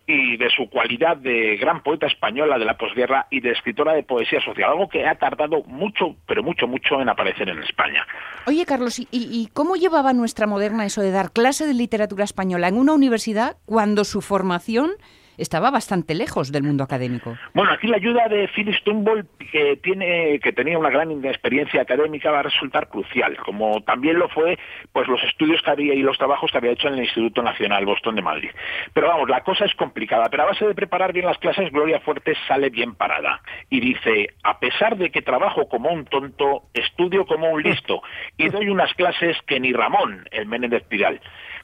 y 0.07 0.36
de 0.36 0.51
su 0.51 0.68
cualidad 0.68 1.16
de 1.16 1.57
gran 1.57 1.82
poeta 1.82 2.07
española 2.07 2.59
de 2.59 2.64
la 2.64 2.76
posguerra 2.76 3.26
y 3.30 3.40
de 3.40 3.53
escritora 3.53 3.92
de 3.92 4.03
poesía 4.03 4.40
social, 4.40 4.70
algo 4.70 4.88
que 4.88 5.07
ha 5.07 5.14
tardado 5.14 5.62
mucho, 5.64 6.16
pero 6.26 6.42
mucho, 6.42 6.66
mucho 6.66 7.01
en 7.01 7.09
aparecer 7.09 7.49
en 7.49 7.62
España. 7.62 8.07
Oye, 8.46 8.64
Carlos, 8.66 8.99
¿y, 8.99 9.09
y 9.11 9.49
cómo 9.53 9.76
llevaba 9.76 10.12
nuestra 10.12 10.46
moderna 10.46 10.86
eso 10.86 11.03
de 11.03 11.11
dar 11.11 11.32
clase 11.32 11.66
de 11.66 11.74
literatura 11.74 12.24
española 12.24 12.68
en 12.68 12.76
una 12.76 12.94
universidad 12.94 13.38
cuando 13.64 14.05
su 14.05 14.20
formación 14.20 14.93
estaba 15.39 15.70
bastante 15.70 16.14
lejos 16.14 16.53
del 16.53 16.64
mundo 16.64 16.84
académico. 16.84 17.39
Bueno, 17.55 17.72
aquí 17.72 17.86
la 17.86 17.97
ayuda 17.97 18.28
de 18.28 18.49
Phyllis 18.49 18.82
Tumble, 18.82 19.24
que 19.53 19.76
tiene, 19.76 20.41
que 20.41 20.53
tenía 20.53 20.78
una 20.78 20.91
gran 20.91 21.24
experiencia 21.24 21.80
académica, 21.80 22.30
va 22.30 22.41
a 22.41 22.43
resultar 22.43 22.89
crucial, 22.89 23.36
como 23.39 23.80
también 23.82 24.18
lo 24.18 24.28
fue, 24.28 24.59
pues 24.93 25.07
los 25.09 25.22
estudios 25.22 25.62
que 25.62 25.70
había 25.70 25.95
y 25.95 26.03
los 26.03 26.18
trabajos 26.18 26.51
que 26.51 26.59
había 26.59 26.72
hecho 26.72 26.89
en 26.89 26.95
el 26.95 27.05
Instituto 27.05 27.43
Nacional 27.43 27.86
Boston 27.86 28.16
de 28.16 28.22
Madrid. 28.22 28.51
Pero 28.93 29.07
vamos, 29.07 29.28
la 29.30 29.43
cosa 29.43 29.64
es 29.64 29.74
complicada, 29.76 30.28
pero 30.28 30.43
a 30.43 30.47
base 30.47 30.66
de 30.66 30.74
preparar 30.74 31.12
bien 31.12 31.26
las 31.26 31.39
clases, 31.39 31.70
Gloria 31.70 32.01
Fuertes 32.01 32.36
sale 32.49 32.68
bien 32.68 32.95
parada 32.97 33.41
y 33.70 33.80
dice, 33.80 34.34
a 34.43 34.59
pesar 34.59 34.97
de 34.97 35.11
que 35.11 35.22
trabajo 35.22 35.68
como 35.68 35.91
un 35.91 36.05
tonto, 36.05 36.64
estudio 36.74 37.24
como 37.26 37.51
un 37.51 37.62
listo 37.62 38.03
y 38.36 38.49
doy 38.49 38.68
unas 38.68 38.93
clases 38.95 39.36
que 39.47 39.61
ni 39.61 39.72
Ramón, 39.72 40.26
el 40.32 40.47
Menéndez 40.47 40.82
Pidal. 40.89 41.20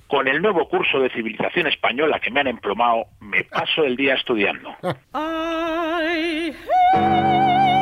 Con 0.07 0.29
el 0.29 0.43
nuevo 0.43 0.69
curso 0.69 1.01
de 1.01 1.09
civilización 1.11 1.67
española 1.67 2.21
que 2.21 2.31
me 2.31 2.41
han 2.41 2.49
emplomado, 2.49 3.07
me 3.21 3.45
paso 3.45 3.85
el 3.85 3.97
día 3.97 4.15
estudiando. 4.15 4.77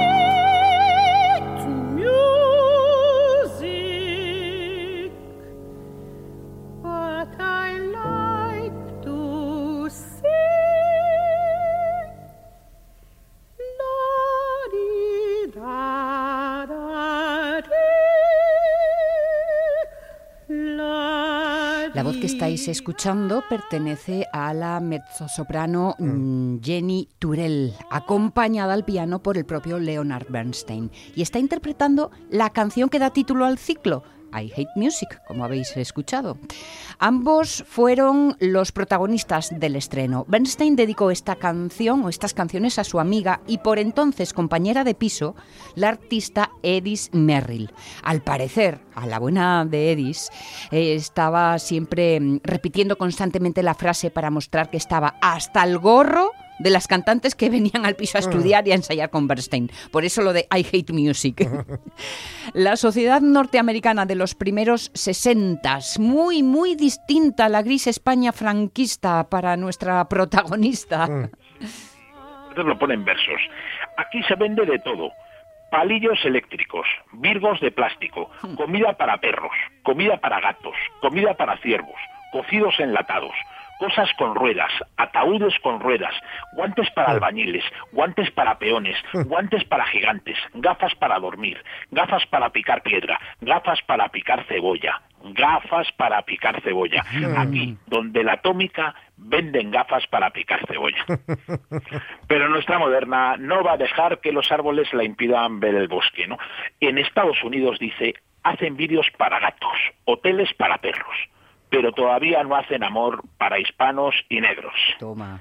estáis 22.62 22.78
escuchando 22.78 23.42
pertenece 23.48 24.28
a 24.32 24.54
la 24.54 24.78
mezzosoprano 24.78 25.96
mm, 25.98 26.58
Jenny 26.62 27.08
Turell, 27.18 27.74
acompañada 27.90 28.72
al 28.72 28.84
piano 28.84 29.20
por 29.20 29.36
el 29.36 29.44
propio 29.44 29.80
Leonard 29.80 30.26
Bernstein, 30.28 30.88
y 31.16 31.22
está 31.22 31.40
interpretando 31.40 32.12
la 32.30 32.50
canción 32.50 32.88
que 32.88 33.00
da 33.00 33.10
título 33.10 33.46
al 33.46 33.58
ciclo. 33.58 34.04
I 34.33 34.53
Hate 34.57 34.70
Music, 34.76 35.22
como 35.26 35.45
habéis 35.45 35.76
escuchado. 35.76 36.39
Ambos 36.99 37.64
fueron 37.66 38.37
los 38.39 38.72
protagonistas 38.72 39.51
del 39.59 39.76
estreno. 39.76 40.24
Bernstein 40.28 40.76
dedicó 40.76 41.11
esta 41.11 41.37
canción 41.37 42.05
o 42.05 42.09
estas 42.09 42.35
canciones 42.35 42.78
a 42.78 42.85
su 42.85 43.01
amiga 43.01 43.41
y 43.47 43.59
por 43.59 43.78
entonces 43.78 44.33
compañera 44.33 44.85
de 44.85 44.95
piso, 44.95 45.35
la 45.74 45.89
artista 45.89 46.51
Edis 46.62 47.11
Merrill. 47.12 47.72
Al 48.03 48.22
parecer, 48.22 48.80
a 48.95 49.07
la 49.07 49.18
buena 49.18 49.64
de 49.64 49.93
Edis, 49.93 50.30
eh, 50.70 50.95
estaba 50.95 51.59
siempre 51.59 52.20
mm, 52.20 52.41
repitiendo 52.43 52.97
constantemente 52.97 53.62
la 53.62 53.74
frase 53.74 54.11
para 54.11 54.30
mostrar 54.30 54.70
que 54.70 54.76
estaba 54.76 55.16
hasta 55.20 55.64
el 55.64 55.78
gorro 55.78 56.30
de 56.59 56.70
las 56.70 56.86
cantantes 56.86 57.34
que 57.34 57.50
venían 57.50 57.84
al 57.84 57.96
piso 57.96 58.18
a 58.18 58.20
estudiar 58.20 58.66
y 58.66 58.72
a 58.72 58.76
ensayar 58.76 59.11
con 59.11 59.26
Bernstein. 59.26 59.70
Por 59.90 60.05
eso 60.05 60.22
lo 60.22 60.32
de 60.32 60.46
I 60.55 60.66
Hate 60.66 60.92
Music. 60.92 61.48
la 62.55 62.76
sociedad 62.76 63.20
norteamericana 63.20 64.07
de 64.07 64.14
los 64.14 64.34
primeros 64.34 64.90
60, 64.94 65.78
muy, 65.98 66.42
muy 66.42 66.74
distinta 66.74 67.46
a 67.46 67.48
la 67.48 67.62
gris 67.62 67.86
España 67.86 68.32
franquista 68.32 69.28
para 69.28 69.57
nuestra 69.57 70.09
protagonista. 70.09 71.05
Entonces 71.05 72.64
lo 72.64 72.78
pone 72.78 72.94
en 72.94 73.05
versos. 73.05 73.40
Aquí 73.96 74.22
se 74.24 74.34
vende 74.34 74.66
de 74.66 74.78
todo. 74.80 75.11
Palillos 75.70 76.22
eléctricos, 76.24 76.86
virgos 77.12 77.59
de 77.61 77.70
plástico, 77.70 78.30
comida 78.57 78.92
para 78.92 79.16
perros, 79.16 79.53
comida 79.82 80.18
para 80.18 80.38
gatos, 80.38 80.74
comida 81.00 81.32
para 81.32 81.57
ciervos, 81.62 81.96
cocidos 82.30 82.74
enlatados, 82.78 83.32
cosas 83.83 84.12
con 84.16 84.37
ruedas, 84.37 84.70
ataúdes 84.97 85.59
con 85.59 85.80
ruedas, 85.80 86.14
guantes 86.53 86.89
para 86.93 87.11
albañiles, 87.11 87.64
guantes 87.91 88.30
para 88.30 88.57
peones, 88.57 88.97
guantes 89.26 89.64
para 89.64 89.85
gigantes, 89.87 90.39
gafas 90.55 90.95
para 90.95 91.18
dormir, 91.18 91.61
gafas 91.91 92.24
para 92.26 92.51
picar 92.51 92.85
piedra, 92.85 93.18
gafas 93.41 93.83
para 93.83 94.09
picar 94.11 94.45
cebolla, 94.45 95.03
gafas 95.35 95.91
para 95.97 96.22
picar 96.22 96.62
cebolla. 96.62 97.05
Aquí, 97.37 97.76
donde 97.89 98.22
la 98.22 98.35
atómica 98.35 98.95
venden 99.16 99.72
gafas 99.72 100.07
para 100.07 100.30
picar 100.30 100.64
cebolla. 100.68 101.05
Pero 102.28 102.49
nuestra 102.49 102.78
moderna 102.78 103.37
no 103.37 103.64
va 103.64 103.72
a 103.72 103.78
dejar 103.78 104.20
que 104.20 104.30
los 104.30 104.53
árboles 104.53 104.95
la 104.95 105.03
impidan 105.03 105.59
ver 105.59 105.74
el 105.74 105.89
bosque, 105.89 106.28
¿no? 106.28 106.39
En 106.78 106.99
Estados 106.99 107.43
Unidos 107.43 107.80
dice, 107.80 108.14
hacen 108.45 108.76
vídeos 108.76 109.09
para 109.18 109.41
gatos, 109.41 109.76
hoteles 110.05 110.55
para 110.55 110.78
perros, 110.78 111.16
pero 111.73 111.91
todavía 111.91 112.45
no 112.45 112.55
hacen 112.55 112.85
amor 112.85 113.23
para 113.39 113.59
hispanos 113.59 114.14
y 114.29 114.43
negros. 114.43 114.75
Toma. 114.99 115.41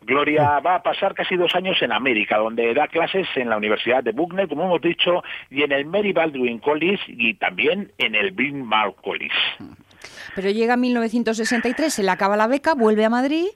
Gloria 0.00 0.58
va 0.60 0.76
a 0.76 0.82
pasar 0.82 1.14
casi 1.14 1.36
dos 1.36 1.54
años 1.54 1.76
en 1.82 1.92
América, 1.92 2.38
donde 2.38 2.72
da 2.72 2.88
clases 2.88 3.26
en 3.34 3.50
la 3.50 3.58
Universidad 3.58 4.02
de 4.02 4.12
Buckner, 4.12 4.48
como 4.48 4.64
hemos 4.64 4.80
dicho, 4.80 5.22
y 5.50 5.62
en 5.62 5.72
el 5.72 5.84
Mary 5.84 6.12
Baldwin 6.12 6.60
College 6.60 7.02
y 7.08 7.34
también 7.34 7.92
en 7.98 8.14
el 8.14 8.30
Bryn 8.30 8.64
Mawr 8.64 8.94
College. 9.02 9.36
Pero 10.34 10.50
llega 10.50 10.76
1963, 10.76 11.92
se 11.92 12.02
le 12.02 12.10
acaba 12.10 12.36
la 12.36 12.46
beca, 12.46 12.74
vuelve 12.74 13.04
a 13.04 13.10
Madrid 13.10 13.46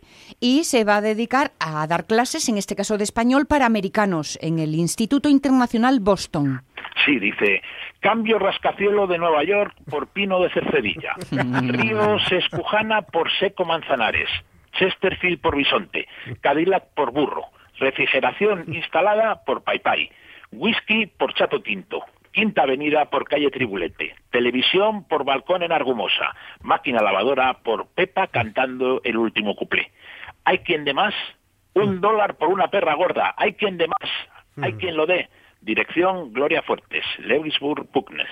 y 0.40 0.64
se 0.64 0.84
va 0.84 0.96
a 0.96 1.00
dedicar 1.00 1.52
a 1.58 1.86
dar 1.86 2.06
clases, 2.06 2.48
en 2.48 2.58
este 2.58 2.76
caso 2.76 2.98
de 2.98 3.04
español, 3.04 3.46
para 3.46 3.66
americanos 3.66 4.38
en 4.40 4.58
el 4.58 4.74
Instituto 4.74 5.28
Internacional 5.28 6.00
Boston. 6.00 6.62
Sí, 7.04 7.18
dice, 7.18 7.62
cambio 8.00 8.38
rascacielo 8.38 9.06
de 9.06 9.18
Nueva 9.18 9.44
York 9.44 9.74
por 9.88 10.08
pino 10.08 10.40
de 10.40 10.50
Cercedilla, 10.50 11.14
Río 11.30 12.18
Sescujana 12.28 13.02
por 13.02 13.30
Seco 13.38 13.64
Manzanares, 13.64 14.28
Chesterfield 14.72 15.40
por 15.40 15.56
Bisonte, 15.56 16.08
Cadillac 16.40 16.84
por 16.94 17.12
Burro, 17.12 17.44
refrigeración 17.78 18.64
instalada 18.74 19.42
por 19.44 19.62
Paipai, 19.62 20.10
whisky 20.52 21.06
por 21.06 21.34
Chato 21.34 21.62
Tinto, 21.62 22.04
Quinta 22.32 22.62
Avenida 22.62 23.06
por 23.10 23.28
calle 23.28 23.50
Tribulete, 23.50 24.14
televisión 24.30 25.04
por 25.04 25.24
Balcón 25.24 25.62
en 25.62 25.72
Argumosa, 25.72 26.34
máquina 26.62 27.02
lavadora 27.02 27.54
por 27.62 27.86
Pepa 27.88 28.28
cantando 28.28 29.00
el 29.04 29.16
último 29.16 29.56
cuplé. 29.56 29.90
¿Hay 30.44 30.58
quien 30.58 30.84
de 30.84 30.94
más? 30.94 31.14
Un 31.74 32.00
dólar 32.00 32.36
por 32.36 32.48
una 32.48 32.68
perra 32.68 32.94
gorda. 32.94 33.34
¿Hay 33.36 33.54
quien 33.54 33.78
de 33.78 33.88
más? 33.88 34.10
¿Hay 34.62 34.74
quien 34.74 34.96
lo 34.96 35.06
dé? 35.06 35.28
Dirección 35.60 36.32
Gloria 36.32 36.62
Fuertes, 36.62 37.04
Lewisburg, 37.18 37.88
Buckner. 37.92 38.28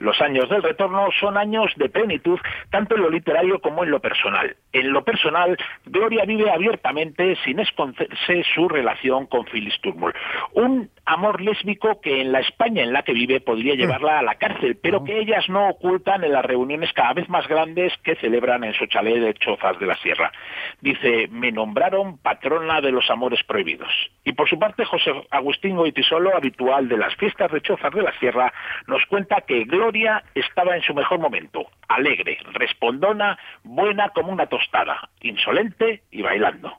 Los 0.00 0.18
años 0.22 0.48
del 0.48 0.62
retorno 0.62 1.08
son 1.20 1.36
años 1.36 1.70
de 1.76 1.90
plenitud, 1.90 2.40
tanto 2.70 2.96
en 2.96 3.02
lo 3.02 3.10
literario 3.10 3.60
como 3.60 3.84
en 3.84 3.90
lo 3.90 4.00
personal. 4.00 4.56
En 4.72 4.92
lo 4.94 5.04
personal, 5.04 5.58
Gloria 5.84 6.24
vive 6.24 6.50
abiertamente, 6.50 7.36
sin 7.44 7.60
esconderse 7.60 8.42
su 8.54 8.66
relación 8.66 9.26
con 9.26 9.44
Phyllis 9.44 9.78
Turmel. 9.82 10.14
Un 10.54 10.88
amor 11.04 11.42
lésbico 11.42 12.00
que 12.00 12.22
en 12.22 12.32
la 12.32 12.40
España 12.40 12.82
en 12.82 12.94
la 12.94 13.02
que 13.02 13.12
vive 13.12 13.40
podría 13.40 13.74
llevarla 13.74 14.18
a 14.18 14.22
la 14.22 14.36
cárcel, 14.36 14.78
pero 14.82 15.04
que 15.04 15.18
ellas 15.18 15.46
no 15.50 15.68
ocultan 15.68 16.24
en 16.24 16.32
las 16.32 16.46
reuniones 16.46 16.94
cada 16.94 17.12
vez 17.12 17.28
más 17.28 17.46
grandes 17.46 17.92
que 18.02 18.16
celebran 18.16 18.64
en 18.64 18.72
su 18.72 18.86
chalet 18.86 19.20
de 19.20 19.34
Chozas 19.34 19.78
de 19.78 19.86
la 19.86 19.96
Sierra. 19.96 20.32
Dice, 20.80 21.28
me 21.30 21.52
nombraron 21.52 22.16
patrona 22.16 22.80
de 22.80 22.90
los 22.90 23.10
amores 23.10 23.42
prohibidos. 23.44 23.90
Y 24.24 24.32
por 24.32 24.48
su 24.48 24.58
parte, 24.58 24.86
José 24.86 25.12
Agustín 25.30 25.76
Goitisolo, 25.76 26.34
habitual 26.34 26.88
de 26.88 26.96
las 26.96 27.14
fiestas 27.16 27.52
de 27.52 27.60
Chozas 27.60 27.92
de 27.92 28.02
la 28.02 28.18
Sierra, 28.18 28.50
nos 28.86 29.04
cuenta 29.04 29.42
que 29.42 29.64
Gloria 29.64 29.89
estaba 30.34 30.76
en 30.76 30.82
su 30.82 30.94
mejor 30.94 31.18
momento, 31.18 31.66
alegre, 31.88 32.38
respondona, 32.52 33.38
buena 33.64 34.10
como 34.10 34.32
una 34.32 34.46
tostada, 34.46 35.10
insolente 35.20 36.02
y 36.10 36.22
bailando. 36.22 36.76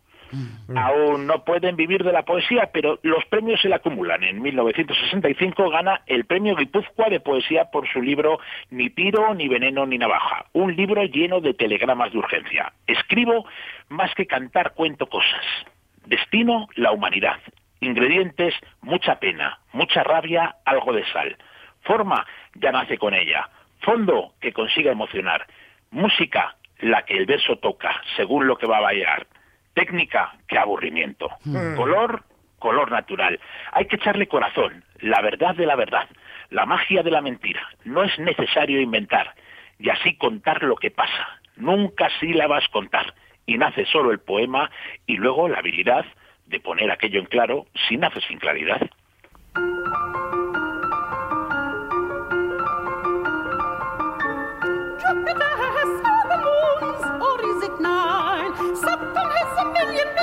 Aún 0.76 1.28
no 1.28 1.44
pueden 1.44 1.76
vivir 1.76 2.04
de 2.04 2.14
la 2.14 2.24
poesía, 2.24 2.70
pero 2.72 3.00
los 3.04 3.26
premios 3.26 3.60
se 3.60 3.68
le 3.68 3.76
acumulan. 3.76 4.24
En 4.24 4.42
1965 4.42 5.70
gana 5.70 6.02
el 6.08 6.26
premio 6.26 6.56
Guipúzcoa 6.56 7.10
de 7.10 7.20
poesía 7.20 7.66
por 7.66 7.88
su 7.92 8.02
libro 8.02 8.40
Ni 8.70 8.90
tiro, 8.90 9.34
ni 9.34 9.50
veneno, 9.50 9.86
ni 9.86 9.98
navaja. 9.98 10.46
Un 10.54 10.76
libro 10.76 11.04
lleno 11.04 11.42
de 11.42 11.54
telegramas 11.54 12.14
de 12.14 12.20
urgencia. 12.20 12.72
Escribo 12.88 13.46
más 13.90 14.14
que 14.16 14.26
cantar, 14.26 14.74
cuento 14.74 15.08
cosas. 15.08 15.46
Destino, 16.06 16.68
la 16.76 16.94
humanidad. 16.94 17.40
Ingredientes, 17.82 18.54
mucha 18.82 19.20
pena, 19.20 19.60
mucha 19.74 20.04
rabia, 20.04 20.56
algo 20.64 20.94
de 20.94 21.04
sal. 21.12 21.36
Forma, 21.84 22.26
ya 22.56 22.72
nace 22.72 22.98
con 22.98 23.14
ella. 23.14 23.50
Fondo, 23.82 24.34
que 24.40 24.54
consiga 24.54 24.92
emocionar. 24.92 25.48
Música, 25.92 26.56
la 26.80 27.04
que 27.04 27.18
el 27.18 27.26
verso 27.26 27.58
toca, 27.58 28.02
según 28.16 28.48
lo 28.48 28.58
que 28.58 28.68
va 28.68 28.78
a 28.78 28.82
bailar. 28.82 29.28
Técnica, 29.74 30.34
qué 30.48 30.58
aburrimiento. 30.58 31.30
Color, 31.76 32.24
color 32.60 32.92
natural. 32.92 33.40
Hay 33.72 33.86
que 33.86 33.96
echarle 33.96 34.28
corazón, 34.28 34.84
la 35.00 35.22
verdad 35.22 35.56
de 35.56 35.66
la 35.66 35.76
verdad, 35.76 36.08
la 36.50 36.66
magia 36.66 37.04
de 37.04 37.12
la 37.12 37.22
mentira. 37.22 37.68
No 37.86 38.04
es 38.04 38.18
necesario 38.20 38.82
inventar 38.82 39.34
y 39.80 39.90
así 39.90 40.16
contar 40.16 40.64
lo 40.64 40.76
que 40.76 40.92
pasa. 40.92 41.40
Nunca 41.56 42.10
sílabas 42.20 42.68
contar. 42.70 43.14
Y 43.46 43.58
nace 43.58 43.86
solo 43.86 44.12
el 44.12 44.20
poema 44.20 44.70
y 45.08 45.18
luego 45.18 45.50
la 45.50 45.60
habilidad 45.60 46.06
de 46.46 46.60
poner 46.60 46.92
aquello 46.92 47.20
en 47.20 47.26
claro 47.26 47.66
si 47.88 47.98
nace 47.98 48.22
sin 48.22 48.38
claridad. 48.38 48.82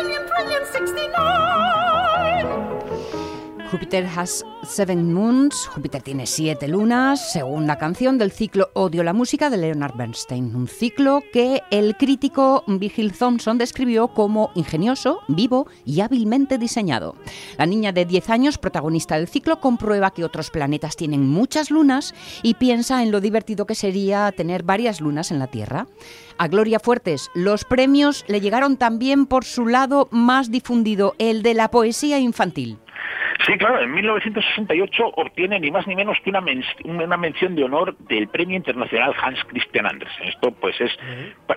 million 0.03 0.23
trillion 0.29 0.65
sixty 0.67 1.09
nine. 1.09 1.78
Júpiter 3.71 4.07
has 4.07 4.47
seven 4.63 5.13
moons, 5.13 5.67
Júpiter 5.67 6.01
tiene 6.01 6.27
siete 6.27 6.69
lunas, 6.69 7.33
segunda 7.33 7.77
canción 7.77 8.17
del 8.17 8.33
ciclo 8.33 8.71
Odio 8.73 9.03
la 9.03 9.13
música 9.13 9.51
de 9.51 9.59
Leonard 9.59 9.95
Bernstein, 9.95 10.57
un 10.57 10.69
ciclo 10.69 11.23
que 11.35 11.61
el 11.71 11.95
crítico 11.97 12.65
Vigil 12.67 13.13
Thompson 13.13 13.59
describió 13.59 14.09
como 14.09 14.51
ingenioso, 14.55 15.21
vivo 15.29 15.67
y 15.85 16.01
hábilmente 16.01 16.57
diseñado. 16.57 17.15
La 17.59 17.67
niña 17.67 17.93
de 17.93 18.07
10 18.07 18.31
años, 18.31 18.57
protagonista 18.57 19.17
del 19.17 19.29
ciclo, 19.29 19.61
comprueba 19.61 20.13
que 20.13 20.25
otros 20.25 20.51
planetas 20.51 20.97
tienen 20.97 21.29
muchas 21.29 21.71
lunas 21.71 22.15
y 22.43 22.55
piensa 22.55 23.03
en 23.03 23.11
lo 23.11 23.21
divertido 23.21 23.67
que 23.67 23.75
sería 23.75 24.33
tener 24.33 24.63
varias 24.63 25.03
lunas 25.03 25.31
en 25.31 25.39
la 25.39 25.49
Tierra. 25.49 25.87
A 26.39 26.49
Gloria 26.49 26.81
Fuertes, 26.81 27.31
los 27.35 27.65
premios 27.65 28.25
le 28.29 28.41
llegaron 28.41 28.79
también 28.79 29.27
por 29.27 29.45
su 29.45 29.67
lado 29.67 30.09
más 30.11 30.51
difundido, 30.51 31.15
el 31.19 31.43
de 31.43 31.53
la 31.53 31.71
poesía 31.71 32.19
infantil. 32.19 32.79
Sí, 33.49 33.57
claro, 33.57 33.81
en 33.81 33.93
1968 33.93 35.05
obtiene 35.17 35.59
ni 35.59 35.71
más 35.71 35.87
ni 35.87 35.97
menos 35.97 36.19
que 36.23 36.31
una, 36.31 36.41
men- 36.43 36.63
una 36.85 37.17
mención 37.17 37.55
de 37.57 37.65
honor 37.65 37.97
del 37.99 38.29
Premio 38.29 38.57
Internacional 38.57 39.15
Hans 39.23 39.43
Christian 39.47 39.87
Andersen. 39.87 40.29
Esto, 40.29 40.51
pues, 40.53 40.79
es, 40.81 40.93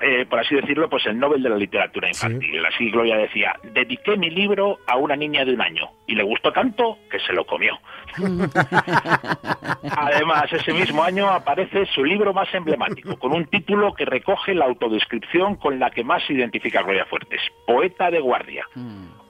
eh, 0.01 0.25
por 0.29 0.39
así 0.39 0.55
decirlo, 0.55 0.89
pues 0.89 1.05
el 1.05 1.19
Nobel 1.19 1.43
de 1.43 1.49
la 1.49 1.57
Literatura 1.57 2.07
Infantil. 2.07 2.65
Así 2.65 2.89
Gloria 2.91 3.17
decía, 3.17 3.53
dediqué 3.73 4.15
mi 4.17 4.29
libro 4.29 4.79
a 4.87 4.95
una 4.97 5.15
niña 5.15 5.43
de 5.43 5.53
un 5.53 5.61
año 5.61 5.89
y 6.07 6.15
le 6.15 6.23
gustó 6.23 6.51
tanto 6.53 6.97
que 7.09 7.19
se 7.19 7.33
lo 7.33 7.45
comió. 7.45 7.77
Además, 9.97 10.51
ese 10.51 10.73
mismo 10.73 11.03
año 11.03 11.29
aparece 11.29 11.85
su 11.87 12.03
libro 12.03 12.33
más 12.33 12.53
emblemático, 12.53 13.17
con 13.17 13.33
un 13.33 13.45
título 13.45 13.93
que 13.93 14.05
recoge 14.05 14.53
la 14.53 14.65
autodescripción 14.65 15.55
con 15.55 15.79
la 15.79 15.89
que 15.91 16.03
más 16.03 16.23
se 16.25 16.33
identifica 16.33 16.79
a 16.79 16.83
Gloria 16.83 17.05
Fuertes, 17.05 17.41
Poeta 17.65 18.09
de 18.11 18.19
Guardia. 18.19 18.65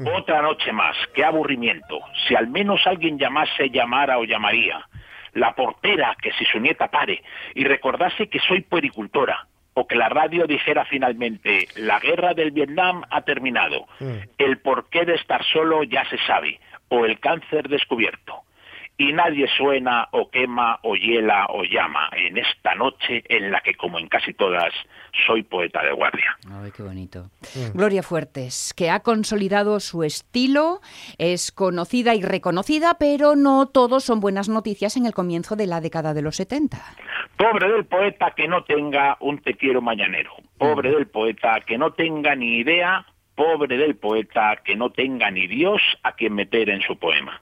Otra 0.06 0.42
noche 0.42 0.72
más, 0.72 0.96
qué 1.14 1.24
aburrimiento. 1.24 2.00
Si 2.28 2.36
al 2.36 2.48
menos 2.48 2.86
alguien 2.86 3.18
llamase, 3.18 3.70
llamara 3.70 4.18
o 4.18 4.24
llamaría. 4.24 4.88
La 5.34 5.54
portera, 5.54 6.16
que 6.22 6.32
si 6.34 6.46
su 6.46 6.60
nieta 6.60 6.90
pare 6.90 7.24
y 7.56 7.64
recordase 7.64 8.30
que 8.30 8.40
soy 8.40 8.62
puericultora. 8.62 9.48
O 9.74 9.88
que 9.88 9.96
la 9.96 10.10
radio 10.10 10.48
dijera 10.48 10.84
finalmente, 10.84 11.68
la 11.78 11.98
guerra 12.00 12.34
del 12.34 12.52
Vietnam 12.52 13.04
ha 13.10 13.22
terminado. 13.22 13.88
El 14.38 14.58
porqué 14.58 15.06
de 15.06 15.16
estar 15.16 15.46
solo 15.46 15.84
ya 15.84 16.04
se 16.10 16.18
sabe. 16.28 16.60
O 16.90 17.06
el 17.06 17.20
cáncer 17.22 17.70
descubierto 17.70 18.44
y 18.98 19.14
nadie 19.14 19.48
suena 19.58 20.08
o 20.12 20.30
quema 20.30 20.80
o 20.84 20.96
hiela 20.96 21.48
o 21.50 21.64
llama 21.64 22.10
en 22.16 22.38
esta 22.38 22.76
noche 22.76 23.24
en 23.30 23.52
la 23.52 23.62
que, 23.62 23.74
como 23.76 23.98
en 23.98 24.08
casi 24.08 24.34
todas, 24.34 24.74
soy 25.26 25.44
poeta 25.44 25.84
de 25.84 25.92
guardia. 25.92 26.38
Ay, 26.52 26.72
qué 26.76 26.84
bonito. 26.84 27.30
Gloria 27.74 28.04
Fuertes, 28.04 28.74
que 28.76 28.90
ha 28.90 29.00
consolidado 29.00 29.80
su 29.80 30.04
estilo, 30.04 30.82
es 31.18 31.52
conocida 31.52 32.14
y 32.16 32.22
reconocida, 32.22 32.98
pero 33.00 33.36
no 33.36 33.68
todos 33.68 34.04
son 34.04 34.20
buenas 34.20 34.50
noticias 34.50 34.98
en 34.98 35.06
el 35.06 35.14
comienzo 35.14 35.56
de 35.56 35.68
la 35.68 35.82
década 35.82 36.14
de 36.14 36.22
los 36.22 36.36
70. 36.36 36.78
Pobre 37.38 37.72
del 37.72 37.86
poeta 37.86 38.34
que 38.36 38.48
no 38.48 38.64
tenga 38.64 39.18
un 39.20 39.40
te 39.40 39.56
quiero 39.56 39.82
mañanero. 39.82 40.32
Pobre 40.58 40.92
del 40.92 41.08
poeta 41.08 41.60
que 41.66 41.78
no 41.78 41.92
tenga 41.94 42.36
ni 42.36 42.60
idea. 42.60 43.06
Pobre 43.34 43.78
del 43.78 43.96
poeta 43.96 44.58
que 44.64 44.76
no 44.76 44.92
tenga 44.92 45.32
ni 45.32 45.48
Dios 45.48 45.82
a 46.04 46.12
quien 46.12 46.36
meter 46.36 46.70
en 46.70 46.82
su 46.82 46.98
poema. 46.98 47.42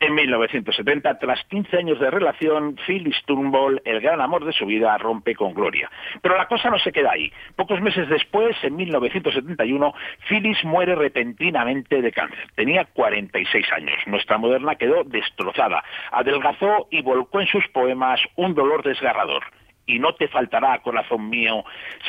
En 0.00 0.14
1970, 0.14 1.18
tras 1.18 1.44
15 1.44 1.76
años 1.78 2.00
de 2.00 2.10
relación, 2.10 2.76
Phyllis 2.86 3.22
Turnbull, 3.26 3.80
el 3.84 4.00
gran 4.00 4.20
amor 4.20 4.44
de 4.44 4.52
su 4.52 4.66
vida, 4.66 4.96
rompe 4.98 5.34
con 5.34 5.54
Gloria. 5.54 5.90
Pero 6.20 6.36
la 6.36 6.46
cosa 6.46 6.70
no 6.70 6.78
se 6.78 6.92
queda 6.92 7.12
ahí. 7.12 7.32
Pocos 7.56 7.80
meses 7.80 8.08
después, 8.08 8.56
en 8.62 8.76
1971, 8.76 9.94
Phyllis 10.28 10.64
muere 10.64 10.94
repentinamente 10.94 12.02
de 12.02 12.12
cáncer. 12.12 12.50
Tenía 12.54 12.84
46 12.84 13.72
años. 13.72 13.96
Nuestra 14.06 14.38
moderna 14.38 14.76
quedó 14.76 15.04
destrozada. 15.04 15.82
Adelgazó 16.12 16.88
y 16.90 17.02
volcó 17.02 17.40
en 17.40 17.46
sus 17.46 17.66
poemas 17.68 18.20
un 18.36 18.54
dolor 18.54 18.82
desgarrador. 18.82 19.44
Y 19.86 19.98
no 19.98 20.14
te 20.14 20.28
faltará, 20.28 20.78
corazón 20.78 21.28
mío, 21.28 21.64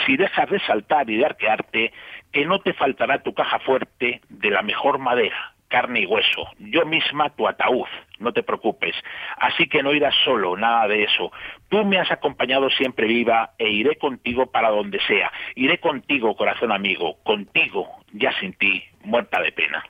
si 0.05 0.15
dejas 0.15 0.49
de 0.49 0.59
saltar 0.61 1.09
y 1.09 1.17
de 1.17 1.25
arquearte, 1.25 1.91
que 2.31 2.45
no 2.45 2.59
te 2.59 2.73
faltará 2.73 3.21
tu 3.21 3.33
caja 3.33 3.59
fuerte 3.59 4.21
de 4.29 4.49
la 4.49 4.61
mejor 4.61 4.97
madera, 4.97 5.54
carne 5.67 6.01
y 6.01 6.05
hueso, 6.05 6.47
yo 6.59 6.85
misma 6.85 7.29
tu 7.31 7.47
ataúd, 7.47 7.87
no 8.19 8.31
te 8.33 8.43
preocupes. 8.43 8.95
Así 9.37 9.67
que 9.67 9.83
no 9.83 9.93
irás 9.93 10.15
solo, 10.23 10.55
nada 10.57 10.87
de 10.87 11.03
eso. 11.03 11.31
Tú 11.69 11.83
me 11.85 11.99
has 11.99 12.11
acompañado 12.11 12.69
siempre 12.69 13.07
viva 13.07 13.51
e 13.57 13.69
iré 13.69 13.97
contigo 13.97 14.47
para 14.47 14.69
donde 14.69 14.99
sea. 15.01 15.31
Iré 15.55 15.79
contigo, 15.79 16.35
corazón 16.35 16.71
amigo, 16.71 17.17
contigo, 17.23 17.87
ya 18.13 18.31
sin 18.39 18.53
ti, 18.53 18.83
muerta 19.03 19.41
de 19.41 19.51
pena. 19.51 19.83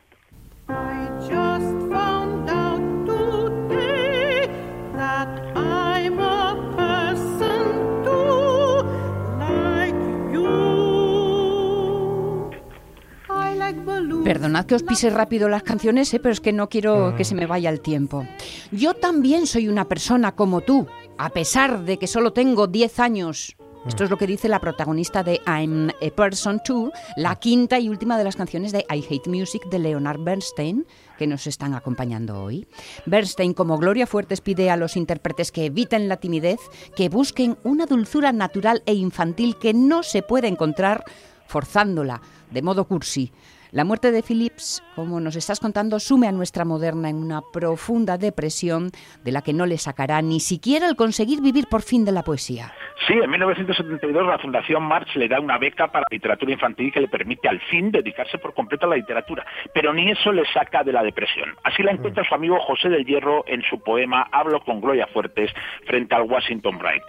Perdonad 14.26 14.66
que 14.66 14.74
os 14.74 14.82
pise 14.82 15.12
rápido 15.12 15.50
las 15.50 15.62
canciones, 15.62 16.12
¿eh? 16.12 16.20
pero 16.20 16.34
es 16.34 16.42
que 16.42 16.52
no 16.52 16.68
quiero 16.68 17.16
que 17.16 17.24
se 17.24 17.36
me 17.36 17.46
vaya 17.46 17.70
el 17.70 17.80
tiempo. 17.80 18.26
Yo 18.72 18.96
también 18.96 19.46
soy 19.46 19.68
una 19.68 19.88
persona 19.88 20.32
como 20.32 20.62
tú, 20.62 20.88
a 21.20 21.30
pesar 21.30 21.86
de 21.86 22.00
que 22.00 22.08
solo 22.08 22.34
tengo 22.34 22.66
10 22.66 23.00
años. 23.02 23.56
Esto 23.86 24.04
es 24.04 24.10
lo 24.10 24.18
que 24.18 24.26
dice 24.26 24.50
la 24.50 24.60
protagonista 24.60 25.22
de 25.22 25.42
I'm 25.46 25.90
a 25.90 26.16
Person 26.16 26.60
Too, 26.66 26.92
la 27.18 27.36
quinta 27.36 27.80
y 27.80 27.88
última 27.88 28.18
de 28.18 28.24
las 28.24 28.36
canciones 28.36 28.72
de 28.72 28.84
I 28.90 29.06
Hate 29.08 29.30
Music 29.30 29.64
de 29.70 29.78
Leonard 29.78 30.20
Bernstein, 30.20 30.88
que 31.20 31.28
nos 31.28 31.46
están 31.46 31.76
acompañando 31.76 32.42
hoy. 32.42 32.68
Bernstein, 33.06 33.54
como 33.54 33.78
Gloria 33.78 34.08
Fuertes, 34.08 34.42
pide 34.42 34.72
a 34.72 34.76
los 34.76 34.98
intérpretes 34.98 35.52
que 35.52 35.66
eviten 35.66 36.10
la 36.10 36.18
timidez, 36.18 36.62
que 36.96 37.10
busquen 37.10 37.60
una 37.64 37.86
dulzura 37.86 38.32
natural 38.32 38.82
e 38.88 38.96
infantil 38.96 39.56
que 39.58 39.76
no 39.76 40.02
se 40.02 40.24
puede 40.24 40.48
encontrar 40.48 41.04
forzándola, 41.46 42.24
de 42.50 42.64
modo 42.64 42.86
cursi. 42.86 43.32
La 43.76 43.84
muerte 43.84 44.14
de 44.14 44.24
Phillips, 44.24 44.82
como 44.96 45.20
nos 45.20 45.36
estás 45.36 45.60
contando, 45.60 46.00
sume 46.00 46.30
a 46.30 46.32
nuestra 46.32 46.64
moderna 46.64 47.10
en 47.10 47.18
una 47.18 47.42
profunda 47.52 48.18
depresión 48.18 48.90
de 49.22 49.34
la 49.34 49.42
que 49.42 49.52
no 49.52 49.66
le 49.66 49.78
sacará 49.78 50.22
ni 50.22 50.40
siquiera 50.40 50.88
el 50.88 50.96
conseguir 50.96 51.42
vivir 51.42 51.66
por 51.70 51.82
fin 51.82 52.06
de 52.06 52.14
la 52.14 52.24
poesía. 52.24 52.72
Sí, 53.06 53.16
en 53.22 53.30
1972 53.30 54.28
la 54.28 54.40
Fundación 54.40 54.82
March 54.82 55.14
le 55.18 55.28
da 55.28 55.42
una 55.42 55.58
beca 55.58 55.92
para 55.92 56.06
literatura 56.10 56.54
infantil 56.54 56.94
que 56.94 57.02
le 57.02 57.10
permite 57.10 57.50
al 57.50 57.60
fin 57.70 57.92
dedicarse 57.92 58.38
por 58.38 58.54
completo 58.54 58.86
a 58.86 58.92
la 58.92 58.96
literatura, 58.96 59.46
pero 59.74 59.94
ni 59.94 60.10
eso 60.10 60.32
le 60.32 60.46
saca 60.54 60.82
de 60.86 60.94
la 60.94 61.04
depresión. 61.04 61.50
Así 61.66 61.84
la 61.84 61.92
encuentra 61.92 62.24
su 62.24 62.34
amigo 62.34 62.58
José 62.62 62.88
del 62.88 63.06
Hierro 63.06 63.44
en 63.46 63.62
su 63.64 63.84
poema 63.84 64.30
Hablo 64.32 64.62
con 64.62 64.80
Gloria 64.80 65.08
Fuertes 65.08 65.52
frente 65.86 66.16
al 66.16 66.22
Washington 66.22 66.78
Bright. 66.78 67.04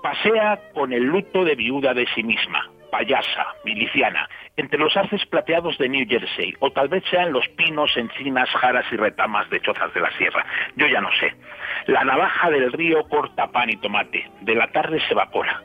Pasea 0.00 0.60
con 0.74 0.92
el 0.92 1.02
luto 1.02 1.44
de 1.44 1.56
viuda 1.56 1.92
de 1.92 2.06
sí 2.14 2.22
misma, 2.22 2.70
payasa, 2.90 3.46
miliciana, 3.64 4.28
entre 4.56 4.78
los 4.78 4.96
arces 4.96 5.24
plateados 5.26 5.78
de 5.78 5.88
New 5.88 6.06
Jersey, 6.08 6.54
o 6.60 6.70
tal 6.70 6.88
vez 6.88 7.04
sean 7.10 7.32
los 7.32 7.48
pinos, 7.50 7.96
encinas, 7.96 8.48
jaras 8.50 8.86
y 8.90 8.96
retamas 8.96 9.48
de 9.50 9.60
chozas 9.60 9.92
de 9.94 10.00
la 10.00 10.10
sierra. 10.16 10.44
Yo 10.76 10.86
ya 10.86 11.00
no 11.00 11.10
sé. 11.20 11.34
La 11.86 12.04
navaja 12.04 12.50
del 12.50 12.72
río 12.72 13.04
corta 13.08 13.46
pan 13.48 13.70
y 13.70 13.76
tomate, 13.76 14.28
de 14.40 14.54
la 14.54 14.68
tarde 14.68 15.00
se 15.00 15.12
evapora 15.12 15.62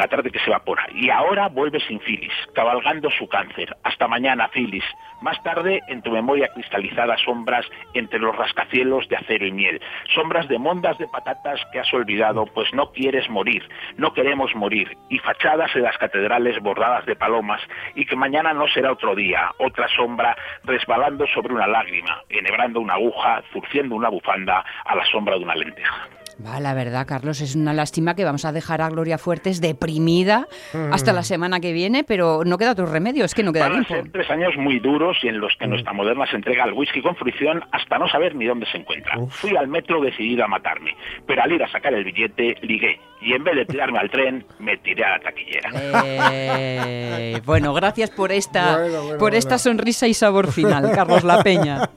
la 0.00 0.08
tarde 0.08 0.30
que 0.30 0.38
se 0.40 0.50
evapora. 0.50 0.86
Y 0.94 1.10
ahora 1.10 1.48
vuelve 1.48 1.80
sin 1.80 2.00
Phyllis, 2.00 2.32
cabalgando 2.54 3.10
su 3.10 3.28
cáncer. 3.28 3.76
Hasta 3.82 4.08
mañana, 4.08 4.48
Phyllis. 4.48 4.84
Más 5.22 5.42
tarde, 5.42 5.80
en 5.88 6.02
tu 6.02 6.10
memoria 6.10 6.48
cristalizadas 6.48 7.20
sombras 7.22 7.66
entre 7.94 8.18
los 8.18 8.36
rascacielos 8.36 9.08
de 9.08 9.16
acero 9.16 9.46
y 9.46 9.52
miel. 9.52 9.80
Sombras 10.14 10.48
de 10.48 10.58
mondas 10.58 10.98
de 10.98 11.08
patatas 11.08 11.60
que 11.72 11.80
has 11.80 11.92
olvidado, 11.94 12.46
pues 12.46 12.72
no 12.74 12.92
quieres 12.92 13.28
morir, 13.30 13.66
no 13.96 14.12
queremos 14.12 14.54
morir. 14.54 14.96
Y 15.08 15.18
fachadas 15.18 15.74
en 15.74 15.82
las 15.82 15.96
catedrales 15.98 16.60
bordadas 16.60 17.06
de 17.06 17.16
palomas, 17.16 17.62
y 17.94 18.04
que 18.04 18.16
mañana 18.16 18.52
no 18.52 18.68
será 18.68 18.92
otro 18.92 19.14
día, 19.14 19.50
otra 19.58 19.88
sombra 19.88 20.36
resbalando 20.64 21.26
sobre 21.28 21.54
una 21.54 21.66
lágrima, 21.66 22.22
enhebrando 22.28 22.80
una 22.80 22.94
aguja, 22.94 23.42
zurciendo 23.52 23.94
una 23.94 24.08
bufanda 24.08 24.64
a 24.84 24.94
la 24.94 25.04
sombra 25.06 25.36
de 25.36 25.44
una 25.44 25.54
lenteja. 25.54 26.08
Va, 26.44 26.60
la 26.60 26.74
verdad, 26.74 27.06
Carlos, 27.06 27.40
es 27.40 27.54
una 27.56 27.72
lástima 27.72 28.14
que 28.14 28.22
vamos 28.24 28.44
a 28.44 28.52
dejar 28.52 28.82
a 28.82 28.90
Gloria 28.90 29.16
Fuertes 29.16 29.60
deprimida 29.62 30.46
hasta 30.92 31.14
la 31.14 31.22
semana 31.22 31.60
que 31.60 31.72
viene, 31.72 32.04
pero 32.04 32.42
no 32.44 32.58
queda 32.58 32.72
otro 32.72 32.84
remedio, 32.84 33.24
es 33.24 33.34
que 33.34 33.42
no 33.42 33.54
queda 33.54 33.68
Van 33.70 33.80
a 33.80 33.84
tiempo. 33.86 34.04
ser 34.04 34.12
tres 34.12 34.30
años 34.30 34.54
muy 34.58 34.78
duros 34.78 35.16
y 35.22 35.28
en 35.28 35.40
los 35.40 35.54
que 35.58 35.66
nuestra 35.66 35.94
moderna 35.94 36.26
se 36.26 36.36
entrega 36.36 36.64
al 36.64 36.74
whisky 36.74 37.00
con 37.00 37.16
fruición 37.16 37.64
hasta 37.72 37.98
no 37.98 38.06
saber 38.08 38.34
ni 38.34 38.44
dónde 38.44 38.66
se 38.66 38.76
encuentra. 38.76 39.16
Fui 39.30 39.56
al 39.56 39.68
metro 39.68 40.00
decidido 40.02 40.44
a 40.44 40.48
matarme, 40.48 40.94
pero 41.26 41.42
al 41.42 41.52
ir 41.52 41.62
a 41.62 41.70
sacar 41.70 41.94
el 41.94 42.04
billete, 42.04 42.56
ligué. 42.60 43.00
Y 43.20 43.32
en 43.32 43.42
vez 43.42 43.56
de 43.56 43.64
tirarme 43.64 43.98
al 43.98 44.10
tren, 44.10 44.44
me 44.58 44.76
tiré 44.76 45.04
a 45.04 45.10
la 45.16 45.20
taquillera. 45.20 45.70
Eh, 46.04 47.40
bueno, 47.44 47.72
gracias 47.74 48.10
por 48.10 48.30
esta, 48.30 48.78
Bueno, 48.78 49.02
bueno, 49.02 49.18
por 49.18 49.34
esta 49.34 49.58
sonrisa 49.58 50.06
y 50.06 50.14
sabor 50.14 50.52
final, 50.52 50.92
Carlos 50.94 51.24
La 51.24 51.42
Peña. 51.42 51.90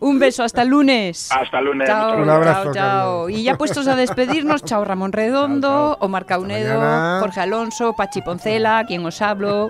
Un 0.00 0.18
beso, 0.18 0.42
hasta 0.44 0.62
el 0.62 0.68
lunes. 0.68 1.30
Hasta 1.32 1.58
el 1.58 1.64
lunes. 1.66 1.88
Chao, 1.88 2.22
Un 2.22 2.30
abrazo, 2.30 2.62
chao, 2.64 2.74
chao. 2.74 3.28
Y 3.28 3.42
ya 3.42 3.56
puestos 3.58 3.88
a 3.88 3.96
despedirnos, 3.96 4.64
chao 4.64 4.84
Ramón 4.84 5.12
Redondo, 5.12 5.68
Chao, 5.68 5.94
chao. 5.96 6.06
Omar 6.06 6.24
Caunedo. 6.26 7.20
Jorge 7.20 7.40
Alonso, 7.40 7.94
Pachi 7.94 8.22
Poncela, 8.22 8.84
quien 8.86 9.04
os 9.04 9.20
hablo. 9.20 9.68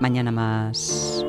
Mañana 0.00 0.30
más. 0.30 1.24